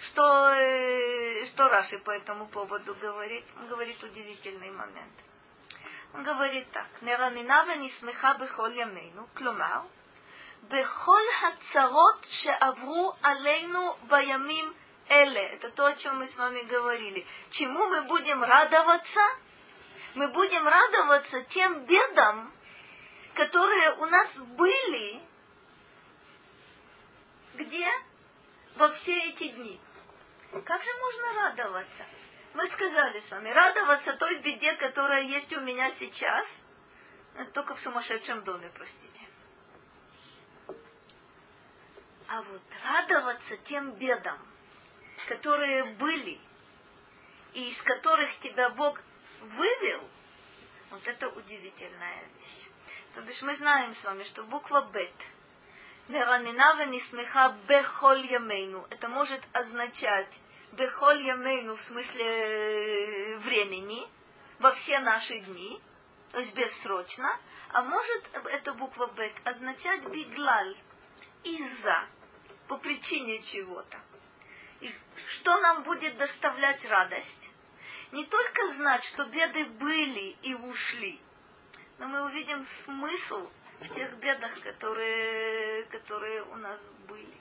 Что, 0.00 0.50
э, 0.54 1.46
что 1.46 1.68
Раши 1.68 1.98
по 1.98 2.10
этому 2.10 2.46
поводу 2.48 2.94
говорит? 2.94 3.44
Он 3.58 3.68
говорит 3.68 4.02
удивительный 4.02 4.70
момент. 4.70 5.12
Он 6.14 6.24
говорит 6.24 6.70
так, 6.72 6.86
נרננה 7.02 7.64
ונשמחה 7.68 8.32
בכל 8.34 8.70
ימינו, 8.74 9.26
כלומר, 9.36 9.82
בכל 10.68 11.20
הצרות 11.42 12.26
שעברו 12.30 13.14
עלינו 13.22 13.94
בימים 14.08 14.72
эле, 15.07 15.41
это 15.49 15.69
то, 15.71 15.85
о 15.85 15.95
чем 15.95 16.17
мы 16.17 16.27
с 16.27 16.37
вами 16.37 16.61
говорили. 16.63 17.25
Чему 17.51 17.87
мы 17.89 18.03
будем 18.03 18.43
радоваться? 18.43 19.21
Мы 20.15 20.29
будем 20.29 20.67
радоваться 20.67 21.43
тем 21.43 21.85
бедам, 21.85 22.53
которые 23.33 23.95
у 23.95 24.05
нас 24.05 24.35
были, 24.37 25.21
где? 27.55 27.87
Во 28.75 28.89
все 28.93 29.17
эти 29.29 29.49
дни. 29.49 29.79
Как 30.63 30.81
же 30.81 30.89
можно 30.99 31.33
радоваться? 31.33 32.05
Мы 32.53 32.69
сказали 32.69 33.19
с 33.19 33.31
вами, 33.31 33.49
радоваться 33.49 34.13
той 34.13 34.35
беде, 34.35 34.73
которая 34.75 35.23
есть 35.23 35.51
у 35.53 35.59
меня 35.59 35.93
сейчас, 35.95 36.45
только 37.53 37.75
в 37.75 37.79
сумасшедшем 37.81 38.43
доме, 38.43 38.71
простите. 38.73 39.27
А 42.27 42.41
вот 42.41 42.61
радоваться 42.83 43.57
тем 43.57 43.91
бедам– 43.91 44.39
которые 45.25 45.83
были, 45.95 46.39
и 47.53 47.69
из 47.69 47.81
которых 47.83 48.37
тебя 48.39 48.69
Бог 48.71 48.99
вывел, 49.41 50.01
вот 50.91 51.07
это 51.07 51.29
удивительная 51.29 52.23
вещь. 52.39 52.69
То 53.13 53.21
бишь 53.21 53.41
мы 53.41 53.55
знаем 53.55 53.95
с 53.95 54.03
вами, 54.03 54.23
что 54.23 54.43
буква 54.43 54.89
Бет, 54.91 55.13
Неранина 56.07 56.75
венисмеха 56.75 57.55
бехоль 57.67 58.25
ямейну, 58.27 58.85
это 58.91 59.07
может 59.09 59.41
означать 59.53 60.39
бехоль 60.73 61.23
ямейну 61.23 61.75
в 61.75 61.81
смысле 61.81 62.25
э, 62.25 63.37
времени, 63.39 64.07
во 64.59 64.73
все 64.73 64.99
наши 64.99 65.39
дни, 65.39 65.81
то 66.31 66.39
есть 66.39 66.55
бессрочно, 66.55 67.39
а 67.69 67.81
может 67.83 68.23
эта 68.45 68.73
буква 68.73 69.07
бет 69.07 69.33
означать 69.43 70.05
биглаль, 70.07 70.75
из-за, 71.43 72.05
по 72.67 72.77
причине 72.77 73.41
чего-то. 73.43 73.99
Что 75.27 75.59
нам 75.59 75.83
будет 75.83 76.17
доставлять 76.17 76.83
радость? 76.85 77.49
Не 78.11 78.25
только 78.25 78.67
знать, 78.73 79.03
что 79.05 79.25
беды 79.25 79.65
были 79.65 80.35
и 80.43 80.53
ушли, 80.53 81.19
но 81.97 82.07
мы 82.07 82.25
увидим 82.25 82.63
смысл 82.83 83.49
в 83.79 83.93
тех 83.93 84.13
бедах, 84.17 84.61
которые, 84.61 85.85
которые 85.85 86.43
у 86.43 86.55
нас 86.55 86.79
были. 87.07 87.35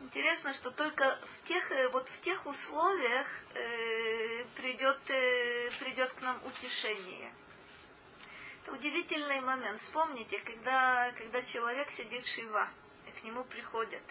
Интересно, 0.00 0.54
что 0.54 0.70
только 0.70 1.18
в 1.18 1.48
тех, 1.48 1.70
э, 1.70 1.88
вот 1.90 2.08
в 2.08 2.20
тех 2.22 2.46
условиях 2.46 3.26
э, 3.54 4.44
придет, 4.56 4.98
э, 5.10 5.70
придет 5.78 6.12
к 6.14 6.20
нам 6.22 6.42
утешение. 6.46 7.30
Это 8.62 8.72
удивительный 8.72 9.42
момент. 9.42 9.78
Вспомните, 9.80 10.38
когда, 10.38 11.12
когда 11.12 11.42
человек 11.42 11.90
сидит 11.90 12.26
шива, 12.26 12.70
и 13.06 13.10
к 13.20 13.24
нему 13.24 13.44
приходят. 13.44 14.02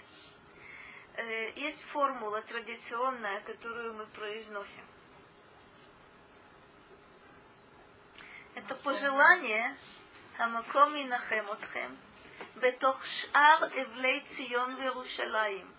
Э, 1.16 1.52
есть 1.56 1.82
формула 1.92 2.42
традиционная, 2.44 3.42
которую 3.42 3.94
мы 3.94 4.06
произносим. 4.08 4.84
Это 8.56 8.76
пожелание 8.76 9.76
Хамаком 10.38 10.96
и 10.96 11.06
Нахемотхем 11.06 11.98
Бетох 12.56 13.04
Шар 13.06 13.64
Эвлей 13.76 14.22
Цион 14.36 14.76
в 14.76 14.80
Иерушалаим. 14.82 15.74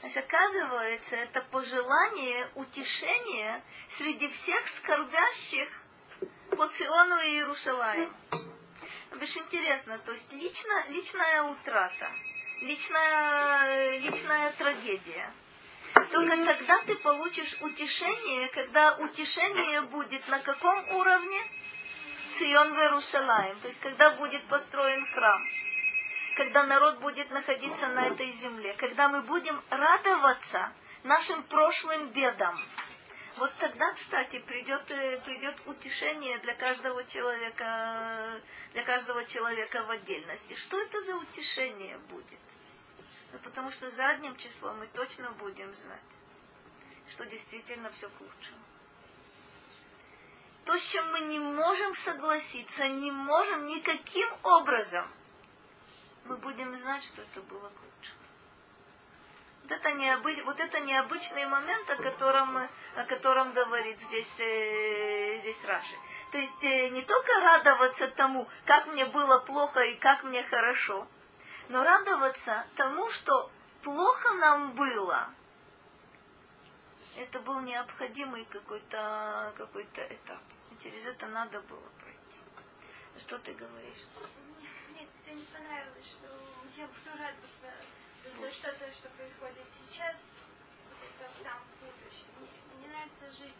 Значит, 0.00 0.24
оказывается, 0.24 1.16
это 1.16 1.40
пожелание 1.50 2.50
утешения 2.54 3.62
среди 3.98 4.28
всех 4.28 4.68
скорбящих 4.78 5.68
по 6.50 6.68
Циону 6.68 7.18
и 7.20 7.30
Иерушалаим. 7.36 8.14
Очень 9.12 9.42
интересно, 9.42 9.98
то 9.98 10.12
есть 10.12 10.30
лично, 10.32 10.88
личная 10.88 11.42
утрата– 11.42 12.10
личная, 12.60 13.98
личная 13.98 14.50
трагедия. 14.52 15.32
Только 16.12 16.36
тогда 16.44 16.82
ты 16.86 16.94
получишь 16.96 17.56
утешение, 17.60 18.48
когда 18.48 18.96
утешение 18.96 19.82
будет 19.82 20.26
на 20.28 20.40
каком 20.40 20.88
уровне? 20.96 21.40
Цион 22.38 22.74
в 22.74 22.78
Иерусалим, 22.78 23.58
то 23.60 23.68
есть 23.68 23.80
когда 23.80 24.10
будет 24.10 24.42
построен 24.44 25.06
храм. 25.06 25.40
когда 26.36 26.64
народ 26.64 26.98
будет 26.98 27.30
находиться 27.30 27.88
на 27.88 28.08
этой 28.08 28.30
земле, 28.32 28.74
когда 28.74 29.08
мы 29.08 29.22
будем 29.22 29.58
радоваться 29.70 30.70
нашим 31.02 31.42
прошлым 31.44 32.08
бедам. 32.08 32.60
Вот 33.36 33.52
тогда, 33.58 33.92
кстати, 33.92 34.38
придет, 34.38 34.90
э, 34.90 35.20
придет 35.20 35.60
утешение 35.66 36.38
для 36.38 36.54
каждого 36.54 37.04
человека, 37.04 38.40
для 38.72 38.82
каждого 38.82 39.26
человека 39.26 39.84
в 39.84 39.90
отдельности. 39.90 40.54
Что 40.54 40.80
это 40.80 41.02
за 41.02 41.16
утешение 41.16 41.98
будет? 41.98 42.40
Ну, 43.32 43.38
потому 43.40 43.70
что 43.72 43.90
задним 43.90 44.36
числом 44.36 44.78
мы 44.78 44.86
точно 44.86 45.30
будем 45.32 45.74
знать, 45.74 46.00
что 47.10 47.26
действительно 47.26 47.90
все 47.90 48.08
к 48.08 48.20
лучшему. 48.20 48.64
То, 50.64 50.78
с 50.78 50.90
чем 50.90 51.12
мы 51.12 51.20
не 51.20 51.38
можем 51.38 51.94
согласиться, 51.94 52.88
не 52.88 53.12
можем 53.12 53.66
никаким 53.66 54.28
образом, 54.44 55.12
мы 56.24 56.38
будем 56.38 56.74
знать, 56.74 57.04
что 57.04 57.20
это 57.20 57.42
было 57.42 57.68
к 57.68 57.82
лучшему. 57.82 58.15
Вот 59.66 59.72
это, 59.72 59.92
необы... 59.94 60.42
вот 60.44 60.60
это 60.60 60.78
необычный 60.78 61.44
момент, 61.46 61.90
о 61.90 61.96
котором, 61.96 62.56
о 62.56 63.04
котором 63.08 63.52
говорит 63.52 64.00
здесь, 64.00 64.38
э, 64.38 65.40
здесь 65.40 65.64
Раши. 65.64 65.96
То 66.30 66.38
есть 66.38 66.62
э, 66.62 66.90
не 66.90 67.02
только 67.02 67.32
радоваться 67.40 68.06
тому, 68.12 68.46
как 68.64 68.86
мне 68.86 69.06
было 69.06 69.40
плохо 69.40 69.80
и 69.80 69.96
как 69.96 70.22
мне 70.22 70.44
хорошо, 70.44 71.08
но 71.68 71.82
радоваться 71.82 72.64
тому, 72.76 73.10
что 73.10 73.50
плохо 73.82 74.34
нам 74.34 74.76
было. 74.76 75.34
Это 77.16 77.40
был 77.40 77.58
необходимый 77.62 78.44
какой-то 78.44 79.52
какой 79.56 79.82
этап. 79.82 80.42
И 80.70 80.80
через 80.80 81.06
это 81.06 81.26
надо 81.26 81.60
было 81.62 81.88
пройти. 81.98 82.38
Что 83.18 83.36
ты 83.40 83.52
говоришь? 83.54 84.06
Мне 84.90 85.08
это 85.24 85.34
не 85.34 85.44
понравилось, 85.46 86.06
что 86.06 86.28
я 86.76 86.86
буду 86.86 87.18
радоваться 87.18 87.56
за 88.34 88.52
что-то, 88.52 88.92
что 88.92 89.08
происходит 89.10 89.66
сейчас, 89.78 90.16
это 91.02 91.30
там 91.42 91.60
в 91.60 91.84
будущем. 91.84 92.26
Мне, 92.40 92.50
мне 92.78 92.88
нравится 92.88 93.44
жить 93.44 93.54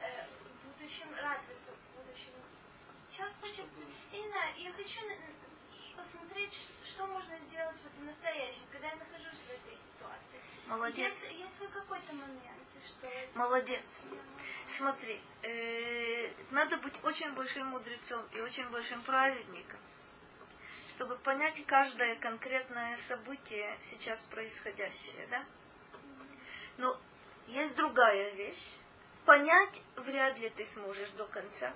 э, 0.00 0.26
в 0.26 0.66
будущем, 0.66 1.08
радоваться 1.14 1.72
в 1.72 1.96
будущем. 1.96 2.32
Сейчас 3.10 3.32
хочу, 3.40 3.62
я 4.12 4.18
не 4.18 4.28
знаю, 4.28 4.54
я 4.56 4.72
хочу 4.72 5.00
посмотреть, 5.96 6.54
что 6.84 7.06
можно 7.06 7.38
сделать 7.38 7.76
вот 7.82 7.92
в 7.92 8.04
настоящем, 8.04 8.64
когда 8.70 8.88
я 8.88 8.96
нахожусь 8.96 9.40
в 9.40 9.50
этой 9.50 9.76
ситуации. 9.76 10.40
Молодец. 10.66 11.12
Есть, 11.22 11.38
есть 11.38 11.52
какой-то 11.72 12.12
момент, 12.14 12.68
что... 12.86 13.08
Молодец. 13.34 13.82
Смотри, 14.76 15.20
э, 15.42 16.30
надо 16.50 16.76
быть 16.78 16.94
очень 17.02 17.32
большим 17.32 17.68
мудрецом 17.68 18.24
и 18.32 18.40
очень 18.40 18.68
большим 18.70 19.02
праведником, 19.02 19.80
чтобы 20.94 21.16
понять 21.16 21.64
каждое 21.66 22.16
конкретное 22.16 22.96
событие, 23.08 23.78
сейчас 23.90 24.20
происходящее, 24.24 25.26
да? 25.28 25.44
Но 26.78 26.98
есть 27.48 27.74
другая 27.76 28.30
вещь. 28.34 28.78
Понять 29.24 29.80
вряд 29.96 30.38
ли 30.38 30.50
ты 30.50 30.66
сможешь 30.66 31.10
до 31.10 31.26
конца. 31.26 31.72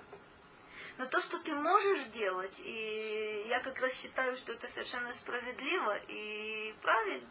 Но 0.97 1.05
то, 1.07 1.21
что 1.21 1.39
ты 1.39 1.53
можешь 1.53 2.07
делать, 2.07 2.59
и 2.59 3.45
я 3.47 3.59
как 3.59 3.79
раз 3.79 3.93
считаю, 3.93 4.35
что 4.37 4.53
это 4.53 4.67
совершенно 4.67 5.13
справедливо 5.13 5.97
и 6.07 6.75
правильно, 6.81 7.27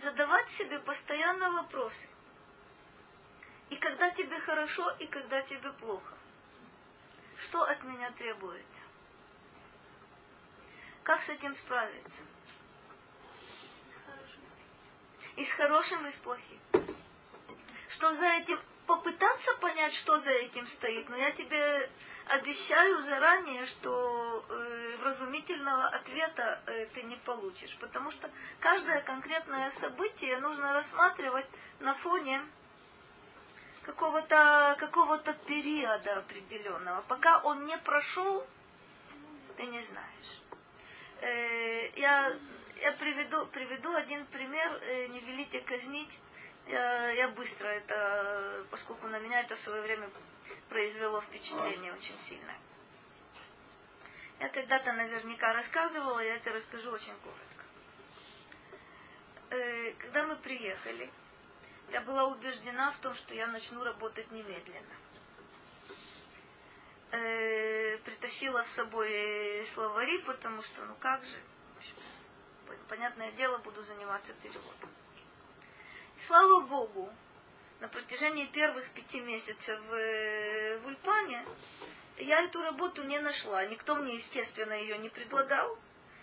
задавать 0.00 0.48
себе 0.50 0.78
постоянно 0.80 1.50
вопросы. 1.52 2.08
И 3.70 3.76
когда 3.76 4.10
тебе 4.10 4.40
хорошо, 4.40 4.90
и 4.98 5.06
когда 5.06 5.42
тебе 5.42 5.72
плохо. 5.72 6.14
Что 7.44 7.62
от 7.64 7.84
меня 7.84 8.10
требуется? 8.12 8.87
Как 11.08 11.22
с 11.22 11.30
этим 11.30 11.54
справиться? 11.54 12.22
И 15.36 15.44
с 15.46 15.52
хорошим, 15.52 16.06
и 16.06 16.12
с 16.12 16.16
плохим. 16.16 16.60
Что 17.88 18.12
за 18.12 18.26
этим 18.26 18.58
попытаться 18.86 19.54
понять, 19.54 19.94
что 19.94 20.18
за 20.18 20.28
этим 20.28 20.66
стоит, 20.66 21.08
но 21.08 21.16
я 21.16 21.30
тебе 21.30 21.90
обещаю 22.26 23.00
заранее, 23.00 23.64
что 23.64 24.44
э, 24.50 24.96
вразумительного 24.98 25.86
ответа 25.86 26.60
э, 26.66 26.84
ты 26.92 27.02
не 27.04 27.16
получишь, 27.16 27.74
потому 27.80 28.10
что 28.10 28.30
каждое 28.60 29.00
конкретное 29.00 29.70
событие 29.80 30.36
нужно 30.40 30.74
рассматривать 30.74 31.46
на 31.80 31.94
фоне 31.94 32.42
какого-то 33.84 34.76
какого 34.78 35.16
периода 35.16 36.18
определенного. 36.18 37.00
Пока 37.08 37.38
он 37.38 37.64
не 37.64 37.78
прошел, 37.78 38.46
ты 39.56 39.64
не 39.68 39.80
знаешь. 39.84 40.42
Э, 41.20 41.90
я, 41.96 42.36
я 42.82 42.92
приведу, 42.92 43.46
приведу 43.46 43.94
один 43.94 44.24
пример, 44.26 44.72
э, 44.82 45.06
не 45.08 45.20
велите 45.20 45.60
казнить 45.60 46.18
я, 46.68 47.10
я 47.10 47.28
быстро 47.28 47.66
это, 47.66 48.66
поскольку 48.70 49.06
на 49.06 49.18
меня 49.18 49.40
это 49.40 49.56
в 49.56 49.60
свое 49.60 49.82
время 49.82 50.10
произвело 50.68 51.20
впечатление 51.22 51.92
очень 51.94 52.18
сильное. 52.20 52.58
Я 54.38 54.48
когда-то 54.50 54.92
наверняка 54.92 55.52
рассказывала, 55.52 56.20
я 56.20 56.36
это 56.36 56.52
расскажу 56.52 56.92
очень 56.92 57.16
коротко. 57.20 57.64
Э, 59.50 59.92
когда 59.94 60.26
мы 60.26 60.36
приехали, 60.36 61.10
я 61.90 62.02
была 62.02 62.26
убеждена 62.26 62.92
в 62.92 62.98
том, 62.98 63.14
что 63.14 63.34
я 63.34 63.46
начну 63.46 63.82
работать 63.82 64.30
немедленно. 64.30 64.94
Э, 67.10 67.96
притащила 68.04 68.62
с 68.62 68.74
собой 68.74 69.66
словари, 69.72 70.18
потому 70.26 70.62
что, 70.62 70.84
ну 70.84 70.94
как 71.00 71.24
же, 71.24 71.38
понятное 72.86 73.32
дело, 73.32 73.56
буду 73.58 73.82
заниматься 73.82 74.34
переводом. 74.42 74.90
Слава 76.26 76.60
Богу, 76.66 77.10
на 77.80 77.88
протяжении 77.88 78.44
первых 78.46 78.90
пяти 78.90 79.20
месяцев 79.20 79.80
в, 79.88 80.80
в 80.80 80.86
Ульпане 80.86 81.46
я 82.18 82.42
эту 82.42 82.60
работу 82.60 83.02
не 83.04 83.18
нашла. 83.20 83.64
Никто 83.64 83.94
мне, 83.94 84.16
естественно, 84.16 84.74
ее 84.74 84.98
не 84.98 85.08
предлагал, 85.08 85.78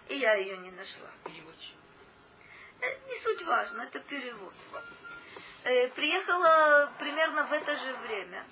и 0.08 0.18
я 0.18 0.36
ее 0.36 0.58
не 0.58 0.70
нашла. 0.70 1.10
Э, 2.82 3.08
не 3.08 3.20
суть 3.22 3.42
важно, 3.44 3.82
это 3.82 4.00
перевод. 4.02 4.54
Э, 5.64 5.88
приехала 5.90 6.92
примерно 7.00 7.46
в 7.46 7.54
это 7.54 7.76
же 7.76 7.94
время. 8.08 8.46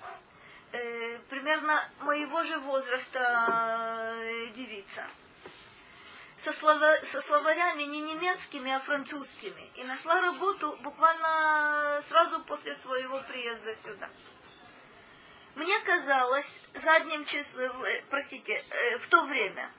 Э, 0.74 1.18
примерно 1.30 1.88
моего 2.00 2.42
же 2.42 2.58
возраста 2.58 4.16
девица 4.56 5.06
со, 6.42 6.52
слова, 6.54 6.98
со 7.12 7.20
словарями 7.20 7.84
не 7.84 8.02
немецкими, 8.02 8.72
а 8.72 8.80
французскими. 8.80 9.70
И 9.76 9.84
нашла 9.84 10.20
работу 10.20 10.76
буквально 10.82 12.02
сразу 12.08 12.42
после 12.42 12.74
своего 12.74 13.20
приезда 13.20 13.76
сюда. 13.76 14.08
Мне 15.54 15.78
казалось 15.82 16.60
задним 16.74 17.24
числом, 17.26 17.84
э, 17.84 18.02
простите, 18.10 18.54
э, 18.54 18.98
в 18.98 19.08
то 19.10 19.26
время, 19.26 19.70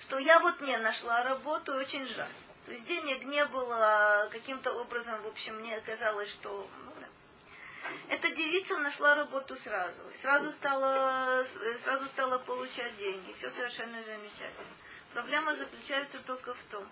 что 0.00 0.18
я 0.18 0.40
вот 0.40 0.62
не 0.62 0.78
нашла 0.78 1.24
работу, 1.24 1.74
очень 1.74 2.06
жаль. 2.06 2.32
То 2.64 2.72
есть 2.72 2.86
денег 2.86 3.22
не 3.24 3.44
было, 3.44 4.30
каким-то 4.32 4.72
образом, 4.80 5.20
в 5.24 5.26
общем, 5.26 5.56
мне 5.56 5.78
казалось, 5.82 6.30
что 6.30 6.66
ну. 6.86 6.91
Эта 8.08 8.30
девица 8.30 8.78
нашла 8.78 9.14
работу 9.14 9.56
сразу. 9.56 10.02
Сразу 10.20 10.52
стала, 10.52 11.42
э, 11.42 11.78
сразу 11.84 12.06
стала 12.08 12.38
получать 12.38 12.96
деньги. 12.96 13.32
Все 13.34 13.50
совершенно 13.50 14.02
замечательно. 14.02 14.72
Проблема 15.12 15.54
заключается 15.56 16.18
только 16.20 16.54
в 16.54 16.62
том, 16.70 16.86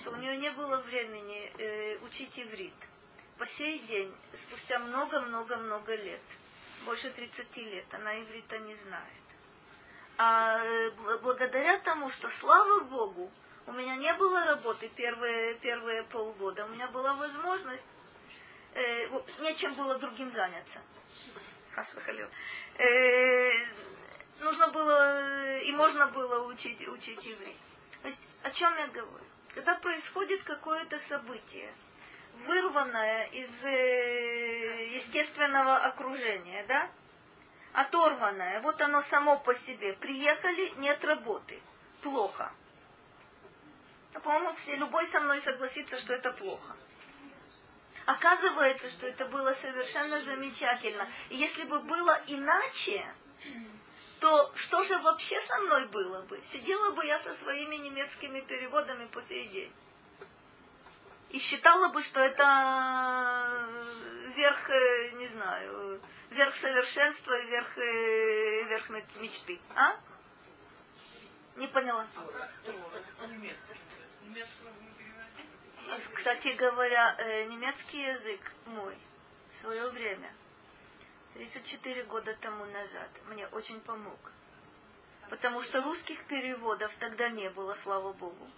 что 0.00 0.12
у 0.12 0.16
нее 0.16 0.36
не 0.36 0.50
было 0.50 0.78
времени 0.82 1.52
э, 1.58 1.98
учить 1.98 2.38
иврит. 2.38 2.74
По 3.38 3.46
сей 3.46 3.80
день, 3.80 4.14
спустя 4.46 4.78
много-много-много 4.78 5.94
лет, 5.94 6.22
больше 6.84 7.10
30 7.10 7.56
лет, 7.56 7.92
она 7.92 8.18
иврита 8.22 8.58
не 8.58 8.74
знает. 8.76 9.24
А 10.16 10.58
э, 10.64 10.90
благодаря 11.22 11.78
тому, 11.80 12.08
что, 12.10 12.28
слава 12.30 12.80
Богу, 12.84 13.30
у 13.66 13.72
меня 13.72 13.96
не 13.96 14.12
было 14.14 14.44
работы 14.44 14.88
первые, 14.96 15.56
первые 15.56 16.04
полгода, 16.04 16.64
у 16.64 16.68
меня 16.68 16.88
была 16.88 17.14
возможность, 17.14 17.84
э, 18.76 19.22
нечем 19.40 19.74
было 19.74 19.98
другим 19.98 20.30
заняться. 20.30 20.80
Э, 22.78 23.50
нужно 24.40 24.68
было 24.68 25.58
и 25.58 25.72
можно 25.72 26.08
было 26.08 26.46
учить, 26.46 26.86
учить 26.88 27.26
иврит. 27.26 27.56
То 28.02 28.08
есть 28.08 28.20
о 28.42 28.50
чем 28.50 28.76
я 28.76 28.88
говорю? 28.88 29.24
Когда 29.54 29.74
происходит 29.76 30.42
какое-то 30.42 30.98
событие, 31.00 31.72
вырванное 32.46 33.24
из 33.26 33.64
э, 33.64 34.94
естественного 34.96 35.78
окружения, 35.78 36.64
да, 36.66 36.90
оторванное, 37.72 38.60
вот 38.60 38.80
оно 38.80 39.02
само 39.02 39.38
по 39.38 39.54
себе, 39.54 39.94
приехали, 39.94 40.74
нет 40.76 41.02
работы, 41.04 41.60
плохо. 42.02 42.52
Ну, 44.14 44.20
по-моему, 44.20 44.54
все, 44.54 44.76
любой 44.76 45.06
со 45.06 45.20
мной 45.20 45.40
согласится, 45.42 45.98
что 45.98 46.14
это 46.14 46.32
плохо. 46.32 46.76
Оказывается, 48.06 48.88
что 48.92 49.08
это 49.08 49.26
было 49.26 49.52
совершенно 49.54 50.20
замечательно. 50.22 51.08
И 51.28 51.36
если 51.36 51.64
бы 51.64 51.80
было 51.80 52.22
иначе, 52.28 53.04
то 54.20 54.52
что 54.54 54.84
же 54.84 54.96
вообще 54.98 55.40
со 55.40 55.58
мной 55.62 55.88
было 55.88 56.22
бы? 56.22 56.40
Сидела 56.52 56.92
бы 56.92 57.04
я 57.04 57.18
со 57.18 57.34
своими 57.34 57.74
немецкими 57.74 58.40
переводами 58.40 59.06
по 59.06 59.20
сей 59.22 59.48
день. 59.48 59.72
И 61.30 61.38
считала 61.40 61.88
бы, 61.88 62.00
что 62.04 62.20
это 62.20 63.68
верх, 64.36 64.70
э, 64.70 65.10
не 65.14 65.26
знаю, 65.26 66.00
верх 66.30 66.54
совершенства 66.56 67.36
и 67.36 67.46
верх, 67.46 67.76
э, 67.76 68.62
верх 68.68 68.88
мечты. 69.16 69.60
А? 69.74 69.96
Не 71.56 71.66
поняла. 71.66 72.06
Кстати 76.14 76.48
говоря, 76.56 77.14
э, 77.18 77.44
немецкий 77.44 78.02
язык 78.02 78.40
мой 78.66 78.96
в 79.50 79.56
свое 79.56 79.88
время, 79.90 80.32
34 81.34 82.04
года 82.04 82.34
тому 82.40 82.64
назад, 82.64 83.08
мне 83.28 83.46
очень 83.48 83.80
помог. 83.80 84.18
Потому 85.30 85.62
что 85.62 85.82
русских 85.82 86.24
переводов 86.24 86.92
тогда 86.98 87.28
не 87.28 87.50
было, 87.50 87.74
слава 87.74 88.12
Богу. 88.12 88.48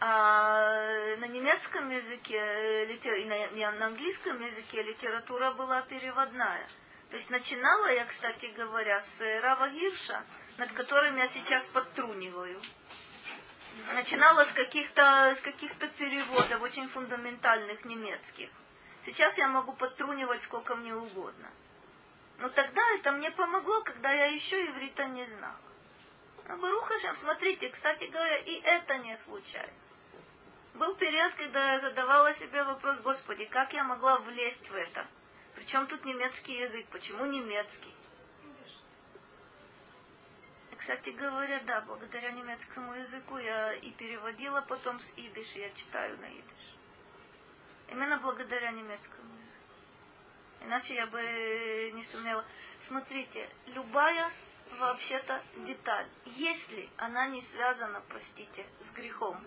А 0.00 1.16
на 1.16 1.26
немецком 1.26 1.90
языке 1.90 2.94
и 2.94 3.24
на, 3.24 3.72
на 3.76 3.86
английском 3.86 4.40
языке 4.44 4.82
литература 4.82 5.52
была 5.52 5.82
переводная. 5.82 6.68
То 7.10 7.16
есть 7.16 7.30
начинала 7.30 7.92
я, 7.92 8.04
кстати 8.04 8.46
говоря, 8.56 9.00
с 9.00 9.40
Рава 9.40 9.70
Гирша, 9.70 10.24
над 10.58 10.72
которым 10.72 11.16
я 11.16 11.28
сейчас 11.28 11.64
подтруниваю. 11.66 12.60
Начинала 13.92 14.44
с 14.44 14.52
каких-то 14.52 15.34
с 15.34 15.40
каких-то 15.40 15.88
переводов 15.88 16.62
очень 16.62 16.88
фундаментальных 16.88 17.84
немецких. 17.84 18.50
Сейчас 19.04 19.38
я 19.38 19.48
могу 19.48 19.72
подтрунивать 19.72 20.42
сколько 20.42 20.74
мне 20.76 20.94
угодно. 20.94 21.50
Но 22.38 22.48
тогда 22.50 22.82
это 22.94 23.12
мне 23.12 23.30
помогло, 23.30 23.80
когда 23.82 24.12
я 24.12 24.26
еще 24.26 24.66
иврита 24.66 25.06
не 25.06 25.26
знала. 25.26 25.58
А 26.46 26.56
Барухашем, 26.56 27.14
смотрите, 27.14 27.68
кстати 27.68 28.04
говоря, 28.04 28.38
и 28.38 28.60
это 28.60 28.98
не 28.98 29.16
случайно. 29.18 29.72
Был 30.74 30.94
период, 30.94 31.34
когда 31.34 31.72
я 31.72 31.80
задавала 31.80 32.34
себе 32.34 32.62
вопрос, 32.62 33.00
Господи, 33.00 33.44
как 33.46 33.72
я 33.72 33.82
могла 33.82 34.18
влезть 34.18 34.68
в 34.68 34.74
это? 34.74 35.06
Причем 35.56 35.86
тут 35.88 36.04
немецкий 36.04 36.54
язык? 36.54 36.86
Почему 36.92 37.26
немецкий? 37.26 37.94
И, 40.78 40.80
кстати 40.80 41.10
говоря, 41.10 41.60
да, 41.66 41.80
благодаря 41.80 42.30
немецкому 42.30 42.94
языку 42.94 43.36
я 43.38 43.72
и 43.74 43.90
переводила 43.90 44.60
потом 44.60 45.00
с 45.00 45.12
идыш, 45.16 45.56
и 45.56 45.60
я 45.60 45.70
читаю 45.70 46.16
на 46.18 46.30
идыш. 46.30 46.76
Именно 47.88 48.18
благодаря 48.18 48.70
немецкому 48.70 49.28
языку. 49.34 49.64
Иначе 50.62 50.94
я 50.94 51.06
бы 51.08 51.20
не 51.94 52.04
сумела. 52.04 52.44
Смотрите, 52.86 53.50
любая 53.66 54.30
вообще-то 54.78 55.42
деталь, 55.66 56.06
если 56.26 56.88
она 56.96 57.26
не 57.26 57.42
связана, 57.42 58.00
простите, 58.08 58.64
с 58.80 58.92
грехом, 58.92 59.44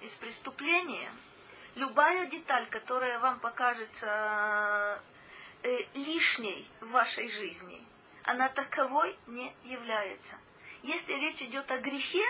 из 0.00 0.12
преступления, 0.12 1.12
любая 1.74 2.26
деталь, 2.26 2.66
которая 2.70 3.18
вам 3.18 3.38
покажется 3.40 5.02
э, 5.62 5.78
лишней 5.92 6.66
в 6.80 6.88
вашей 6.88 7.28
жизни, 7.28 7.86
она 8.22 8.48
таковой 8.48 9.14
не 9.26 9.54
является. 9.64 10.38
Если 10.84 11.14
речь 11.14 11.40
идет 11.40 11.70
о 11.70 11.78
грехе, 11.78 12.22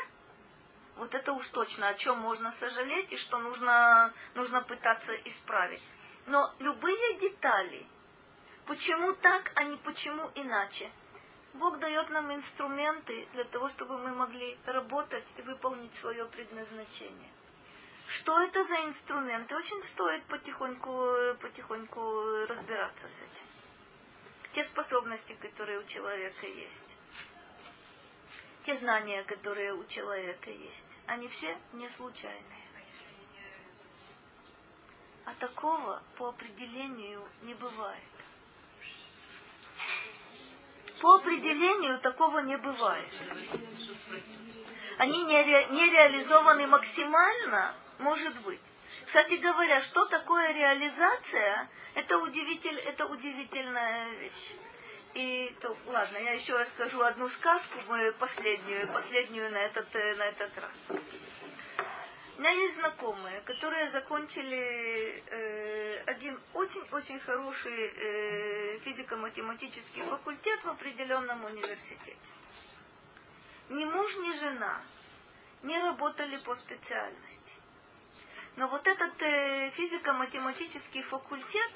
вот 0.95 1.13
это 1.13 1.33
уж 1.33 1.45
точно, 1.49 1.89
о 1.89 1.95
чем 1.95 2.19
можно 2.19 2.53
сожалеть 2.53 3.13
и 3.13 3.17
что 3.17 3.39
нужно, 3.39 4.15
нужно 4.37 4.63
пытаться 4.63 5.13
исправить. 5.25 5.83
Но 6.27 6.55
любые 6.61 7.19
детали, 7.19 7.85
почему 8.67 9.13
так, 9.15 9.51
а 9.57 9.65
не 9.65 9.77
почему 9.79 10.31
иначе, 10.37 10.89
Бог 11.55 11.81
дает 11.81 12.11
нам 12.11 12.33
инструменты 12.33 13.27
для 13.33 13.43
того, 13.43 13.71
чтобы 13.71 13.99
мы 13.99 14.15
могли 14.15 14.57
работать 14.67 15.25
и 15.37 15.43
выполнить 15.43 15.95
свое 15.97 16.25
предназначение. 16.27 17.31
Что 18.07 18.41
это 18.41 18.63
за 18.63 18.77
инструменты? 18.85 19.57
Очень 19.57 19.83
стоит 19.83 20.23
потихоньку, 20.27 21.35
потихоньку 21.41 22.47
разбираться 22.47 23.09
с 23.09 23.17
этим. 23.17 23.47
Те 24.53 24.65
способности, 24.67 25.37
которые 25.41 25.81
у 25.81 25.85
человека 25.85 26.47
есть. 26.47 26.94
Те 28.65 28.79
знания, 28.79 29.23
которые 29.25 29.75
у 29.75 29.85
человека 29.87 30.51
есть. 30.51 30.89
Они 31.07 31.29
все 31.29 31.57
не 31.75 31.89
случайные. 31.91 32.65
А 35.27 35.35
такого 35.35 36.03
по 36.17 36.29
определению 36.29 37.27
не 37.43 37.55
бывает. 37.55 38.03
По 41.01 41.17
определению 41.17 41.99
такого 42.01 42.41
не 42.41 42.57
бывает. 42.57 43.09
Они 44.99 45.25
не, 45.25 45.43
ре, 45.43 45.67
не 45.67 45.91
реализованы 45.91 46.67
максимально, 46.67 47.75
может 47.99 48.41
быть. 48.43 48.61
Кстати 49.07 49.35
говоря, 49.35 49.83
что 49.83 50.07
такое 50.07 50.53
реализация? 50.53 51.69
Это, 51.95 52.19
удивитель, 52.19 52.79
это 52.79 53.07
удивительная 53.07 54.11
вещь. 54.11 54.55
И 55.15 55.57
то, 55.61 55.77
ладно, 55.87 56.19
я 56.19 56.33
еще 56.33 56.57
расскажу 56.59 57.01
одну 57.01 57.29
сказку, 57.29 57.79
последнюю, 58.19 58.89
последнюю 58.89 59.53
на 59.53 59.59
этот, 59.59 59.95
на 59.95 60.25
этот 60.25 60.59
раз. 60.59 61.01
У 62.37 62.41
меня 62.41 62.51
есть 62.51 62.75
знакомые, 62.75 63.41
которые 63.43 63.91
закончили 63.91 65.23
э, 65.27 66.03
один 66.07 66.41
очень-очень 66.53 67.21
хороший 67.21 67.93
э, 67.95 68.79
физико-математический 68.81 70.03
факультет 70.03 70.65
в 70.65 70.71
определенном 70.71 71.45
университете. 71.45 72.17
Ни 73.69 73.85
муж, 73.85 74.17
ни 74.17 74.37
жена 74.37 74.83
не 75.63 75.79
работали 75.79 76.39
по 76.39 76.57
специальности. 76.57 77.53
Но 78.57 78.69
вот 78.69 78.87
этот 78.87 79.21
э, 79.23 79.71
физико-математический 79.71 81.03
факультет 81.03 81.73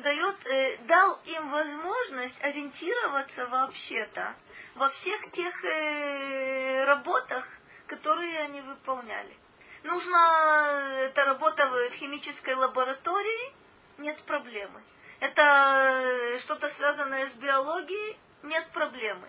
дает, 0.00 0.46
э, 0.46 0.78
дал 0.86 1.20
им 1.24 1.50
возможность 1.50 2.40
ориентироваться 2.42 3.46
вообще-то 3.46 4.34
во 4.74 4.88
всех 4.90 5.32
тех 5.32 5.64
э, 5.64 6.84
работах, 6.84 7.46
которые 7.86 8.40
они 8.40 8.60
выполняли. 8.60 9.36
Нужна 9.82 10.98
эта 11.00 11.24
работа 11.24 11.66
в 11.66 11.90
химической 11.92 12.54
лаборатории, 12.54 13.54
нет 13.98 14.20
проблемы. 14.24 14.82
Это 15.20 15.42
э, 15.42 16.38
что-то 16.40 16.68
связанное 16.70 17.28
с 17.30 17.34
биологией, 17.34 18.18
нет 18.42 18.68
проблемы. 18.72 19.28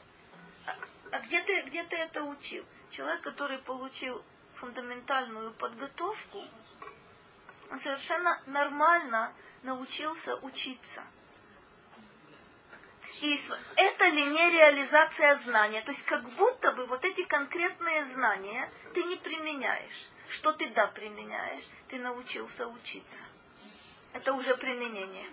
А, 0.65 0.76
а 1.11 1.19
где 1.19 1.41
ты, 1.41 1.61
где 1.63 1.84
ты 1.84 1.95
это 1.97 2.24
учил? 2.24 2.65
Человек, 2.91 3.22
который 3.22 3.59
получил 3.59 4.24
фундаментальную 4.55 5.51
подготовку, 5.53 6.43
он 7.69 7.80
совершенно 7.80 8.41
нормально 8.45 9.34
научился 9.64 10.36
учиться. 10.38 11.03
И 13.22 13.39
это 13.76 14.07
ли 14.07 14.26
не 14.26 14.49
реализация 14.49 15.36
знания? 15.39 15.82
То 15.82 15.91
есть 15.91 16.03
как 16.05 16.28
будто 16.32 16.72
бы 16.72 16.88
вот 16.88 17.05
эти 17.05 17.24
конкретные 17.24 18.05
знания 18.05 18.70
ты 18.93 19.03
не 19.03 19.16
применяешь. 19.18 20.07
Что 20.30 20.53
ты 20.53 20.70
да 20.70 20.88
применяешь? 20.88 21.64
Ты 21.89 21.99
научился 21.99 22.68
учиться. 22.68 23.24
Это 24.14 24.34
уже 24.34 24.55
применение. 24.57 25.28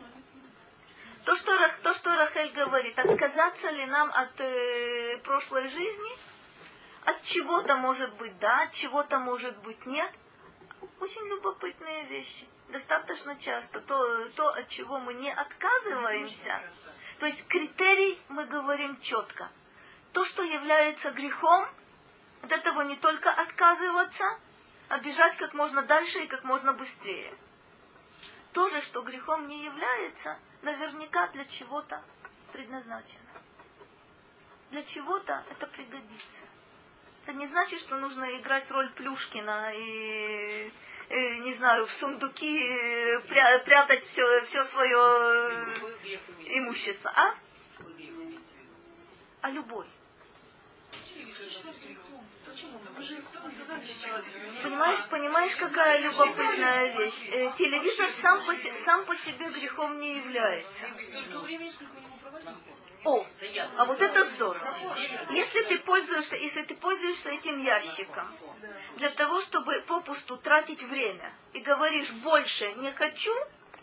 То, 1.25 1.35
что, 1.37 1.57
то, 1.83 1.95
что 1.95 2.15
Рахель 2.15 2.53
говорит, 2.53 2.99
отказаться 2.99 3.71
ли 3.71 3.87
нам 3.87 4.11
от 4.13 4.41
э, 4.41 5.19
прошлой 5.25 5.69
жизни, 5.69 6.13
от 7.05 7.23
чего-то 7.23 7.77
может 7.77 8.15
быть 8.17 8.39
да, 8.39 8.63
от 8.63 8.73
чего-то 8.73 9.19
может 9.19 9.57
быть 9.63 9.87
нет– 9.87 10.13
очень 11.01 11.27
любопытные 11.29 12.05
вещи. 12.07 12.47
Достаточно 12.69 13.37
часто 13.37 13.81
то, 13.81 14.29
то, 14.31 14.49
от 14.49 14.69
чего 14.69 14.99
мы 14.99 15.15
не 15.15 15.33
отказываемся. 15.33 16.61
То 17.19 17.27
есть 17.27 17.47
критерий 17.49 18.21
мы 18.29 18.47
говорим 18.47 19.01
четко. 19.01 19.49
То, 20.13 20.25
что 20.27 20.43
является 20.43 21.11
грехом, 21.13 21.69
от 22.43 22.53
этого 22.53 22.83
не 22.83 22.97
только 22.97 23.31
отказываться, 23.31 24.39
а 24.89 24.99
бежать 24.99 25.37
как 25.39 25.55
можно 25.55 25.83
дальше 25.83 26.21
и 26.21 26.27
как 26.27 26.45
можно 26.45 26.73
быстрее. 26.75 27.35
То 28.53 28.69
же, 28.69 28.81
что 28.83 29.03
грехом 29.03 29.49
не 29.49 29.65
является, 29.65 30.39
наверняка 30.63 31.29
для 31.29 31.45
чего-то 31.47 32.03
предназначено. 32.53 33.31
Для 34.71 34.83
чего-то 34.83 35.43
это 35.51 35.67
пригодится 35.67 36.47
это 37.29 37.37
не 37.37 37.47
значит, 37.47 37.81
что 37.81 37.99
нужно 37.99 38.39
играть 38.39 38.71
роль 38.71 38.89
Плюшкина 38.93 39.75
и, 39.75 40.69
и 40.69 40.73
не 41.11 41.55
знаю, 41.55 41.87
в 41.87 41.93
сундуки 41.93 42.63
э, 42.63 43.21
пря, 43.21 43.59
прятать 43.61 44.05
все, 44.05 44.43
все 44.45 44.65
свое 44.67 45.67
имущество. 46.47 47.11
А? 47.15 47.35
А 49.41 49.51
любой. 49.51 49.87
Понимаешь, 54.63 55.09
понимаешь, 55.11 55.57
какая 55.57 56.01
любопытная 56.01 56.99
вещь? 56.99 57.29
Э, 57.31 57.53
телевизор 57.57 58.11
сам 58.21 58.45
по, 58.45 58.55
сам 58.85 59.05
по 59.05 59.17
себе 59.17 59.51
грехом 59.51 60.01
не 60.01 60.17
является. 60.17 60.89
О, 63.09 63.25
а 63.79 63.85
вот 63.87 63.99
это 64.03 64.25
здорово. 64.33 64.97
если 65.31 65.63
ты 65.63 65.79
пользуешься, 65.79 66.37
если 66.37 66.63
ты 66.65 66.75
пользуешься 66.75 67.31
этим 67.31 67.63
ящиком 67.63 68.29
для 68.97 69.09
того, 69.11 69.41
чтобы 69.43 69.81
попусту 69.87 70.37
тратить 70.37 70.83
время 70.83 71.33
и 71.55 71.61
говоришь 71.61 72.13
больше 72.23 72.71
не 72.75 72.93
хочу, 72.93 73.33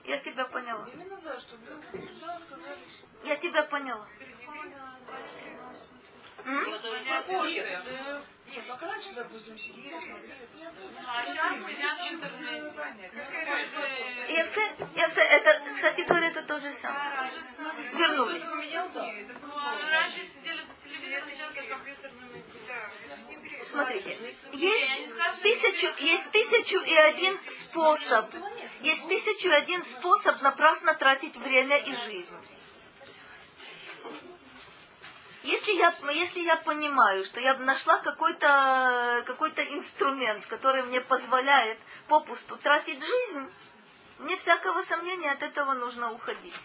я 0.03 0.19
тебя 0.19 0.45
поняла. 0.45 0.87
Я 3.23 3.35
тебя 3.37 3.63
поняла. 3.63 4.07
М? 6.45 6.65
Нет, 8.47 8.63
как 8.67 8.81
раньше, 8.83 9.13
допустим, 9.15 9.57
сидели, 9.57 9.89
смотрели, 9.89 10.47
А 11.07 11.23
интернете. 12.13 12.55
И 14.27 14.33
это, 14.33 14.61
это, 14.95 15.21
это, 15.21 15.61
кстати 15.75 16.01
говоря, 16.01 16.27
это 16.27 16.43
то 16.43 16.59
же 16.59 16.71
самое. 16.73 17.31
Вернулись. 17.93 18.43
Ну, 18.43 19.57
а 19.57 19.91
раньше 19.91 20.27
сидели 20.27 20.61
за 20.61 20.87
телевизором, 20.87 21.29
сейчас 21.31 21.55
за 21.55 21.61
компьютерными. 21.63 22.43
Смотрите, 23.65 24.35
есть 24.53 25.41
тысячу, 25.41 25.87
есть 25.97 26.31
тысячу 26.31 26.79
и 26.81 26.95
один 26.95 27.39
способ, 27.61 28.25
есть 28.81 29.07
тысячу 29.07 29.47
и 29.49 29.53
один 29.53 29.83
способ 29.85 30.41
напрасно 30.41 30.93
тратить 30.93 31.35
время 31.37 31.77
и 31.77 31.95
жизнь. 31.95 32.35
Если 35.45 35.73
я, 35.73 35.93
если 36.11 36.39
я 36.39 36.57
понимаю, 36.57 37.23
что 37.25 37.39
я 37.39 37.55
нашла 37.59 37.99
какой-то 37.99 39.23
какой 39.27 39.51
инструмент, 39.51 40.43
который 40.47 40.81
мне 40.81 41.01
позволяет 41.01 41.77
попусту 42.07 42.57
тратить 42.57 42.99
жизнь, 42.99 43.47
мне 44.17 44.37
всякого 44.37 44.81
сомнения 44.81 45.31
от 45.31 45.43
этого 45.43 45.73
нужно 45.73 46.11
уходить. 46.13 46.59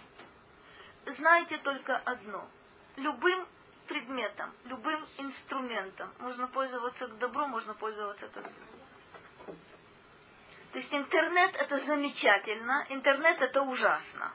Знайте 1.04 1.58
только 1.58 1.98
одно. 1.98 2.48
Любым 2.96 3.46
предметом, 3.86 4.50
любым 4.64 5.06
инструментом 5.18 6.10
можно 6.18 6.46
пользоваться 6.46 7.06
к 7.06 7.18
добру, 7.18 7.48
можно 7.48 7.74
пользоваться 7.74 8.28
к 8.28 8.32
злу. 8.32 9.56
То 10.72 10.78
есть 10.78 10.94
интернет 10.94 11.54
это 11.54 11.78
замечательно, 11.80 12.86
интернет 12.88 13.42
это 13.42 13.60
ужасно. 13.60 14.32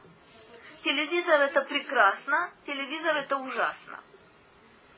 Телевизор 0.84 1.42
это 1.42 1.64
прекрасно, 1.64 2.52
телевизор 2.68 3.16
это 3.18 3.38
ужасно. 3.38 4.00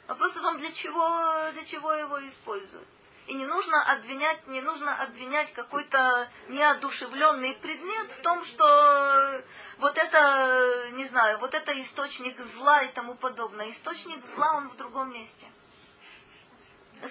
Вопрос 0.07 0.31
в 0.31 0.41
том, 0.41 0.57
для 0.57 0.71
чего, 0.71 1.51
для 1.51 1.65
чего 1.65 1.91
его 1.93 2.27
используют. 2.27 2.87
И 3.27 3.33
не 3.33 3.45
нужно 3.45 3.83
обвинять, 3.91 4.47
не 4.47 4.61
нужно 4.61 5.01
обвинять 5.01 5.51
какой-то 5.51 6.29
неодушевленный 6.47 7.55
предмет 7.55 8.11
в 8.13 8.21
том, 8.21 8.45
что 8.45 9.43
вот 9.79 9.97
это, 9.97 10.91
не 10.93 11.05
знаю, 11.07 11.39
вот 11.39 11.53
это 11.53 11.79
источник 11.81 12.39
зла 12.39 12.83
и 12.83 12.93
тому 12.93 13.15
подобное. 13.15 13.69
Источник 13.69 14.23
зла, 14.27 14.53
он 14.55 14.69
в 14.69 14.77
другом 14.77 15.11
месте. 15.11 15.45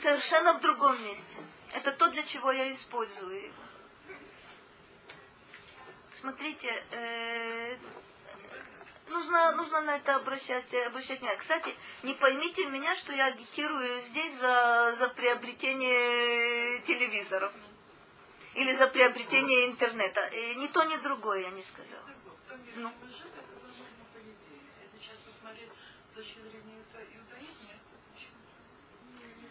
Совершенно 0.01 0.55
в 0.55 0.63
другом 0.63 1.01
месте. 1.05 1.37
Это 1.75 1.93
то, 1.93 2.09
для 2.09 2.23
чего 2.23 2.51
я 2.51 2.73
использую 2.73 3.45
его. 3.45 3.55
Смотрите, 6.13 6.83
э, 6.93 7.77
нужно, 9.09 9.53
нужно 9.53 9.81
на 9.83 9.97
это 9.97 10.17
обращать, 10.17 10.73
обращать 10.87 11.21
внимание. 11.21 11.41
Кстати, 11.41 11.75
не 12.03 12.15
поймите 12.15 12.67
меня, 12.67 12.95
что 12.97 13.13
я 13.13 13.27
агитирую 13.27 14.03
здесь 14.03 14.35
за, 14.35 14.97
за 14.99 15.09
приобретение 15.09 16.81
телевизоров 16.81 17.53
или 18.55 18.77
за 18.77 18.87
приобретение 18.89 19.67
интернета. 19.67 20.27
И 20.27 20.55
ни 20.57 20.67
то, 20.69 20.85
ни 20.85 20.97
другое 20.97 21.43
я 21.43 21.51
не 21.51 21.63
сказала. 21.63 22.11
Ну. 22.77 22.91
С 26.11 26.15
точки 26.17 26.41
зрения 26.41 26.83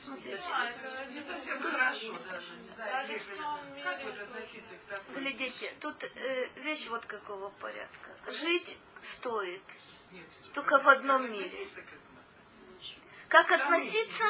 Не 0.08 1.22
совсем 1.22 1.60
хорошо 1.62 2.14
даже, 2.30 2.56
не 2.58 2.68
знаю, 2.68 3.20
как 3.84 4.03
вот 4.03 4.20
относиться 4.20 4.76
к 4.76 4.89
такому? 4.89 5.20
Глядите, 5.20 5.74
тут 5.82 6.03
э, 6.03 6.49
вещь 6.58 6.88
вот 6.89 7.06
какого 7.06 7.49
порядка. 7.49 8.12
Жить 8.32 8.78
стоит 9.01 9.64
Нет, 10.12 10.28
только 10.53 10.80
в 10.80 10.89
одном 10.89 11.32
мире. 11.32 11.68
Как 13.30 13.51
относиться? 13.51 14.24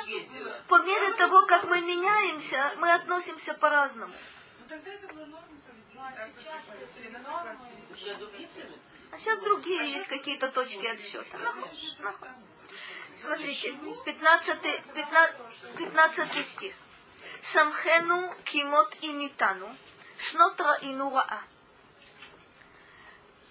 По 0.67 0.81
мере 0.83 1.13
того, 1.15 1.45
как 1.45 1.65
мы 1.65 1.81
меняемся, 1.81 2.75
мы 2.77 2.93
относимся 2.93 3.53
по-разному. 3.55 4.13
Ну 4.69 4.81
нас 7.43 7.67
видят. 8.37 8.69
А 9.11 9.19
сейчас 9.19 9.39
другие 9.41 9.91
есть 9.91 10.07
какие-то 10.07 10.51
точки 10.51 10.85
отсчета. 10.85 11.39
Смотрите, 13.21 13.73
15, 14.05 14.61
15, 14.93 15.75
15 15.77 16.47
стих. 16.47 16.75
Самхену 17.53 18.33
кимот 18.45 18.95
и 19.01 19.07
нитану, 19.07 19.75
шнотра 20.17 20.75
и 20.81 20.87
нураа. 20.87 21.43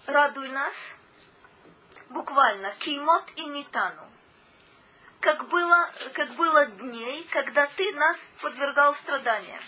Радуй 0.05 0.49
нас, 0.49 0.73
буквально, 2.09 2.71
кимот 2.79 3.25
и 3.35 3.45
нитану. 3.45 4.11
Как 5.21 5.47
было, 5.47 5.91
как 6.13 6.35
было 6.35 6.65
дней, 6.67 7.23
когда 7.31 7.65
ты 7.67 7.93
нас 7.93 8.17
подвергал 8.41 8.93
страданиям. 8.95 9.61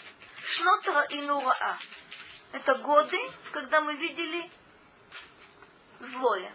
Шнотра 0.44 1.04
и 1.04 1.22
нураа. 1.22 1.78
Это 2.52 2.76
годы, 2.76 3.20
когда 3.52 3.82
мы 3.82 3.96
видели 3.96 4.52
злое. 6.00 6.54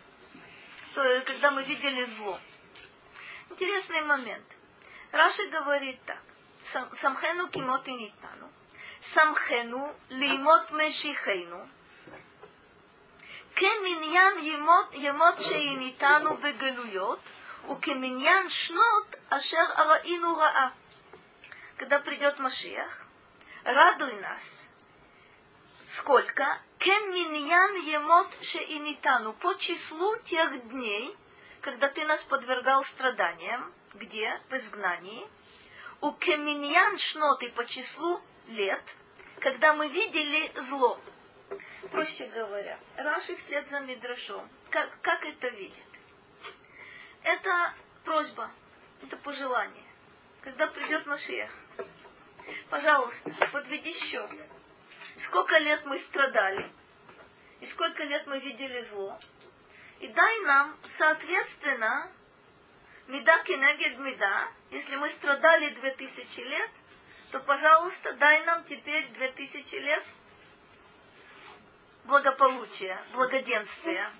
То 0.94 1.03
есть, 1.05 1.26
когда 1.26 1.50
мы 1.50 1.64
видели 1.64 2.05
зло. 2.16 2.38
Интересный 3.49 4.01
момент. 4.01 4.45
Раши 5.11 5.47
говорит 5.47 5.99
так. 6.05 6.22
«Сам- 6.65 6.93
Самхену 6.97 7.47
кимот 7.49 7.88
и 7.88 7.93
нитану. 7.93 8.51
Самхену 9.13 9.95
лимот 10.09 10.72
мешихейну. 10.72 11.68
כמניין 13.55 14.39
ימות, 14.39 14.93
ימות 14.93 15.36
שהניתנו 15.39 16.38
בגלויות, 16.38 17.20
וכמניין 17.70 18.49
שנות 18.49 19.15
אשר 19.30 19.65
ראינו 19.78 20.38
רעה. 20.38 20.70
Когда 21.80 21.99
придет 21.99 22.39
Машиах, 22.39 23.05
радуй 23.63 24.13
нас. 24.13 24.41
Сколько? 25.97 26.59
Кемминьян 26.80 27.76
емот 27.76 28.30
шеинитану. 28.41 29.34
По 29.34 29.53
числу 29.55 30.18
тех 30.26 30.70
дней, 30.70 31.15
когда 31.62 31.88
ты 31.88 32.04
нас 32.04 32.22
подвергал 32.24 32.84
страданиям. 32.84 33.72
Где? 33.94 34.38
В 34.50 34.54
изгнании. 34.54 35.26
У 36.00 36.12
кеминьян 36.12 36.98
шноты 36.98 37.50
по 37.50 37.64
числу 37.64 38.20
лет, 38.48 38.82
когда 39.38 39.72
мы 39.72 39.88
видели 39.88 40.52
зло. 40.68 41.00
Проще 41.90 42.26
говоря, 42.28 42.78
Раши 42.96 43.36
вслед 43.36 43.68
за 43.68 43.80
Мидрашом. 43.80 44.48
Как, 44.70 44.90
как 45.02 45.24
это 45.24 45.48
видит? 45.48 45.84
Это 47.22 47.74
просьба, 48.04 48.50
это 49.02 49.16
пожелание. 49.18 49.84
Когда 50.40 50.66
придет 50.66 51.06
Машиах, 51.06 51.50
пожалуйста, 52.68 53.30
подведи 53.52 53.92
счет. 53.92 54.30
Сколько 55.18 55.58
лет 55.58 55.84
мы 55.84 56.00
страдали, 56.00 56.68
и 57.60 57.66
сколько 57.66 58.02
лет 58.02 58.26
мы 58.26 58.40
видели 58.40 58.80
зло. 58.86 59.20
И 60.03 60.09
дай 60.09 60.40
нам, 60.40 60.76
соответственно, 60.98 62.11
меда 63.07 63.38
кенегед 63.44 63.98
меда, 64.00 64.48
если 64.72 64.96
мы 64.96 65.09
страдали 65.11 65.70
две 65.74 65.92
тысячи 65.92 66.40
лет, 66.40 66.70
то, 67.30 67.38
пожалуйста, 67.38 68.12
дай 68.14 68.44
нам 68.44 68.64
теперь 68.64 69.07
две 69.11 69.28
тысячи 69.28 69.76
лет 69.76 70.05
благополучия, 72.03 73.00
благоденствия 73.12 74.11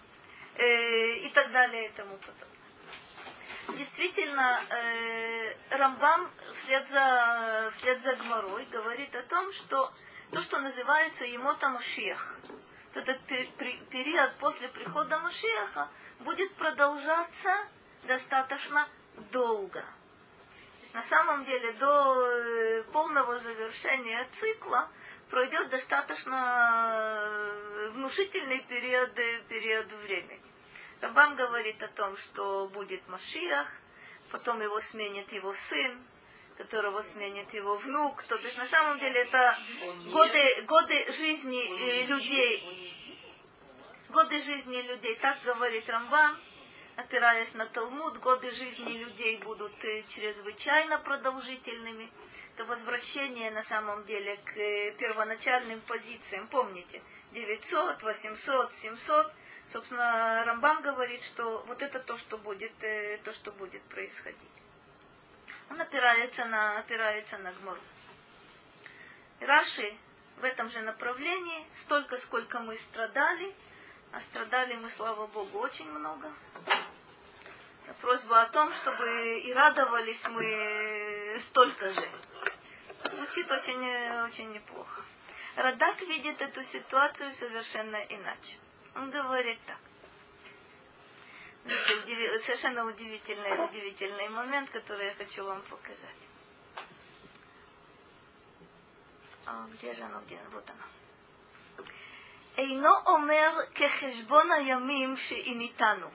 э, 0.55 1.16
и 1.26 1.30
так 1.30 1.51
далее 1.51 1.89
и 1.89 1.93
тому 1.95 2.16
подобное. 2.16 3.76
Действительно, 3.76 4.62
э, 4.70 5.57
Рамбам 5.70 6.30
вслед 6.59 6.87
за, 6.91 7.72
вслед 7.74 8.01
за 8.03 8.14
Гморой 8.14 8.66
говорит 8.66 9.12
о 9.16 9.22
том, 9.24 9.53
что 9.53 9.93
то, 10.30 10.43
что 10.43 10.61
называется 10.61 11.24
Емота 11.24 11.70
Машех, 11.70 12.39
этот 12.95 13.20
пе- 13.22 13.47
пе- 13.59 13.78
период 13.90 14.32
после 14.38 14.68
прихода 14.68 15.18
Машеха 15.18 15.88
будет 16.20 16.55
продолжаться 16.55 17.66
достаточно 18.05 18.88
долго. 19.30 19.84
На 20.93 21.03
самом 21.03 21.45
деле 21.45 21.72
до 21.74 22.22
э, 22.22 22.84
полного 22.93 23.38
завершения 23.38 24.28
цикла 24.38 24.88
пройдет 25.30 25.70
достаточно 25.70 27.16
э, 27.18 27.88
внушительный 27.95 28.61
период, 28.68 29.18
э, 29.18 29.40
период 29.49 29.86
времени. 30.05 30.43
Рамбам 31.01 31.34
говорит 31.36 31.82
о 31.82 31.88
том, 31.88 32.16
что 32.18 32.68
будет 32.68 33.07
Машиах, 33.09 33.68
потом 34.30 34.61
его 34.61 34.80
сменит 34.80 35.32
его 35.32 35.55
сын, 35.68 36.05
которого 36.57 37.03
сменит 37.03 37.53
его 37.55 37.77
внук. 37.77 38.23
То 38.25 38.37
есть 38.37 38.59
на 38.59 38.67
самом 38.67 38.99
деле 38.99 39.21
это 39.23 39.59
годы, 40.07 40.63
годы 40.63 41.13
жизни 41.13 41.61
э, 41.61 42.07
людей, 42.07 43.15
годы 44.11 44.41
жизни 44.41 44.81
людей, 44.83 45.17
так 45.17 45.39
говорит 45.43 45.89
Рамбам, 45.89 46.39
опираясь 46.97 47.53
на 47.55 47.67
Талмуд, 47.67 48.19
годы 48.19 48.51
жизни 48.53 48.99
людей 48.99 49.39
будут 49.39 49.73
э, 49.85 50.05
чрезвычайно 50.09 50.99
продолжительными. 50.99 52.11
Это 52.55 52.67
возвращение 52.67 53.51
на 53.51 53.65
самом 53.65 54.05
деле 54.05 54.37
к 54.37 54.57
э, 54.57 54.93
первоначальным 54.99 55.81
позициям. 55.83 56.49
Помните, 56.49 57.03
900, 57.33 58.03
800, 58.03 58.75
700. 58.77 59.33
Собственно, 59.69 60.45
Рамбам 60.45 60.83
говорит, 60.83 61.23
что 61.25 61.65
вот 61.67 61.81
это 61.83 62.01
то, 62.01 62.19
что 62.19 62.37
будет, 62.37 62.73
то, 62.79 63.33
что 63.33 63.53
будет 63.53 63.83
происходить. 63.85 64.62
Он 65.73 65.81
опирается 65.81 66.45
на, 66.45 66.81
опирается 66.81 67.39
на 67.39 67.51
Гмору. 67.53 67.81
Раши 69.41 69.97
в 70.37 70.45
этом 70.45 70.70
же 70.70 70.81
направлении, 70.81 71.66
столько, 71.85 72.18
сколько 72.18 72.59
мы 72.59 72.77
страдали, 72.77 73.55
а 74.12 74.20
страдали 74.20 74.75
мы, 74.75 74.91
слава 74.91 75.27
Богу, 75.29 75.61
очень 75.61 75.91
много. 75.91 76.31
Просьба 78.03 78.43
о 78.43 78.51
том, 78.51 78.70
чтобы 78.75 79.41
и 79.41 79.53
радовались 79.55 80.23
мы 80.29 81.41
столько 81.47 81.89
же. 81.89 82.09
Звучит 83.05 83.51
очень, 83.51 84.20
очень 84.25 84.53
неплохо. 84.53 85.03
Радак 85.57 86.03
видит 86.03 86.39
эту 86.43 86.62
ситуацию 86.64 87.33
совершенно 87.33 87.97
иначе. 87.97 88.59
Он 88.95 89.11
говорит 89.11 89.59
так. 89.66 89.79
Это 91.65 92.45
совершенно 92.45 92.85
удивительный, 92.85 93.65
удивительный 93.65 94.29
момент, 94.31 94.71
который 94.71 95.07
я 95.07 95.15
хочу 95.15 95.45
вам 95.45 95.63
показать. 95.63 96.17
А, 99.47 99.67
где 99.73 99.95
же 99.95 100.03
оно, 100.03 100.21
где 100.23 100.39
оно? 100.39 100.51
Вот 100.51 100.69
оно. 100.69 101.87
Эйно 102.57 103.03
омер 103.07 103.69
ямим, 103.77 104.53
аямим 104.53 105.17
шиинитану. 105.17 106.13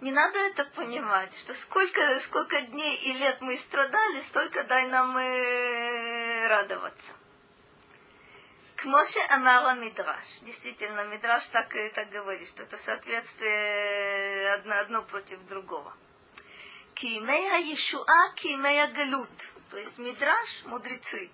Не 0.00 0.10
надо 0.10 0.38
это 0.38 0.64
понимать, 0.66 1.34
что 1.38 1.54
сколько, 1.54 2.20
сколько 2.20 2.60
дней 2.62 2.96
и 2.96 3.12
лет 3.14 3.40
мы 3.40 3.56
страдали, 3.58 4.20
столько 4.22 4.64
дай 4.64 4.86
нам 4.88 5.16
э, 5.16 6.46
радоваться. 6.48 7.12
К 8.84 8.86
Моше 8.86 9.20
Амара 9.30 9.74
Мидраш. 9.76 10.40
Действительно, 10.42 11.06
Мидраш 11.06 11.46
так, 11.46 11.74
и 11.74 11.88
так 11.88 12.10
говорит, 12.10 12.46
что 12.50 12.64
это 12.64 12.76
соответствие 12.76 14.52
одно, 14.52 14.78
одно 14.78 15.02
против 15.04 15.42
другого. 15.46 15.96
Кимея 16.92 17.60
Ешуа, 17.60 18.34
Кимея 18.34 18.88
Галут. 18.88 19.30
То 19.70 19.78
есть 19.78 19.96
Мидраш, 19.96 20.64
мудрецы. 20.66 21.30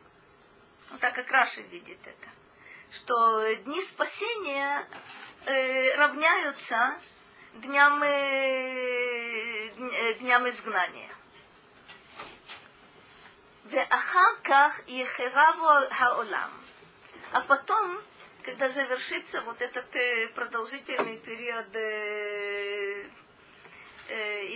Вот 0.93 1.01
так 1.01 1.13
как 1.13 1.29
Раши 1.29 1.63
видит 1.63 1.99
это. 2.07 2.29
Что 2.93 3.55
дни 3.65 3.83
спасения 3.87 4.87
э, 5.47 5.97
равняются 5.97 7.01
дням, 7.55 8.01
э, 8.01 9.71
дням 10.21 10.49
изгнания. 10.51 11.11
Веахарках 13.65 14.87
ехераву 14.87 15.89
хаолам. 15.91 16.60
А 17.33 17.43
потом, 17.43 18.03
когда 18.43 18.69
завершится 18.71 19.41
вот 19.43 19.61
этот 19.61 19.95
э, 19.95 20.29
продолжительный 20.35 21.19
период 21.19 21.67
э, 21.77 23.09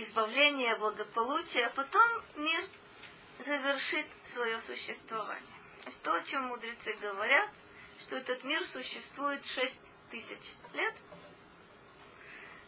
избавления, 0.01 0.75
благополучия, 0.75 1.71
потом 1.75 2.03
мир 2.35 2.65
завершит 3.45 4.05
свое 4.33 4.59
существование. 4.59 5.55
То 6.03 6.15
о 6.15 6.23
чем 6.23 6.47
мудрецы 6.47 6.93
говорят, 7.01 7.49
что 8.01 8.17
этот 8.17 8.43
мир 8.43 8.65
существует 8.67 9.45
шесть 9.45 9.79
тысяч 10.11 10.53
лет, 10.73 10.93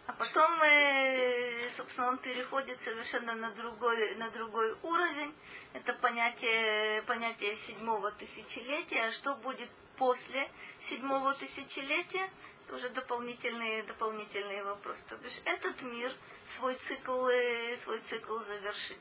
а 0.06 0.14
потом, 0.14 0.62
э, 0.62 1.70
собственно, 1.76 2.08
он 2.08 2.18
переходит 2.20 2.80
совершенно 2.80 3.36
на 3.36 3.52
другой, 3.52 4.16
на 4.16 4.30
другой 4.32 4.74
уровень. 4.84 5.36
Это 5.74 5.92
понятие, 5.96 7.02
понятие 7.02 7.58
седьмого 7.58 8.12
тысячелетия. 8.12 9.08
А 9.08 9.12
что 9.12 9.36
будет 9.36 9.70
после 9.98 10.50
седьмого 10.90 11.34
тысячелетия? 11.36 12.30
Это 12.66 12.76
уже 12.76 12.90
дополнительные, 12.90 13.84
дополнительные 13.84 14.64
вопросы. 14.64 15.04
То 15.10 15.18
бишь 15.18 15.40
этот 15.46 15.82
мир 15.82 16.14
свой 16.58 16.76
цикл, 16.76 17.28
э, 17.28 17.78
свой 17.78 18.00
цикл 18.10 18.40
завершит. 18.40 19.00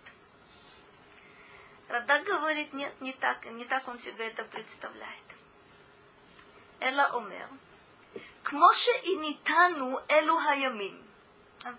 Рада 1.89 2.21
говорит, 2.21 2.73
нет, 2.73 3.01
не 3.01 3.13
так, 3.13 3.45
не 3.47 3.65
так 3.65 3.87
он 3.87 3.99
себе 4.01 4.29
это 4.29 4.45
представляет. 4.45 5.25
Эла 6.81 7.17
омер. 7.17 7.49
Кмоше 8.43 8.91
и 9.05 9.17
нитану 9.17 10.01
элу 10.09 10.37
хаямим. 10.39 11.03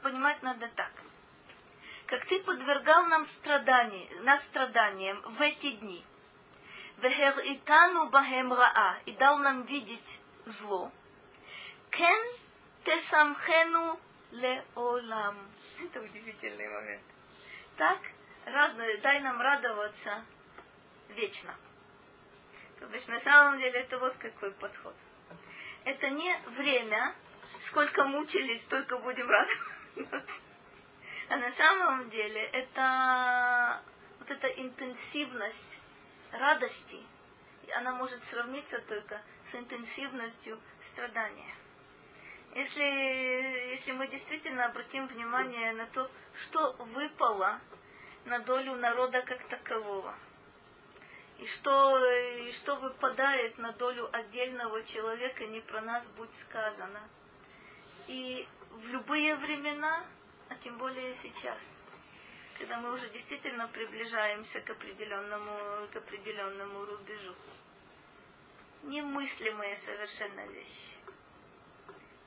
Понимать 0.01 0.41
надо 0.43 0.70
так. 0.76 0.91
Как 2.05 2.26
ты 2.26 2.41
подвергал 2.41 3.05
нам 3.07 3.26
страдания, 3.26 4.09
нас 4.22 4.43
страданиям 4.45 5.22
в 5.22 5.41
эти 5.41 5.72
дни. 5.72 6.03
Вехер 6.98 7.39
итану 7.43 8.10
бахем 8.10 8.54
раа. 8.54 8.98
И 9.06 9.12
дал 9.14 9.38
нам 9.38 9.64
видеть 9.64 10.20
зло. 10.45 10.91
Кен 11.91 12.22
тесамхену 12.84 14.00
леолам. 14.32 15.38
Это 15.84 16.02
удивительный 16.02 16.70
момент. 16.70 17.04
Так, 17.78 18.00
дай 19.02 19.20
нам 19.22 19.39
радоваться 19.41 20.24
вечно. 21.10 21.56
То 22.80 22.88
есть 22.88 23.08
на 23.08 23.20
самом 23.22 23.60
деле 23.60 23.80
это 23.82 24.00
вот 24.00 24.16
какой 24.18 24.52
подход 24.52 24.95
это 25.88 26.10
не 26.10 26.38
время, 26.58 27.16
сколько 27.68 28.04
мучились, 28.04 28.62
столько 28.64 28.98
будем 28.98 29.30
радоваться. 29.30 29.64
А 31.30 31.36
на 31.36 31.52
самом 31.52 32.10
деле 32.10 32.41
это 32.41 33.82
вот 34.18 34.32
эта 34.32 34.48
интенсивность 34.48 35.80
радости, 36.32 37.03
она 37.75 37.93
может 37.93 38.23
сравниться 38.25 38.80
только 38.82 39.21
с 39.51 39.55
интенсивностью 39.55 40.59
страдания. 40.91 41.55
Если, 42.55 42.82
если 43.71 43.91
мы 43.91 44.07
действительно 44.07 44.65
обратим 44.65 45.07
внимание 45.07 45.73
на 45.73 45.86
то, 45.88 46.09
что 46.43 46.73
выпало 46.93 47.59
на 48.25 48.39
долю 48.39 48.75
народа 48.75 49.21
как 49.21 49.47
такового– 49.47 50.15
и 51.39 51.45
что, 51.45 52.03
и 52.13 52.51
что 52.53 52.78
выпадает 52.78 53.57
на 53.59 53.71
долю 53.73 54.09
отдельного 54.11 54.84
человека, 54.84 55.45
не 55.45 55.61
про 55.61 55.82
нас 55.82 56.05
будь 56.17 56.34
сказано. 56.41 57.01
И 58.07 58.47
в 58.71 58.88
любые 58.88 59.36
времена, 59.36 60.03
а 60.49 60.55
тем 60.55 60.78
более 60.78 61.15
сейчас, 61.17 61.59
когда 62.58 62.80
мы 62.80 62.93
уже 62.93 63.10
действительно 63.10 63.68
приближаемся 63.68 64.62
к 64.62 64.70
определенному, 64.70 65.88
к 65.91 65.95
определенному 65.95 66.86
рубежу. 66.86 67.36
Немыслимые 68.84 69.78
совершенно 69.78 70.45
вещи. 70.47 70.97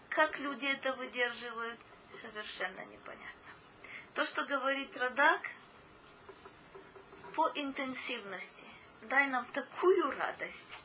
Как 0.08 0.38
люди 0.38 0.66
это 0.66 0.92
выдерживают, 0.94 1.80
совершенно 2.20 2.84
непонятно. 2.86 3.50
То, 4.14 4.26
что 4.26 4.44
говорит 4.44 4.96
Радак, 4.96 5.40
по 7.34 7.50
интенсивности 7.54 8.66
дай 9.02 9.26
нам 9.28 9.46
такую 9.52 10.10
радость, 10.10 10.82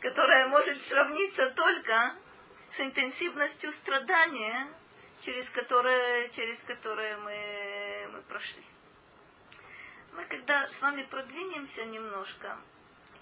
которая 0.00 0.48
может 0.48 0.80
сравниться 0.82 1.50
только 1.50 2.16
с 2.72 2.80
интенсивностью 2.80 3.72
страдания, 3.72 4.68
через 5.20 5.48
которое, 5.50 6.28
через 6.30 6.62
которое 6.62 7.16
мы, 7.18 8.08
мы 8.12 8.22
прошли. 8.22 8.64
Мы 10.14 10.24
когда 10.24 10.66
с 10.66 10.80
вами 10.80 11.02
продвинемся 11.04 11.84
немножко 11.84 12.58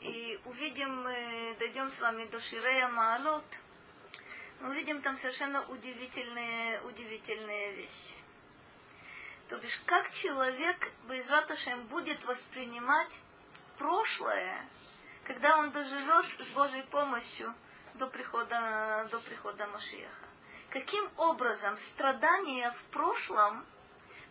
и 0.00 0.40
увидим, 0.44 1.02
мы 1.02 1.56
дойдем 1.58 1.90
с 1.90 2.00
вами 2.00 2.26
до 2.26 2.40
Ширея 2.40 2.88
Маалот, 2.88 3.44
мы 4.60 4.70
увидим 4.70 5.02
там 5.02 5.16
совершенно 5.16 5.66
удивительные, 5.68 6.80
удивительные 6.82 7.72
вещи. 7.72 8.14
То 9.48 9.58
бишь, 9.58 9.80
как 9.86 10.10
человек 10.12 10.76
Безраташем 11.08 11.86
будет 11.86 12.22
воспринимать 12.24 13.12
прошлое, 13.78 14.66
когда 15.24 15.58
он 15.58 15.70
доживет 15.70 16.26
с 16.40 16.48
Божьей 16.50 16.82
помощью 16.84 17.54
до 17.94 18.06
прихода, 18.08 19.08
до 19.10 19.20
прихода 19.20 19.66
Машиаха. 19.68 20.25
Каким 20.76 21.10
образом 21.16 21.78
страдания 21.94 22.70
в 22.70 22.92
прошлом 22.92 23.64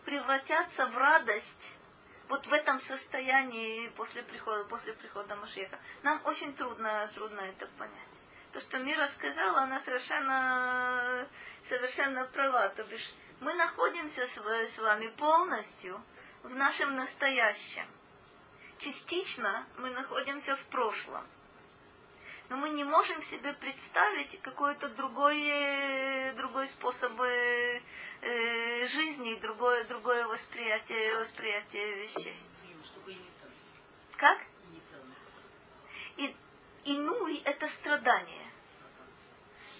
превратятся 0.04 0.86
в 0.86 0.96
радость 0.96 1.72
вот 2.28 2.46
в 2.46 2.52
этом 2.52 2.80
состоянии 2.82 3.88
после 3.96 4.22
прихода, 4.22 4.64
после 4.66 4.92
прихода 4.92 5.34
Машиаха. 5.34 5.76
Нам 6.04 6.20
очень 6.24 6.54
трудно, 6.54 7.10
трудно 7.16 7.40
это 7.40 7.66
понять. 7.76 8.14
То, 8.52 8.60
что 8.60 8.78
Мира 8.78 9.08
сказала, 9.08 9.62
она 9.62 9.80
совершенно, 9.80 11.26
совершенно 11.68 12.26
права. 12.26 12.68
То 12.68 12.84
бишь, 12.84 13.12
мы 13.40 13.52
находимся 13.54 14.24
с 14.28 14.78
вами 14.78 15.08
полностью 15.18 16.00
в 16.44 16.54
нашем 16.54 16.94
настоящем. 16.94 17.88
Частично 18.78 19.66
мы 19.78 19.90
находимся 19.90 20.54
в 20.54 20.64
прошлом. 20.66 21.26
Но 22.48 22.56
мы 22.56 22.70
не 22.70 22.84
можем 22.84 23.22
себе 23.22 23.52
представить 23.54 24.40
какой-то 24.40 24.88
другой, 24.90 25.40
э, 25.42 26.34
другой 26.34 26.68
способ 26.68 27.20
э, 27.20 27.80
э, 28.22 28.86
жизни, 28.86 29.34
другое, 29.40 29.84
другое 29.84 30.26
восприятие, 30.26 31.18
восприятие 31.18 31.94
вещей. 31.96 32.36
Как? 34.16 34.38
И, 36.16 36.34
инуй– 36.84 37.42
это 37.44 37.68
страдание. 37.68 38.50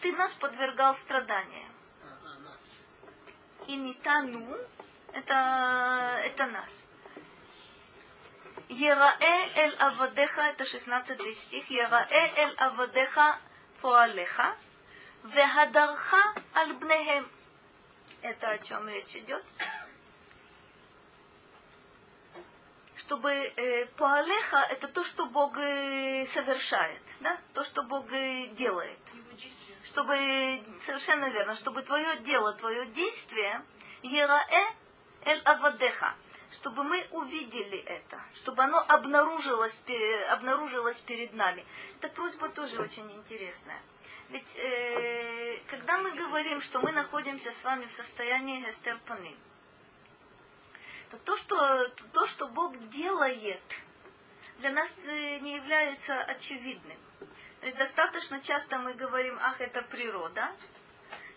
Ты 0.01 0.13
нас 0.13 0.33
подвергал 0.35 0.95
страданиям. 0.97 1.73
И 3.67 3.77
не 3.77 3.95
тану– 3.95 4.57
это, 5.13 6.21
это 6.25 6.47
нас. 6.47 6.86
Ерае 8.69 9.53
эль 9.55 9.77
авадеха, 9.77 10.43
это 10.43 10.65
16 10.65 11.37
стих, 11.37 11.71
Ерае 11.71 12.33
эль 12.37 12.55
авадеха 12.57 13.39
поалеха, 13.81 14.57
вехадарха 15.23 16.35
аль 16.55 16.73
бнехем. 16.75 17.29
Это 18.23 18.51
о 18.51 18.59
чем 18.59 18.89
речь 18.89 19.15
идет? 19.15 19.45
Чтобы 22.97 23.31
э, 23.31 23.87
поалеха 23.97 24.59
это 24.71 24.89
то, 24.89 25.05
что 25.05 25.27
Бог 25.27 25.57
э, 25.59 26.27
совершает, 26.35 27.03
да? 27.21 27.39
то, 27.55 27.63
что 27.63 27.85
Бог 27.85 28.11
э, 28.11 28.49
делает. 28.57 28.99
Чтобы, 29.85 30.61
совершенно 30.85 31.27
верно, 31.31 31.55
чтобы 31.55 31.83
твое 31.83 32.17
дело, 32.21 32.53
твое 32.55 32.87
действие, 32.87 33.63
Ерае 34.03 34.75
эль 35.25 35.43
авадеха, 35.45 36.17
чтобы 36.67 36.83
мы 36.83 37.07
увидели 37.13 37.79
это, 37.79 38.21
чтобы 38.35 38.65
оно 38.65 38.85
обнаружилось, 38.89 39.85
обнаружилось 40.31 40.99
перед 41.03 41.33
нами. 41.33 41.65
Эта 42.01 42.09
просьба 42.09 42.49
тоже 42.49 42.83
очень 42.83 43.09
интересная. 43.13 43.81
Ведь 44.31 44.57
э, 44.57 45.61
когда 45.69 45.99
мы 45.99 46.11
говорим, 46.11 46.61
что 46.63 46.81
мы 46.81 46.91
находимся 46.91 47.53
с 47.53 47.63
вами 47.63 47.85
в 47.85 47.93
состоянии 47.93 48.67
гестерпаны, 48.67 49.37
то 51.13 51.19
то, 51.19 51.37
что, 51.37 51.89
то, 52.13 52.27
что 52.27 52.49
Бог 52.49 52.77
делает, 52.89 53.63
для 54.59 54.71
нас 54.71 54.91
э, 55.07 55.39
не 55.39 55.55
является 55.55 56.21
очевидным. 56.21 56.99
То 57.61 57.67
есть 57.67 57.79
достаточно 57.79 58.41
часто 58.41 58.79
мы 58.79 58.95
говорим, 58.95 59.39
ах, 59.41 59.61
это 59.61 59.83
природа. 59.83 60.51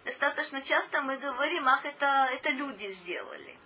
Достаточно 0.05 0.63
часто 0.63 1.01
мы 1.01 1.17
говорим, 1.17 1.67
ах, 1.67 1.85
это, 1.85 2.29
это 2.31 2.49
люди 2.49 2.87
сделали 2.93 3.59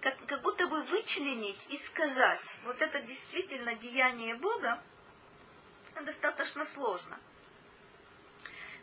как, 0.00 0.16
как 0.26 0.42
будто 0.42 0.66
бы 0.66 0.82
вычленить 0.84 1.60
и 1.68 1.78
сказать, 1.78 2.40
вот 2.64 2.80
это 2.80 3.00
действительно 3.00 3.74
деяние 3.74 4.36
Бога, 4.36 4.82
достаточно 6.02 6.64
сложно. 6.66 7.18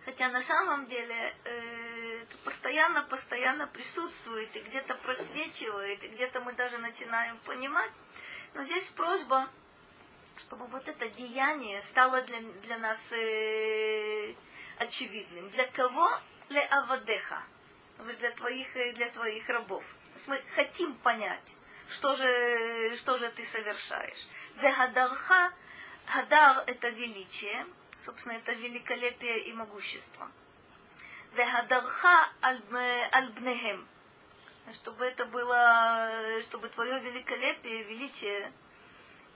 Хотя 0.05 0.29
на 0.29 0.41
самом 0.43 0.87
деле 0.87 1.35
э, 1.43 2.25
постоянно, 2.45 3.03
постоянно 3.03 3.67
присутствует 3.67 4.55
и 4.55 4.61
где-то 4.61 4.95
просвечивает, 4.95 6.03
и 6.03 6.07
где-то 6.09 6.39
мы 6.41 6.53
даже 6.53 6.77
начинаем 6.77 7.37
понимать. 7.39 7.91
Но 8.53 8.63
здесь 8.63 8.85
просьба, 8.95 9.49
чтобы 10.37 10.67
вот 10.67 10.87
это 10.87 11.09
деяние 11.09 11.81
стало 11.89 12.21
для, 12.21 12.39
для 12.39 12.77
нас 12.77 12.99
э, 13.11 14.33
очевидным. 14.77 15.49
Для 15.49 15.67
кого? 15.67 16.21
Для 16.49 16.65
Авадеха. 16.67 17.43
Для 18.19 18.31
твоих, 18.31 18.71
для 18.95 19.09
твоих 19.09 19.49
рабов 19.49 19.83
мы 20.27 20.41
хотим 20.55 20.95
понять, 20.95 21.43
что 21.89 22.15
же, 22.15 22.97
что 22.97 23.17
же 23.17 23.29
ты 23.31 23.45
совершаешь. 23.45 24.27
Вегадарха, 24.61 25.53
хадар 26.05 26.63
это 26.67 26.89
величие, 26.89 27.67
собственно, 27.99 28.33
это 28.33 28.53
великолепие 28.53 29.43
и 29.45 29.53
могущество. 29.53 30.31
Вегадарха 31.33 32.29
альбнехем, 32.41 33.87
чтобы 34.75 35.05
это 35.05 35.25
было, 35.25 36.41
чтобы 36.43 36.69
твое 36.69 36.99
великолепие, 36.99 37.83
величие 37.83 38.51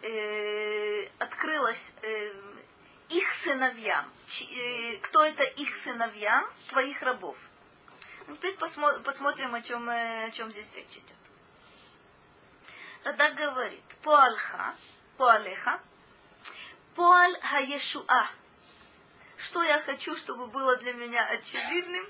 э, 0.02 1.08
открылось 1.20 1.94
э, 2.02 2.34
их 3.10 3.34
сыновьям. 3.44 4.12
Ч, 4.28 4.46
э, 4.46 4.98
кто 5.00 5.24
это 5.24 5.44
их 5.44 5.76
сыновьям? 5.84 6.50
Твоих 6.70 7.02
рабов. 7.02 7.38
Ну, 8.28 8.36
теперь 8.36 8.58
посмотрим, 8.58 9.56
о 9.56 9.62
чем, 9.62 9.90
э, 9.90 10.26
о 10.26 10.32
чем 10.32 10.52
здесь 10.52 10.74
речь 10.76 10.98
идет. 10.98 11.22
Рада 13.04 13.32
говорит, 13.32 13.84
поальха, 14.04 14.76
поалеха, 15.18 15.82
поаль 16.96 17.40
хаешуа. 17.42 18.30
Что 19.38 19.64
я 19.64 19.82
хочу, 19.82 20.16
чтобы 20.18 20.48
было 20.48 20.78
для 20.78 20.94
меня 20.94 21.26
очевидным, 21.26 22.06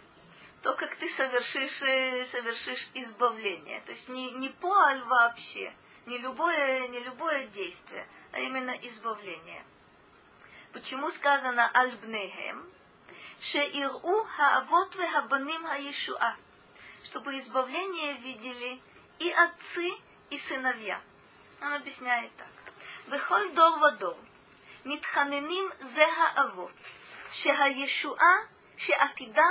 то, 0.63 0.73
как 0.75 0.95
ты 0.97 1.09
совершишь, 1.15 1.81
э, 1.81 2.25
совершишь 2.25 2.89
избавление. 2.93 3.81
То 3.81 3.91
есть 3.91 4.09
не, 4.09 4.31
не 4.31 4.49
поаль 4.49 5.01
вообще, 5.03 5.73
не 6.05 6.17
любое, 6.17 6.87
не 6.89 6.99
любое 6.99 7.47
действие, 7.47 8.07
а 8.33 8.39
именно 8.39 8.71
избавление. 8.71 9.63
Почему 10.73 11.09
сказано 11.11 11.69
альбнехем? 11.69 12.69
Шеиру 13.40 14.24
хаавот 14.24 14.94
вехабаним 14.96 15.66
хаешуа. 15.66 16.36
Чтобы 17.04 17.38
избавление 17.40 18.14
видели 18.14 18.80
и 19.18 19.30
отцы, 19.30 19.90
и 20.30 20.38
сыновья. 20.38 21.00
Он 21.62 21.72
объясняет 21.74 22.34
так. 22.36 22.48
Вехоль 23.06 23.52
дор 23.52 23.78
вадор. 23.78 24.16
מתחננים 24.86 25.68
זה 25.80 26.04
האבות, 26.06 26.72
שהישועה 27.32 28.36
שעתידה 28.76 29.48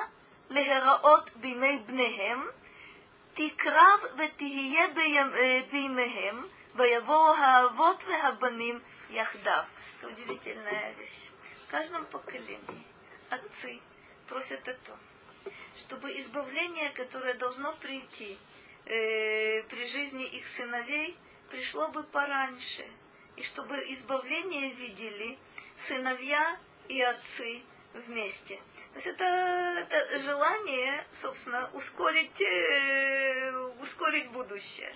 להיראות 0.49 1.29
בימי 1.35 1.79
בניהם, 1.85 2.47
תקרב 3.33 3.99
ותהיה 4.17 4.87
בימיהם, 5.71 6.45
ויבואו 6.75 7.35
האבות 7.35 8.03
והבנים 8.03 8.79
יחדיו. 9.09 9.63
Это 10.01 10.07
удивительная 10.07 10.93
вещь. 10.93 11.31
В 11.67 11.71
каждом 11.71 12.05
поколении 12.05 12.85
отцы 13.30 13.80
просят 14.28 14.66
о 14.68 14.74
том, 14.74 14.98
чтобы 15.80 16.10
избавление, 16.18 16.90
которое 16.90 17.34
должно 17.34 17.74
прийти 17.76 18.38
э, 18.86 19.62
при 19.64 19.86
жизни 19.86 20.24
их 20.24 20.46
сыновей, 20.56 21.16
пришло 21.50 21.88
бы 21.88 22.02
пораньше, 22.04 22.86
и 23.36 23.42
чтобы 23.42 23.74
избавление 23.94 24.72
видели 24.74 25.38
сыновья 25.88 26.58
и 26.88 27.00
отцы 27.00 27.62
вместе. 27.94 28.60
То 28.92 28.98
есть 28.98 29.06
это, 29.06 29.24
это 29.24 30.18
желание, 30.20 31.04
собственно, 31.14 31.70
ускорить, 31.72 32.40
э, 32.40 33.52
ускорить 33.80 34.30
будущее. 34.30 34.94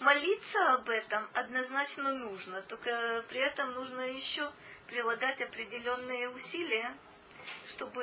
Молиться 0.00 0.74
об 0.74 0.88
этом 0.88 1.28
однозначно 1.34 2.14
нужно, 2.14 2.62
только 2.62 3.22
при 3.28 3.40
этом 3.40 3.72
нужно 3.72 4.00
еще 4.00 4.50
прилагать 4.86 5.42
определенные 5.42 6.30
усилия, 6.30 6.96
чтобы, 7.70 8.02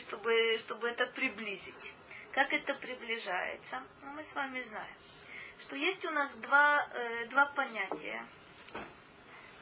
чтобы, 0.00 0.58
чтобы 0.60 0.88
это 0.88 1.06
приблизить. 1.06 1.94
Как 2.32 2.52
это 2.52 2.74
приближается? 2.74 3.82
Ну, 4.02 4.10
мы 4.12 4.24
с 4.24 4.34
вами 4.34 4.60
знаем, 4.62 4.94
что 5.60 5.76
есть 5.76 6.04
у 6.04 6.10
нас 6.10 6.32
два, 6.36 6.88
э, 6.92 7.26
два 7.26 7.46
понятия. 7.46 8.24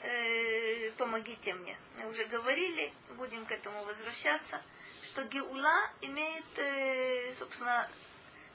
Э, 0.03 0.91
помогите 0.99 1.55
мне. 1.55 1.78
Мы 1.99 2.11
уже 2.11 2.27
говорили, 2.27 2.93
будем 3.16 3.47
к 3.47 3.53
этому 3.53 3.83
возвращаться, 3.85 4.62
что 5.05 5.24
Геула 5.24 5.91
имеет, 6.03 6.59
э, 6.59 7.33
собственно, 7.35 7.89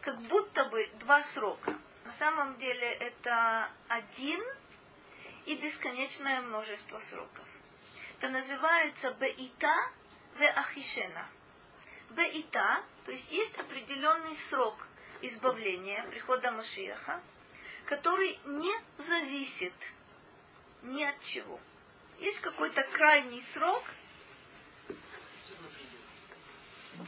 как 0.02 0.19
будто 0.22 0.65
бы 0.65 0.88
два 0.99 1.23
срока. 1.34 1.78
На 2.06 2.14
самом 2.14 2.57
деле 2.57 2.91
это 2.94 3.69
один 3.88 4.41
и 5.45 5.56
бесконечное 5.56 6.41
множество 6.41 6.99
сроков 6.99 7.40
это 8.22 8.30
называется 8.30 9.11
Беита 9.19 9.76
ве 10.38 10.48
Ахишена. 10.49 11.27
Беита, 12.11 12.84
то 13.03 13.11
есть 13.11 13.31
есть 13.31 13.57
определенный 13.57 14.35
срок 14.49 14.76
избавления, 15.22 16.03
прихода 16.03 16.52
Машиаха, 16.52 17.19
который 17.85 18.39
не 18.45 18.80
зависит 18.99 19.73
ни 20.84 21.03
от 21.03 21.19
чего. 21.23 21.60
Есть 22.19 22.39
какой-то 22.41 22.84
крайний 22.84 23.41
срок, 23.53 23.84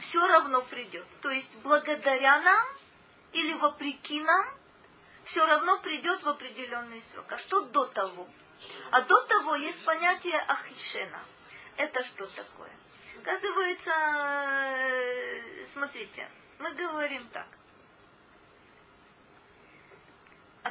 все 0.00 0.26
равно 0.26 0.62
придет. 0.62 1.06
То 1.20 1.30
есть 1.30 1.62
благодаря 1.62 2.40
нам 2.40 2.68
или 3.32 3.54
вопреки 3.54 4.20
нам, 4.20 4.46
все 5.26 5.46
равно 5.46 5.80
придет 5.80 6.24
в 6.24 6.28
определенный 6.28 7.00
срок. 7.02 7.26
А 7.30 7.38
что 7.38 7.60
до 7.66 7.86
того? 7.86 8.26
А 8.90 9.02
до 9.02 9.22
того 9.26 9.56
есть 9.56 9.84
понятие 9.84 10.38
ахишена. 10.40 11.20
Это 11.76 12.04
что 12.04 12.26
такое? 12.26 12.70
Оказывается, 13.20 13.90
э, 13.90 15.66
смотрите, 15.72 16.28
мы 16.58 16.72
говорим 16.74 17.26
так. 17.28 17.46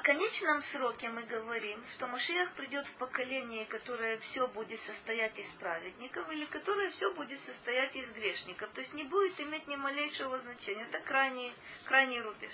конечном 0.03 0.61
сроке 0.61 1.09
мы 1.09 1.23
говорим, 1.23 1.81
что 1.93 2.07
Машиах 2.07 2.51
придет 2.53 2.85
в 2.85 2.93
поколение, 2.95 3.65
которое 3.65 4.19
все 4.19 4.47
будет 4.47 4.79
состоять 4.81 5.37
из 5.39 5.47
праведников, 5.53 6.29
или 6.29 6.45
которое 6.45 6.89
все 6.89 7.11
будет 7.13 7.41
состоять 7.41 7.95
из 7.95 8.11
грешников. 8.11 8.69
То 8.73 8.81
есть 8.81 8.93
не 8.93 9.03
будет 9.03 9.39
иметь 9.39 9.65
ни 9.67 9.75
малейшего 9.75 10.39
значения. 10.39 10.83
Это 10.83 10.99
крайний, 10.99 11.53
крайний 11.85 12.19
рубеж. 12.19 12.53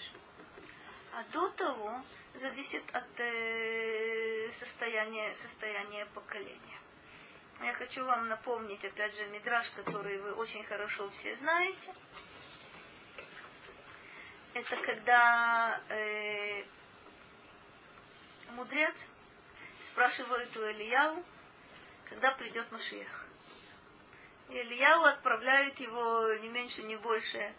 А 1.20 1.24
до 1.34 1.50
того 1.50 2.02
зависит 2.36 2.84
от 2.94 3.20
э, 3.20 4.50
состояния, 4.58 5.36
состояния 5.36 6.06
поколения. 6.14 6.80
Я 7.62 7.74
хочу 7.74 8.06
вам 8.06 8.30
напомнить, 8.30 8.86
опять 8.86 9.14
же, 9.18 9.26
мидраж, 9.26 9.70
который 9.72 10.18
вы 10.20 10.32
очень 10.32 10.64
хорошо 10.64 11.10
все 11.10 11.36
знаете. 11.36 11.94
Это 14.54 14.78
когда 14.78 15.82
э, 15.90 16.64
мудрец 18.52 18.96
спрашивает 19.92 20.56
у 20.56 20.62
Ильяу, 20.72 21.22
когда 22.08 22.32
придет 22.32 22.72
Машиях. 22.72 23.28
И 24.48 24.54
Ильяу 24.54 25.04
отправляет 25.04 25.78
его 25.82 26.34
не 26.36 26.48
меньше, 26.48 26.82
не 26.84 26.96
больше 26.96 27.54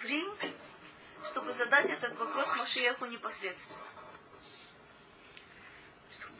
в 0.00 0.04
Рим, 0.04 0.36
чтобы 1.30 1.52
задать 1.52 1.90
этот 1.90 2.16
вопрос 2.16 2.54
Машиеху 2.56 3.06
непосредственно. 3.06 3.80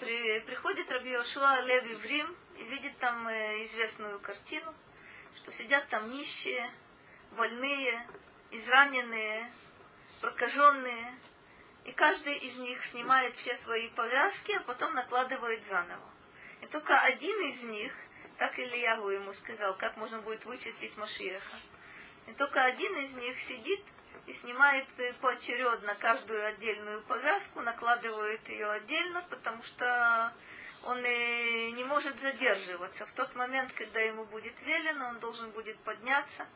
При, 0.01 0.41
приходит 0.41 0.91
Раби 0.91 1.11
Йошуа 1.11 1.63
Леви 1.63 1.95
в 1.95 2.05
Рим 2.05 2.37
и 2.59 2.65
видит 2.65 2.99
там 2.99 3.27
э, 3.29 3.65
известную 3.65 4.21
картину, 4.21 4.75
что 5.37 5.53
сидят 5.53 5.89
там 5.89 6.11
нищие, 6.11 6.71
больные, 7.33 8.07
израненные, 8.51 9.51
прокаженные, 10.21 11.19
и 11.85 11.93
каждый 11.93 12.37
из 12.39 12.59
них 12.59 12.85
снимает 12.87 13.37
все 13.37 13.57
свои 13.59 13.89
повязки, 13.91 14.53
а 14.53 14.61
потом 14.61 14.95
накладывает 14.95 15.65
заново. 15.67 16.11
И 16.61 16.67
только 16.67 16.99
один 17.01 17.41
из 17.49 17.63
них, 17.63 17.93
так 18.39 18.59
Ильягу 18.59 19.09
ему 19.11 19.33
сказал, 19.33 19.77
как 19.77 19.97
можно 19.97 20.21
будет 20.21 20.45
вычислить 20.45 20.97
Машиеха. 20.97 21.57
И 22.27 22.33
только 22.33 22.63
один 22.63 22.97
из 22.97 23.13
них 23.15 23.39
сидит 23.41 23.81
и 24.27 24.33
снимает 24.33 24.87
поочередно 25.21 25.95
каждую 25.97 26.45
отдельную 26.47 27.03
повязку, 27.03 27.61
накладывает 27.61 28.49
ее 28.49 28.71
отдельно, 28.71 29.25
потому 29.31 29.63
что 29.63 30.33
он 30.85 31.05
и 31.05 31.73
не 31.73 31.85
может 31.85 32.19
задерживаться. 32.21 33.07
В 33.07 33.13
тот 33.13 33.35
момент, 33.35 33.73
когда 33.75 34.01
ему 34.01 34.25
будет 34.25 34.61
велено, 34.63 35.09
он 35.09 35.21
должен 35.21 35.51
будет 35.51 35.79
подняться, 35.81 36.47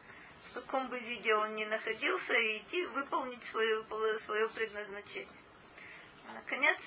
в 0.50 0.54
каком 0.54 0.88
бы 0.88 0.98
виде 0.98 1.34
он 1.34 1.54
ни 1.54 1.64
находился, 1.64 2.34
и 2.34 2.58
идти 2.58 2.86
выполнить 2.86 3.44
свое, 3.44 3.84
свое 4.20 4.48
предназначение. 4.48 5.28
Наконец, 6.34 6.78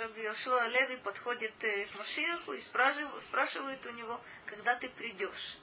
Раби 0.00 0.22
Йошуа 0.22 0.66
Леви 0.68 0.96
подходит 0.96 1.52
э, 1.62 1.86
к 1.86 1.98
Машиаху 1.98 2.52
и 2.52 2.60
спрашивает 2.60 3.86
у 3.86 3.90
него, 3.90 4.20
когда 4.46 4.74
ты 4.74 4.88
придешь. 4.88 5.58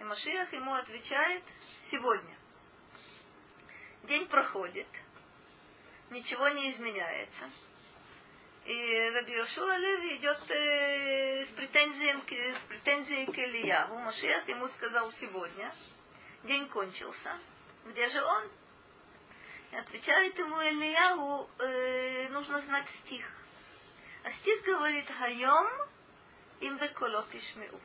И 0.00 0.04
Машиах 0.04 0.52
ему 0.52 0.74
отвечает, 0.74 1.42
сегодня. 1.90 2.33
День 4.06 4.26
проходит, 4.26 4.86
ничего 6.10 6.48
не 6.48 6.72
изменяется. 6.72 7.50
И 8.66 9.10
Раби 9.14 9.32
Йошуа 9.32 9.78
Леви 9.78 10.16
идет 10.16 10.50
э, 10.50 11.46
с, 11.46 11.50
претензией, 11.52 12.54
с 12.54 12.68
претензией 12.68 13.26
к 13.26 13.38
Ильяву. 13.38 13.98
Машиах 13.98 14.46
ему 14.46 14.68
сказал 14.68 15.10
сегодня, 15.12 15.72
день 16.42 16.68
кончился. 16.68 17.38
Где 17.86 18.10
же 18.10 18.22
он? 18.22 18.50
И 19.72 19.76
отвечает 19.76 20.38
ему 20.38 20.60
Ильяву, 20.60 21.48
э, 21.60 22.28
нужно 22.28 22.60
знать 22.60 22.90
стих. 22.90 23.26
А 24.22 24.30
стих 24.32 24.62
говорит 24.64 25.08
«Хайом 25.08 25.66
им 26.60 26.76
беколот 26.76 27.34
ишмеу». 27.34 27.80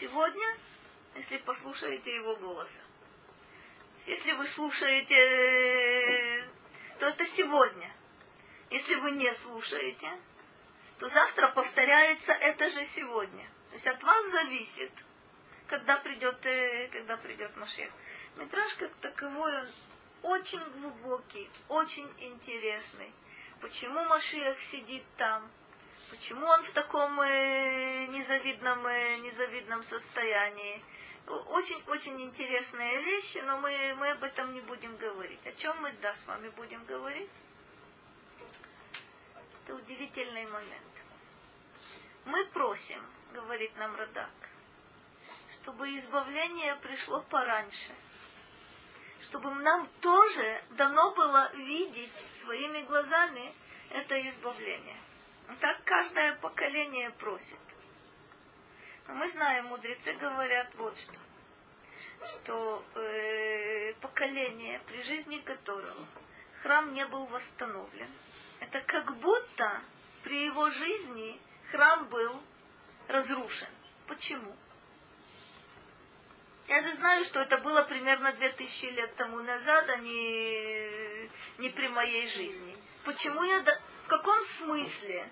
Сегодня, 0.00 0.56
если 1.14 1.36
послушаете 1.38 2.14
его 2.14 2.36
голоса. 2.36 2.80
Если 4.06 4.32
вы 4.32 4.46
слушаете, 4.48 6.48
то 6.98 7.06
это 7.06 7.24
сегодня. 7.26 7.92
Если 8.70 8.94
вы 8.96 9.12
не 9.12 9.32
слушаете, 9.34 10.10
то 10.98 11.08
завтра 11.08 11.52
повторяется 11.52 12.32
это 12.32 12.70
же 12.70 12.84
сегодня. 12.86 13.44
То 13.70 13.74
есть 13.74 13.86
от 13.86 14.02
вас 14.02 14.30
зависит, 14.30 14.92
когда 15.66 15.96
придет, 15.98 16.44
э, 16.44 16.88
когда 16.88 17.16
придет 17.16 17.56
Машех. 17.56 17.90
Метраж 18.36 18.74
как 18.74 18.92
таковой, 18.96 19.52
очень 20.22 20.62
глубокий, 20.80 21.50
очень 21.68 22.08
интересный. 22.18 23.12
Почему 23.60 24.04
Машиах 24.04 24.58
сидит 24.60 25.04
там? 25.16 25.50
Почему 26.10 26.46
он 26.46 26.62
в 26.64 26.72
таком 26.72 27.20
э, 27.20 28.06
незавидном, 28.06 28.86
э, 28.86 29.18
незавидном 29.18 29.84
состоянии? 29.84 30.82
Очень-очень 31.26 32.20
интересные 32.20 33.02
вещи, 33.02 33.38
но 33.38 33.58
мы, 33.58 33.94
мы 33.96 34.10
об 34.10 34.24
этом 34.24 34.52
не 34.52 34.60
будем 34.60 34.96
говорить. 34.96 35.46
О 35.46 35.52
чем 35.52 35.80
мы, 35.80 35.92
да, 36.02 36.14
с 36.16 36.26
вами 36.26 36.48
будем 36.50 36.84
говорить? 36.84 37.30
Это 39.64 39.76
удивительный 39.76 40.46
момент. 40.46 40.92
Мы 42.24 42.44
просим, 42.46 43.00
говорит 43.32 43.76
нам 43.76 43.94
Радак, 43.96 44.30
чтобы 45.62 45.88
избавление 45.98 46.76
пришло 46.76 47.22
пораньше. 47.22 47.94
Чтобы 49.28 49.54
нам 49.54 49.88
тоже 50.00 50.64
дано 50.70 51.14
было 51.14 51.52
видеть 51.54 52.12
своими 52.42 52.82
глазами 52.82 53.54
это 53.90 54.28
избавление. 54.28 54.96
Так 55.60 55.84
каждое 55.84 56.34
поколение 56.36 57.10
просит. 57.10 57.58
Но 59.08 59.14
мы 59.14 59.28
знаем, 59.30 59.66
мудрецы 59.66 60.12
говорят 60.14 60.74
вот 60.76 60.96
что. 60.98 61.14
Что 62.28 62.84
э, 62.94 63.94
поколение, 63.94 64.80
при 64.86 65.02
жизни 65.02 65.38
которого 65.38 66.06
храм 66.62 66.92
не 66.94 67.04
был 67.06 67.26
восстановлен, 67.26 68.08
это 68.60 68.80
как 68.82 69.16
будто 69.16 69.82
при 70.22 70.46
его 70.46 70.70
жизни 70.70 71.40
храм 71.70 72.08
был 72.08 72.40
разрушен. 73.08 73.68
Почему? 74.06 74.54
Я 76.68 76.80
же 76.80 76.94
знаю, 76.94 77.24
что 77.24 77.40
это 77.40 77.58
было 77.58 77.82
примерно 77.82 78.32
2000 78.32 78.84
лет 78.86 79.16
тому 79.16 79.40
назад, 79.40 79.88
а 79.88 79.96
не, 79.96 81.28
не 81.58 81.70
при 81.70 81.88
моей 81.88 82.28
жизни. 82.28 82.76
Почему 83.04 83.42
я... 83.42 83.62
В 84.04 84.08
каком 84.08 84.42
смысле 84.58 85.28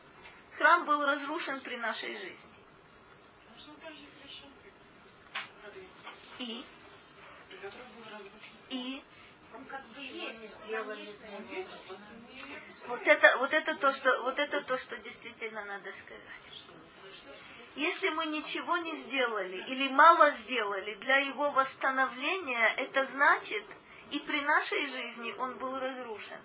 храм 0.57 0.85
был 0.87 1.05
разрушен 1.05 1.61
при 1.61 1.77
нашей 1.77 2.17
жизни? 2.17 2.50
И? 6.39 6.65
И? 8.71 9.03
Вот 12.87 13.07
это, 13.07 13.37
вот 13.39 13.53
это 13.53 13.75
то, 13.77 13.93
что, 13.93 14.23
вот 14.23 14.39
это 14.39 14.63
то, 14.63 14.79
что 14.79 14.97
действительно 14.99 15.65
надо 15.65 15.93
сказать. 15.93 16.41
Если 17.77 18.09
мы 18.11 18.27
ничего 18.27 18.77
не 18.79 18.97
сделали 19.05 19.57
или 19.69 19.89
мало 19.89 20.31
сделали 20.43 20.95
для 20.97 21.19
его 21.19 21.51
восстановления, 21.51 22.75
это 22.77 23.05
значит, 23.07 23.65
и 24.11 24.19
при 24.21 24.41
нашей 24.41 24.87
жизни 24.87 25.35
он 25.39 25.57
был 25.59 25.79
разрушен. 25.79 26.41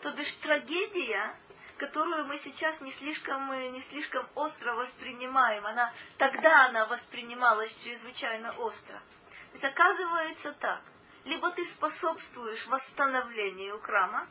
То 0.00 0.12
бишь 0.12 0.32
трагедия, 0.34 1.36
которую 1.78 2.26
мы 2.26 2.38
сейчас 2.38 2.80
не 2.80 2.92
слишком, 2.92 3.50
не 3.72 3.82
слишком 3.82 4.26
остро 4.34 4.74
воспринимаем, 4.74 5.66
она, 5.66 5.92
тогда 6.18 6.66
она 6.66 6.86
воспринималась 6.86 7.74
чрезвычайно 7.82 8.52
остро. 8.58 8.98
То 8.98 9.52
есть 9.52 9.64
оказывается 9.64 10.52
так, 10.54 10.82
либо 11.24 11.50
ты 11.50 11.64
способствуешь 11.72 12.66
восстановлению 12.66 13.80
храма, 13.80 14.28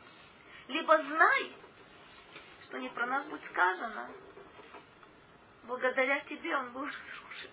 либо 0.68 0.96
знай, 1.02 1.52
что 2.62 2.78
не 2.78 2.88
про 2.88 3.06
нас 3.06 3.26
будет 3.26 3.44
сказано, 3.46 4.10
благодаря 5.64 6.20
тебе 6.20 6.56
он 6.56 6.72
был 6.72 6.86
разрушен. 6.86 7.50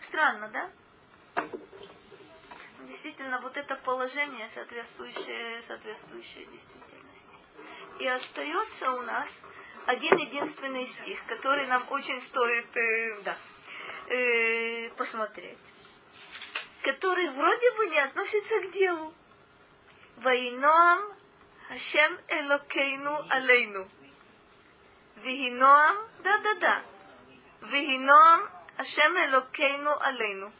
Странно, 0.00 0.48
да? 0.48 0.70
Действительно, 2.86 3.40
вот 3.40 3.56
это 3.56 3.76
положение, 3.76 4.46
соответствующее, 4.48 5.62
соответствующее 5.62 6.46
действительности. 6.46 7.13
И 7.99 8.07
остается 8.07 8.91
у 8.93 9.01
нас 9.01 9.27
один 9.85 10.17
единственный 10.17 10.87
стих, 10.87 11.23
который 11.25 11.67
нам 11.67 11.85
очень 11.89 12.21
стоит 12.21 12.75
э, 12.75 13.21
да, 13.23 13.37
э, 14.07 14.89
посмотреть, 14.91 15.57
который 16.83 17.29
вроде 17.29 17.71
бы 17.73 17.87
не 17.87 17.99
относится 17.99 18.59
к 18.61 18.71
делу. 18.71 19.13
Вайноам 20.17 21.13
Хашем 21.67 22.19
Элокейну 22.27 23.25
Алейну. 23.29 23.87
Вихиноам, 25.17 25.97
да-да-да. 26.23 26.83
Вихиноам 27.61 28.49
Хашем 28.77 29.17
Элокейну 29.17 29.91
Алейну. 29.99 30.51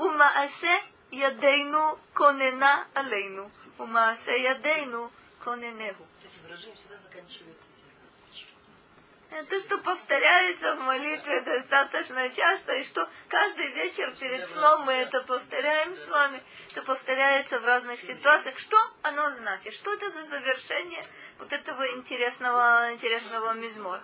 ומעשה 0.00 0.76
ידינו 1.12 1.96
כוננה 2.14 2.84
עלינו, 2.94 3.48
ומעשה 3.80 4.32
ידינו 4.32 5.10
коненегу. 5.44 6.04
Эти 6.35 6.43
выражения 6.43 6.75
всегда 6.75 6.97
заканчиваются 6.97 7.65
Это 9.31 9.59
что 9.61 9.77
повторяется 9.79 10.75
в 10.75 10.79
молитве 10.79 11.41
достаточно 11.41 12.29
часто, 12.29 12.73
и 12.73 12.83
что 12.83 13.09
каждый 13.29 13.71
вечер 13.71 14.13
перед 14.19 14.47
сном 14.49 14.81
мы 14.85 14.93
это 14.93 15.23
повторяем 15.23 15.95
с 15.95 16.07
вами. 16.09 16.43
Это 16.71 16.81
повторяется 16.83 17.59
в 17.59 17.65
разных 17.65 18.01
ситуациях. 18.01 18.57
Что 18.59 18.77
оно 19.01 19.31
значит? 19.35 19.73
Что 19.75 19.93
это 19.93 20.11
за 20.11 20.23
завершение 20.25 21.03
вот 21.39 21.51
этого 21.51 21.87
интересного, 21.95 22.93
интересного 22.93 23.53
мизмора? 23.53 24.03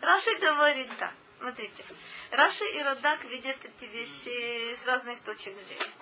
Раши 0.00 0.34
говорит 0.36 0.90
так. 0.98 1.12
Смотрите. 1.38 1.84
Раши 2.30 2.64
и 2.64 2.82
Радак 2.82 3.24
видят 3.24 3.56
эти 3.64 3.84
вещи 3.84 4.76
с 4.82 4.86
разных 4.86 5.20
точек 5.22 5.56
зрения. 5.56 5.92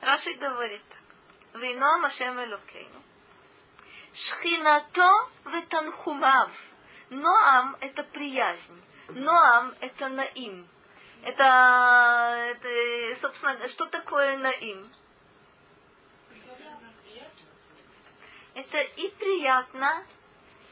Раши 0.00 0.34
говорит 0.34 0.82
так. 0.88 1.60
Вино 1.60 1.98
Машем 1.98 2.38
Элокейну. 2.40 3.02
Шхинато 4.14 5.30
ветанхумав. 5.46 6.50
Ноам– 7.10 7.76
это 7.80 8.04
приязнь. 8.04 8.82
Ноам– 9.08 9.74
это 9.80 10.08
наим. 10.08 10.68
Это, 11.24 11.44
это, 12.50 13.20
собственно, 13.20 13.68
что 13.68 13.86
такое 13.86 14.38
наим? 14.38 14.92
Это 18.54 18.80
и 18.80 19.08
приятно, 19.10 20.04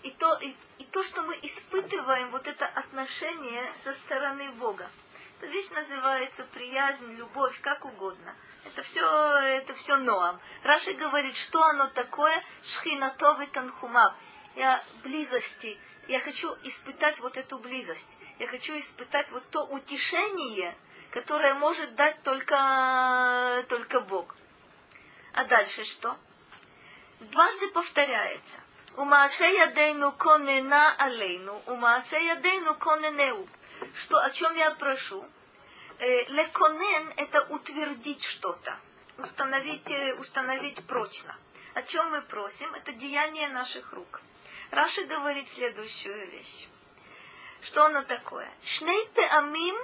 и 0.04 0.10
то, 0.12 0.38
и, 0.38 0.54
и 0.78 0.84
то, 0.84 1.02
что 1.02 1.22
мы 1.22 1.36
испытываем, 1.42 2.30
вот 2.30 2.46
это 2.46 2.66
отношение 2.66 3.72
со 3.82 3.92
стороны 3.94 4.52
Бога. 4.52 4.88
Эта 5.42 5.50
вещь 5.50 5.70
называется 5.70 6.44
приязнь, 6.52 7.16
любовь, 7.16 7.60
как 7.62 7.84
угодно. 7.84 8.32
Это 8.64 8.80
все, 8.84 9.04
это 9.40 9.74
все 9.74 9.96
Ноам. 9.96 10.40
Раши 10.62 10.92
говорит, 10.92 11.34
что 11.34 11.60
оно 11.64 11.88
такое? 11.88 12.40
Шхинатовый 12.62 13.48
танхумав. 13.48 14.14
Я 14.54 14.80
близости, 15.02 15.80
я 16.06 16.20
хочу 16.20 16.46
испытать 16.62 17.18
вот 17.18 17.36
эту 17.36 17.58
близость. 17.58 18.06
Я 18.38 18.46
хочу 18.46 18.78
испытать 18.78 19.32
вот 19.32 19.42
то 19.50 19.64
утешение, 19.64 20.76
которое 21.10 21.54
может 21.54 21.92
дать 21.96 22.22
только, 22.22 23.66
только 23.68 24.00
Бог. 24.02 24.36
А 25.32 25.44
дальше 25.44 25.84
что? 25.86 26.16
Дважды 27.18 27.66
повторяется. 27.72 28.60
Умаасе 28.96 29.56
ядейну 29.56 30.12
конена 30.12 30.94
алейну, 30.98 31.62
умаасе 31.66 32.26
ядейну 32.26 32.76
коненеу 32.76 33.48
что, 33.94 34.18
о 34.18 34.30
чем 34.30 34.54
я 34.56 34.72
прошу? 34.72 35.24
Э, 35.98 36.24
Леконен– 36.28 37.12
это 37.16 37.42
утвердить 37.50 38.22
что-то, 38.24 38.78
установить, 39.18 39.90
э, 39.90 40.14
установить 40.14 40.84
прочно. 40.86 41.36
О 41.74 41.82
чем 41.82 42.10
мы 42.10 42.22
просим? 42.22 42.74
Это 42.74 42.92
деяние 42.92 43.48
наших 43.48 43.92
рук. 43.92 44.20
Раши 44.70 45.04
говорит 45.04 45.48
следующую 45.50 46.30
вещь. 46.30 46.68
Что 47.62 47.86
оно 47.86 48.02
такое? 48.02 48.50
Шней 48.64 49.08
амим 49.30 49.76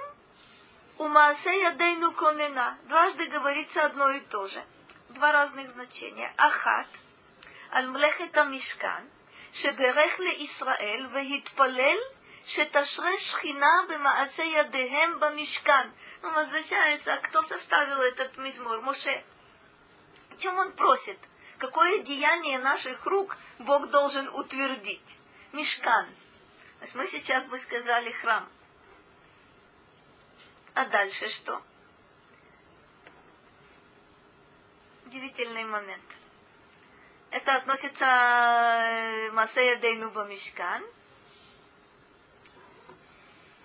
умасе 0.97 1.61
ядейну 1.61 2.11
конена. 2.11 2.77
Дважды 2.83 3.27
говорится 3.27 3.85
одно 3.85 4.09
и 4.11 4.19
то 4.21 4.47
же. 4.47 4.63
Два 5.09 5.31
разных 5.31 5.71
значения. 5.71 6.31
Ахат, 6.37 6.87
альмлехета 7.71 8.43
мишкан, 8.43 9.09
шеберех 9.53 10.19
ле 10.19 10.45
Исраэль, 10.45 11.07
вегитпалель 11.07 12.03
шеташре 12.53 13.17
шхина 13.19 13.85
бемаасе 13.89 14.45
ядехем 14.51 15.19
бамишкан. 15.19 15.91
Он 16.23 16.33
возвращается, 16.33 17.13
а 17.13 17.17
кто 17.17 17.43
составил 17.43 18.01
этот 18.01 18.37
мизмор? 18.37 18.81
Моше. 18.81 19.23
О 20.31 20.35
чем 20.37 20.57
он 20.57 20.71
просит? 20.73 21.19
Какое 21.59 21.99
деяние 21.99 22.59
наших 22.59 23.05
рук 23.05 23.37
Бог 23.59 23.89
должен 23.89 24.27
утвердить? 24.29 25.17
Мишкан. 25.51 26.07
То 26.79 26.85
есть 26.85 26.95
мы 26.95 27.07
сейчас 27.07 27.45
бы 27.47 27.57
сказали 27.59 28.11
храм. 28.11 28.49
А 30.73 30.85
дальше 30.85 31.27
что? 31.29 31.61
Удивительный 35.05 35.65
момент. 35.65 36.03
Это 37.31 37.55
относится 37.55 38.05
э, 38.05 39.31
Масея 39.31 39.75
Дейну 39.77 40.09
Мишкан.– 40.25 40.83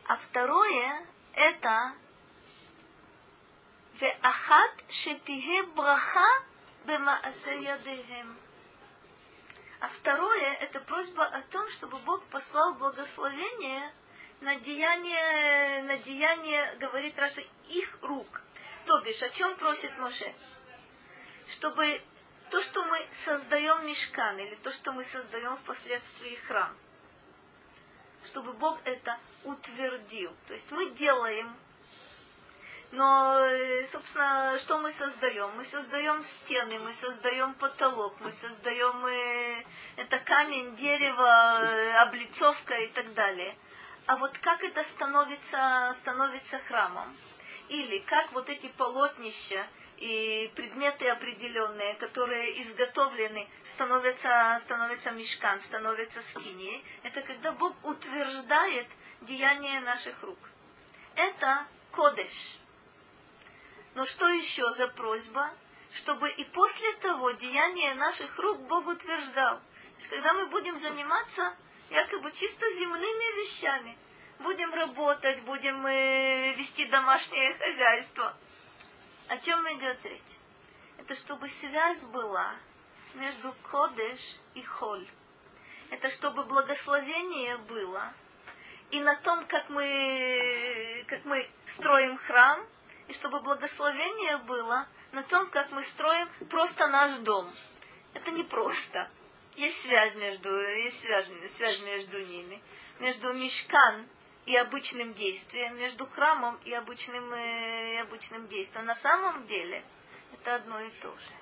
а 0.06 0.16
второе 0.16 1.06
это 1.32 1.94
Веахат 4.00 4.72
шетихе 4.90 5.62
браха 5.74 6.44
бемаасе 6.84 7.78
дехем. 7.84 8.36
А 9.80 9.88
второе 9.88 10.54
это 10.54 10.80
просьба 10.80 11.24
о 11.24 11.40
том, 11.42 11.68
чтобы 11.70 11.98
Бог 12.00 12.22
послал 12.24 12.74
благословение 12.74 13.92
на 14.40 14.56
деяние, 14.56 15.82
на 15.84 15.96
деяние, 15.98 16.76
говорит 16.76 17.18
Раша, 17.18 17.42
их 17.68 17.98
рук. 18.02 18.42
То 18.86 19.00
бишь, 19.00 19.22
о 19.22 19.30
чем 19.30 19.56
просит 19.56 19.96
Моше? 19.98 20.34
Чтобы 21.48 22.02
то, 22.50 22.62
что 22.62 22.84
мы 22.84 23.06
создаем 23.24 23.86
мешкан, 23.86 24.38
или 24.38 24.54
то, 24.56 24.70
что 24.70 24.92
мы 24.92 25.04
создаем 25.04 25.56
впоследствии 25.58 26.34
храм, 26.46 26.76
чтобы 28.26 28.52
Бог 28.54 28.78
это 28.84 29.18
утвердил. 29.44 30.32
То 30.46 30.54
есть 30.54 30.70
мы 30.72 30.90
делаем, 30.90 31.54
но, 32.92 33.38
э, 33.40 33.88
собственно, 33.88 34.56
что 34.60 34.78
мы 34.78 34.92
создаем? 34.92 35.50
Мы 35.56 35.64
создаем 35.64 36.22
стены, 36.22 36.78
мы 36.78 36.92
создаем 36.94 37.54
потолок, 37.54 38.14
мы 38.20 38.30
создаем 38.32 39.04
э, 39.06 39.64
это 39.96 40.18
камень, 40.20 40.76
дерево, 40.76 41.60
э, 41.60 41.92
облицовка 42.02 42.74
и 42.74 42.88
так 42.88 43.12
далее. 43.14 43.56
А 44.06 44.16
вот 44.16 44.36
как 44.38 44.62
это 44.62 44.84
становится, 44.84 45.96
становится 46.00 46.58
храмом? 46.60 47.16
Или 47.68 47.98
как 47.98 48.30
вот 48.32 48.48
эти 48.48 48.68
полотнища, 48.68 49.66
и 49.98 50.50
предметы 50.54 51.08
определенные, 51.08 51.94
которые 51.94 52.62
изготовлены, 52.62 53.48
становятся, 53.74 54.60
становятся 54.64 55.10
мешкан, 55.12 55.60
становятся 55.60 56.20
скинией. 56.22 56.84
Это 57.02 57.22
когда 57.22 57.52
Бог 57.52 57.76
утверждает 57.84 58.86
деяние 59.22 59.80
наших 59.80 60.22
рук. 60.22 60.38
Это 61.14 61.66
кодеш. 61.92 62.58
Но 63.94 64.06
что 64.06 64.28
еще 64.28 64.68
за 64.72 64.88
просьба? 64.88 65.52
Чтобы 65.92 66.28
и 66.30 66.44
после 66.44 66.92
того 66.94 67.30
деяние 67.32 67.94
наших 67.94 68.36
рук 68.38 68.60
Бог 68.62 68.86
утверждал. 68.86 69.58
То 69.58 69.98
есть, 69.98 70.08
когда 70.08 70.34
мы 70.34 70.46
будем 70.46 70.76
заниматься 70.78 71.56
якобы 71.90 72.32
чисто 72.32 72.66
земными 72.74 73.40
вещами, 73.40 73.96
будем 74.40 74.74
работать, 74.74 75.40
будем 75.42 75.86
э, 75.86 76.54
вести 76.54 76.86
домашнее 76.86 77.54
хозяйство– 77.54 78.36
о 79.28 79.38
чем 79.38 79.60
идет 79.78 80.04
речь? 80.04 80.22
Это 80.98 81.16
чтобы 81.16 81.48
связь 81.48 82.00
была 82.04 82.54
между 83.14 83.54
Кодеш 83.70 84.20
и 84.54 84.62
Холь. 84.62 85.06
Это 85.90 86.10
чтобы 86.10 86.44
благословение 86.44 87.58
было 87.58 88.12
и 88.90 89.00
на 89.00 89.16
том, 89.16 89.44
как 89.46 89.68
мы, 89.70 91.04
как 91.08 91.24
мы 91.24 91.48
строим 91.66 92.16
храм, 92.18 92.66
и 93.08 93.12
чтобы 93.14 93.40
благословение 93.40 94.38
было 94.38 94.86
на 95.12 95.22
том, 95.24 95.50
как 95.50 95.70
мы 95.70 95.82
строим 95.84 96.28
просто 96.48 96.86
наш 96.88 97.20
дом. 97.20 97.50
Это 98.14 98.30
не 98.30 98.44
просто. 98.44 99.08
Есть 99.56 99.82
связь 99.82 100.14
между, 100.14 100.48
есть 100.50 101.00
связь, 101.00 101.28
связь 101.56 101.82
между 101.82 102.24
ними. 102.24 102.62
Между 103.00 103.32
Мешкан 103.34 104.08
и 104.46 104.56
обычным 104.56 105.14
действием, 105.14 105.76
между 105.78 106.06
храмом 106.06 106.58
и 106.64 106.72
обычным, 106.72 107.32
э, 107.32 107.94
и 107.94 107.96
обычным 107.98 108.46
действием. 108.48 108.86
На 108.86 108.94
самом 108.96 109.46
деле 109.46 109.84
это 110.32 110.56
одно 110.56 110.80
и 110.80 110.90
то 111.00 111.10
же. 111.10 111.32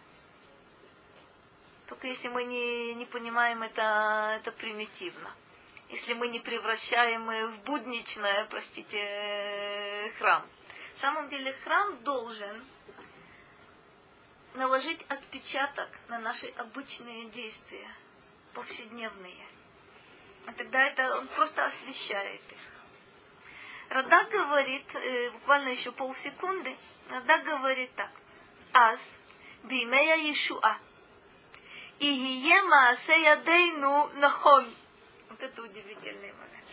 Только 1.89 2.07
если 2.07 2.29
мы 2.29 2.45
не, 2.45 2.95
не 2.95 3.07
понимаем 3.07 3.63
это, 3.63 4.39
это 4.41 4.53
примитивно. 4.53 5.35
Если 5.89 6.15
мы 6.15 6.29
не 6.29 6.41
превращаем 6.41 7.27
в 7.27 7.65
будничное, 7.65 8.47
простите, 8.47 8.99
э, 8.99 10.11
храм. 10.19 10.47
На 10.95 11.01
самом 11.01 11.29
деле 11.29 11.53
храм 11.65 12.03
должен 12.05 12.65
наложить 14.55 15.03
отпечаток 15.09 15.89
на 16.09 16.19
наши 16.21 16.47
обычные 16.57 17.31
действия, 17.31 17.89
повседневные. 18.55 19.47
А 20.47 20.53
тогда 20.53 20.85
это 20.85 21.19
он 21.19 21.29
просто 21.29 21.65
освещает 21.65 22.41
их. 22.53 22.59
Рада 23.93 24.25
говорит, 24.25 24.87
э, 24.95 25.31
буквально 25.33 25.69
еще 25.69 25.93
полсекунды, 25.93 26.75
Рада 27.11 27.39
говорит 27.45 27.95
так. 27.95 28.11
Аз, 28.73 28.99
бимея 29.65 30.17
Иешуа, 30.17 30.79
и 31.99 32.11
гие 32.11 32.63
маасе 32.63 33.21
ядейну 33.21 34.09
нахон. 34.15 34.67
Вот 35.29 35.43
это 35.43 35.63
удивительный 35.63 36.33
момент. 36.33 36.69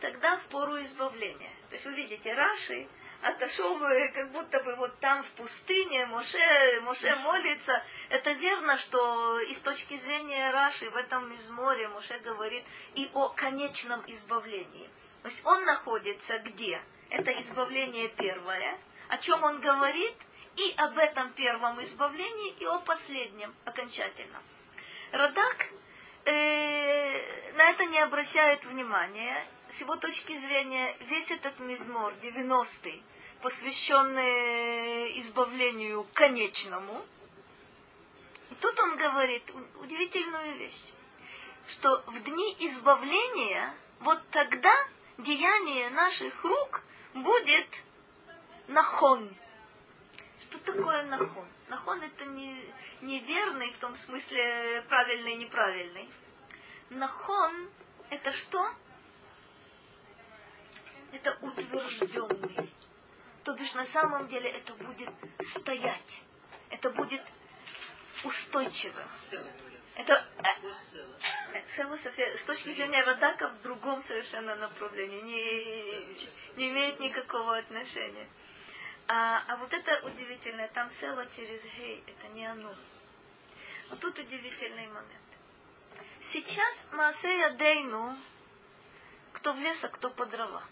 Тогда 0.00 0.38
в 0.38 0.46
пору 0.46 0.80
избавления. 0.80 1.50
То 1.68 1.74
есть 1.74 1.84
вы 1.84 1.92
видите, 1.92 2.32
Раши 2.32 2.88
отошел 3.20 3.78
как 4.14 4.30
будто 4.30 4.60
бы 4.60 4.74
вот 4.76 4.98
там 5.00 5.22
в 5.22 5.30
пустыне, 5.32 6.06
Моше, 6.06 6.80
Моше 6.80 7.14
молится. 7.16 7.84
Это 8.08 8.32
верно, 8.32 8.78
что 8.78 9.38
и 9.40 9.52
с 9.52 9.60
точки 9.60 9.98
зрения 9.98 10.50
Раши 10.50 10.88
в 10.88 10.96
этом 10.96 11.30
изморе 11.34 11.88
Моше 11.88 12.18
говорит 12.20 12.64
и 12.94 13.10
о 13.12 13.28
конечном 13.28 14.02
избавлении. 14.06 14.88
То 15.22 15.28
есть 15.28 15.44
он 15.44 15.64
находится 15.64 16.38
где? 16.38 16.80
Это 17.10 17.32
избавление 17.40 18.08
первое. 18.08 18.78
О 19.08 19.18
чем 19.18 19.42
он 19.42 19.60
говорит? 19.60 20.14
И 20.56 20.74
об 20.76 20.98
этом 20.98 21.32
первом 21.32 21.82
избавлении, 21.84 22.54
и 22.58 22.66
о 22.66 22.80
последнем 22.80 23.54
окончательном. 23.64 24.42
Радак 25.12 25.66
э, 26.24 27.52
на 27.52 27.70
это 27.70 27.86
не 27.86 27.98
обращает 28.00 28.64
внимания. 28.64 29.46
С 29.70 29.80
его 29.80 29.96
точки 29.96 30.36
зрения, 30.36 30.96
весь 31.00 31.30
этот 31.30 31.58
мизмор, 31.60 32.12
90-й, 32.22 33.02
посвященный 33.40 35.20
избавлению 35.20 36.06
конечному, 36.14 37.04
и 38.50 38.54
тут 38.54 38.78
он 38.80 38.96
говорит 38.96 39.42
удивительную 39.80 40.56
вещь, 40.56 40.92
что 41.68 42.02
в 42.06 42.20
дни 42.20 42.56
избавления, 42.60 43.74
вот 44.00 44.20
тогда 44.30 44.72
деяние 45.18 45.90
наших 45.90 46.44
рук 46.44 46.82
будет 47.14 47.68
нахон. 48.68 49.34
Что 50.40 50.58
такое 50.58 51.04
нахон? 51.04 51.46
Нахон 51.68 52.02
это 52.02 52.24
не, 52.26 52.64
неверный 53.02 53.72
в 53.72 53.78
том 53.78 53.94
смысле 53.96 54.82
правильный, 54.88 55.36
неправильный. 55.36 56.08
Нахон 56.90 57.68
это 58.10 58.32
что? 58.32 58.74
Это 61.12 61.36
утвержденный. 61.40 62.72
То 63.44 63.54
бишь 63.54 63.74
на 63.74 63.86
самом 63.86 64.28
деле 64.28 64.50
это 64.50 64.74
будет 64.74 65.10
стоять. 65.56 66.22
Это 66.70 66.90
будет 66.90 67.22
устойчиво. 68.24 69.04
Это 69.98 70.24
э, 70.38 71.76
с 72.38 72.44
точки 72.44 72.72
зрения 72.72 73.02
Радака 73.02 73.48
в 73.48 73.62
другом 73.62 74.00
совершенно 74.04 74.54
направлении, 74.54 75.20
не, 75.22 76.28
не 76.56 76.70
имеет 76.70 77.00
никакого 77.00 77.56
отношения. 77.56 78.28
А, 79.08 79.42
а 79.48 79.56
вот 79.56 79.72
это 79.72 80.06
удивительное, 80.06 80.68
там 80.68 80.88
села 81.00 81.26
через 81.26 81.62
гей, 81.76 82.04
это 82.06 82.28
не 82.28 82.46
оно. 82.46 82.72
Вот 83.90 83.98
тут 83.98 84.16
удивительный 84.18 84.86
момент. 84.86 85.28
Сейчас 86.32 86.86
Маасея 86.92 87.50
Дейну, 87.56 88.16
кто 89.32 89.52
в 89.52 89.58
лес, 89.58 89.82
а 89.82 89.88
кто 89.88 90.10
по 90.10 90.26
дрова. 90.26 90.62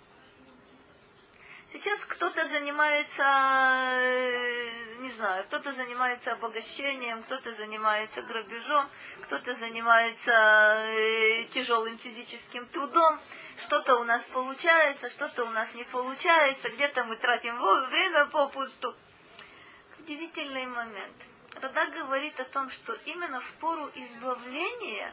Сейчас 1.72 2.04
кто-то 2.04 2.46
занимается, 2.46 3.22
э, 3.24 4.96
не 5.00 5.10
знаю, 5.10 5.44
кто-то 5.44 5.72
занимается 5.72 6.32
обогащением, 6.32 7.24
кто-то 7.24 7.52
занимается 7.54 8.22
грабежом, 8.22 8.88
кто-то 9.22 9.52
занимается 9.54 10.30
э, 10.30 11.44
тяжелым 11.50 11.98
физическим 11.98 12.66
трудом. 12.66 13.18
Что-то 13.58 13.96
у 13.96 14.04
нас 14.04 14.24
получается, 14.26 15.10
что-то 15.10 15.44
у 15.44 15.50
нас 15.50 15.74
не 15.74 15.82
получается, 15.84 16.68
где-то 16.70 17.02
мы 17.04 17.16
тратим 17.16 17.58
время 17.88 18.26
попусту. 18.26 18.94
Удивительный 19.98 20.66
момент. 20.66 21.16
Рада 21.60 21.86
говорит 21.86 22.38
о 22.38 22.44
том, 22.44 22.70
что 22.70 22.92
именно 23.06 23.40
в 23.40 23.52
пору 23.54 23.90
избавления, 23.92 25.12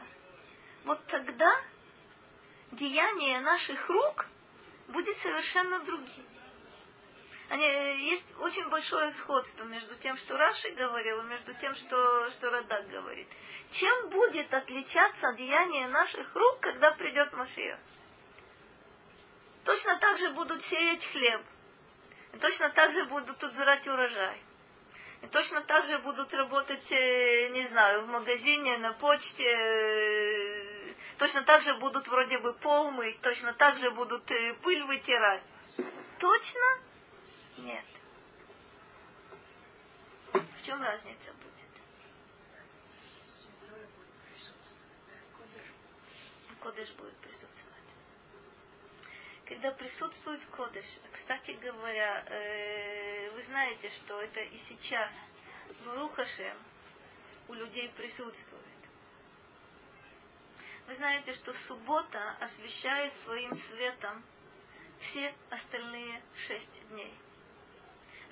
вот 0.84 1.04
тогда 1.06 1.52
деяние 2.70 3.40
наших 3.40 3.88
рук 3.88 4.26
будет 4.88 5.16
совершенно 5.16 5.80
другим. 5.80 6.24
Они, 7.50 7.66
есть 8.08 8.26
очень 8.40 8.68
большое 8.68 9.10
сходство 9.12 9.64
между 9.64 9.94
тем, 9.96 10.16
что 10.16 10.36
Раши 10.36 10.70
говорил, 10.70 11.20
и 11.20 11.24
между 11.24 11.54
тем, 11.54 11.74
что, 11.74 12.30
что 12.30 12.50
Радак 12.50 12.88
говорит. 12.88 13.28
Чем 13.72 14.08
будет 14.08 14.52
отличаться 14.52 15.32
деяние 15.34 15.88
наших 15.88 16.34
рук, 16.34 16.60
когда 16.60 16.92
придет 16.92 17.32
Машия? 17.34 17.78
Точно 19.64 19.98
так 19.98 20.18
же 20.18 20.30
будут 20.30 20.62
сеять 20.62 21.04
хлеб. 21.06 21.42
И 22.32 22.38
точно 22.38 22.70
так 22.70 22.92
же 22.92 23.04
будут 23.04 23.42
убирать 23.42 23.86
урожай. 23.86 24.40
И 25.22 25.26
точно 25.26 25.62
так 25.62 25.84
же 25.86 25.98
будут 25.98 26.32
работать, 26.34 26.90
э, 26.92 27.48
не 27.48 27.66
знаю, 27.68 28.02
в 28.02 28.08
магазине, 28.08 28.78
на 28.78 28.92
почте. 28.94 29.44
Э, 29.44 30.94
точно 31.18 31.42
так 31.44 31.62
же 31.62 31.74
будут 31.74 32.06
вроде 32.08 32.38
бы 32.38 32.54
пол 32.54 32.90
мыть, 32.90 33.20
точно 33.20 33.52
так 33.54 33.76
же 33.76 33.90
будут 33.90 34.30
э, 34.30 34.54
пыль 34.62 34.84
вытирать. 34.84 35.42
Точно 36.18 36.80
нет. 37.58 37.84
В 40.32 40.62
чем 40.64 40.82
разница 40.82 41.32
будет? 41.34 41.52
Кодыш 46.60 46.90
будет 46.92 47.14
присутствовать. 47.18 47.74
Когда 49.44 49.70
присутствует 49.72 50.44
Кодыш, 50.46 50.86
кстати 51.12 51.50
говоря, 51.62 52.24
э, 52.26 53.30
вы 53.32 53.42
знаете, 53.42 53.90
что 53.90 54.18
это 54.22 54.40
и 54.40 54.56
сейчас 54.56 55.12
в 55.84 55.94
Рухаше 55.94 56.54
у 57.48 57.52
людей 57.52 57.90
присутствует. 57.90 58.64
Вы 60.86 60.94
знаете, 60.94 61.34
что 61.34 61.52
суббота 61.52 62.36
освещает 62.40 63.14
своим 63.24 63.54
светом 63.54 64.24
все 65.00 65.34
остальные 65.50 66.22
шесть 66.34 66.88
дней. 66.88 67.14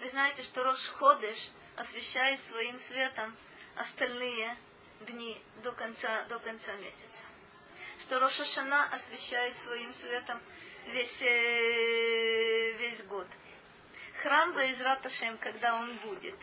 Вы 0.02 0.08
знаете, 0.08 0.42
что 0.42 0.64
Рош 0.64 0.84
Ходыш 0.98 1.38
освещает 1.76 2.40
своим 2.46 2.76
светом 2.80 3.36
остальные 3.76 4.56
дни 5.02 5.40
до 5.62 5.70
конца, 5.70 6.24
до 6.24 6.40
конца 6.40 6.72
месяца. 6.72 7.24
Что 8.00 8.18
Роша 8.18 8.44
Шана 8.46 8.86
освещает 8.86 9.56
своим 9.58 9.92
светом 9.92 10.40
весь, 10.88 11.22
э, 11.22 12.72
весь 12.78 13.04
год. 13.04 13.28
Храм 14.22 14.52
Байзрат 14.54 15.06
Ашем, 15.06 15.38
когда 15.38 15.76
он 15.76 15.94
будет, 15.98 16.34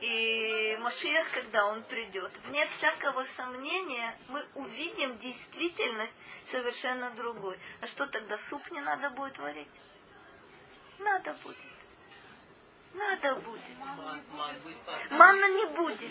и 0.00 0.78
Машиях, 0.80 1.30
когда 1.32 1.66
он 1.66 1.82
придет, 1.82 2.32
вне 2.46 2.66
всякого 2.66 3.24
сомнения 3.36 4.16
мы 4.28 4.42
увидим 4.54 5.18
действительность 5.18 6.16
совершенно 6.50 7.10
другой. 7.10 7.58
А 7.82 7.88
что 7.88 8.06
тогда 8.06 8.38
суп 8.38 8.70
не 8.70 8.80
надо 8.80 9.10
будет 9.10 9.36
варить? 9.36 9.68
Надо 10.98 11.34
будет. 11.42 11.75
Надо 12.96 13.34
будет. 13.36 13.60
Манна 15.10 15.48
не 15.50 15.66
будет. 15.66 16.10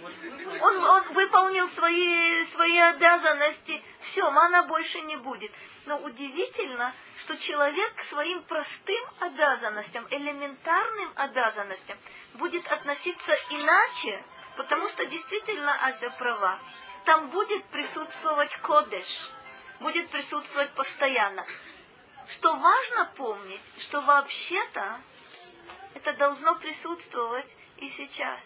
Он, 0.61 0.83
он 0.83 1.03
выполнил 1.13 1.67
свои, 1.69 2.45
свои 2.45 2.77
обязанности. 2.77 3.81
Все, 4.01 4.29
мана 4.29 4.63
больше 4.63 5.01
не 5.01 5.15
будет. 5.15 5.51
Но 5.87 5.97
удивительно, 5.97 6.93
что 7.21 7.37
человек 7.37 7.95
к 7.95 8.03
своим 8.03 8.43
простым 8.43 9.03
обязанностям, 9.19 10.05
элементарным 10.11 11.11
обязанностям 11.15 11.97
будет 12.35 12.67
относиться 12.71 13.33
иначе, 13.49 14.23
потому 14.55 14.87
что 14.89 15.05
действительно 15.07 15.73
Ася 15.87 16.11
права. 16.11 16.59
Там 17.05 17.29
будет 17.29 17.65
присутствовать 17.65 18.55
кодеш, 18.57 19.31
будет 19.79 20.09
присутствовать 20.11 20.71
постоянно. 20.73 21.45
Что 22.27 22.55
важно 22.55 23.11
помнить, 23.15 23.61
что 23.79 24.01
вообще-то 24.01 24.99
это 25.95 26.13
должно 26.13 26.55
присутствовать 26.55 27.47
и 27.77 27.89
сейчас. 27.89 28.39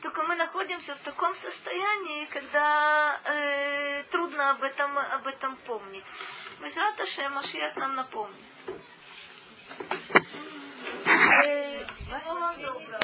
Только 0.00 0.22
мы 0.24 0.36
находимся 0.36 0.94
в 0.94 1.00
таком 1.00 1.34
состоянии, 1.34 2.24
когда 2.26 3.20
э, 3.24 4.04
трудно 4.10 4.50
об 4.50 4.62
этом, 4.62 4.96
об 4.96 5.26
этом 5.26 5.56
помнить. 5.56 6.04
Безрат 6.60 7.00
Ашем 7.00 7.32
Машиях 7.32 7.76
нам 7.76 7.96
напомнит. 7.96 8.44
Э, 11.04 11.86
всего 11.96 12.34
вам 12.34 12.62
доброго. 12.62 13.00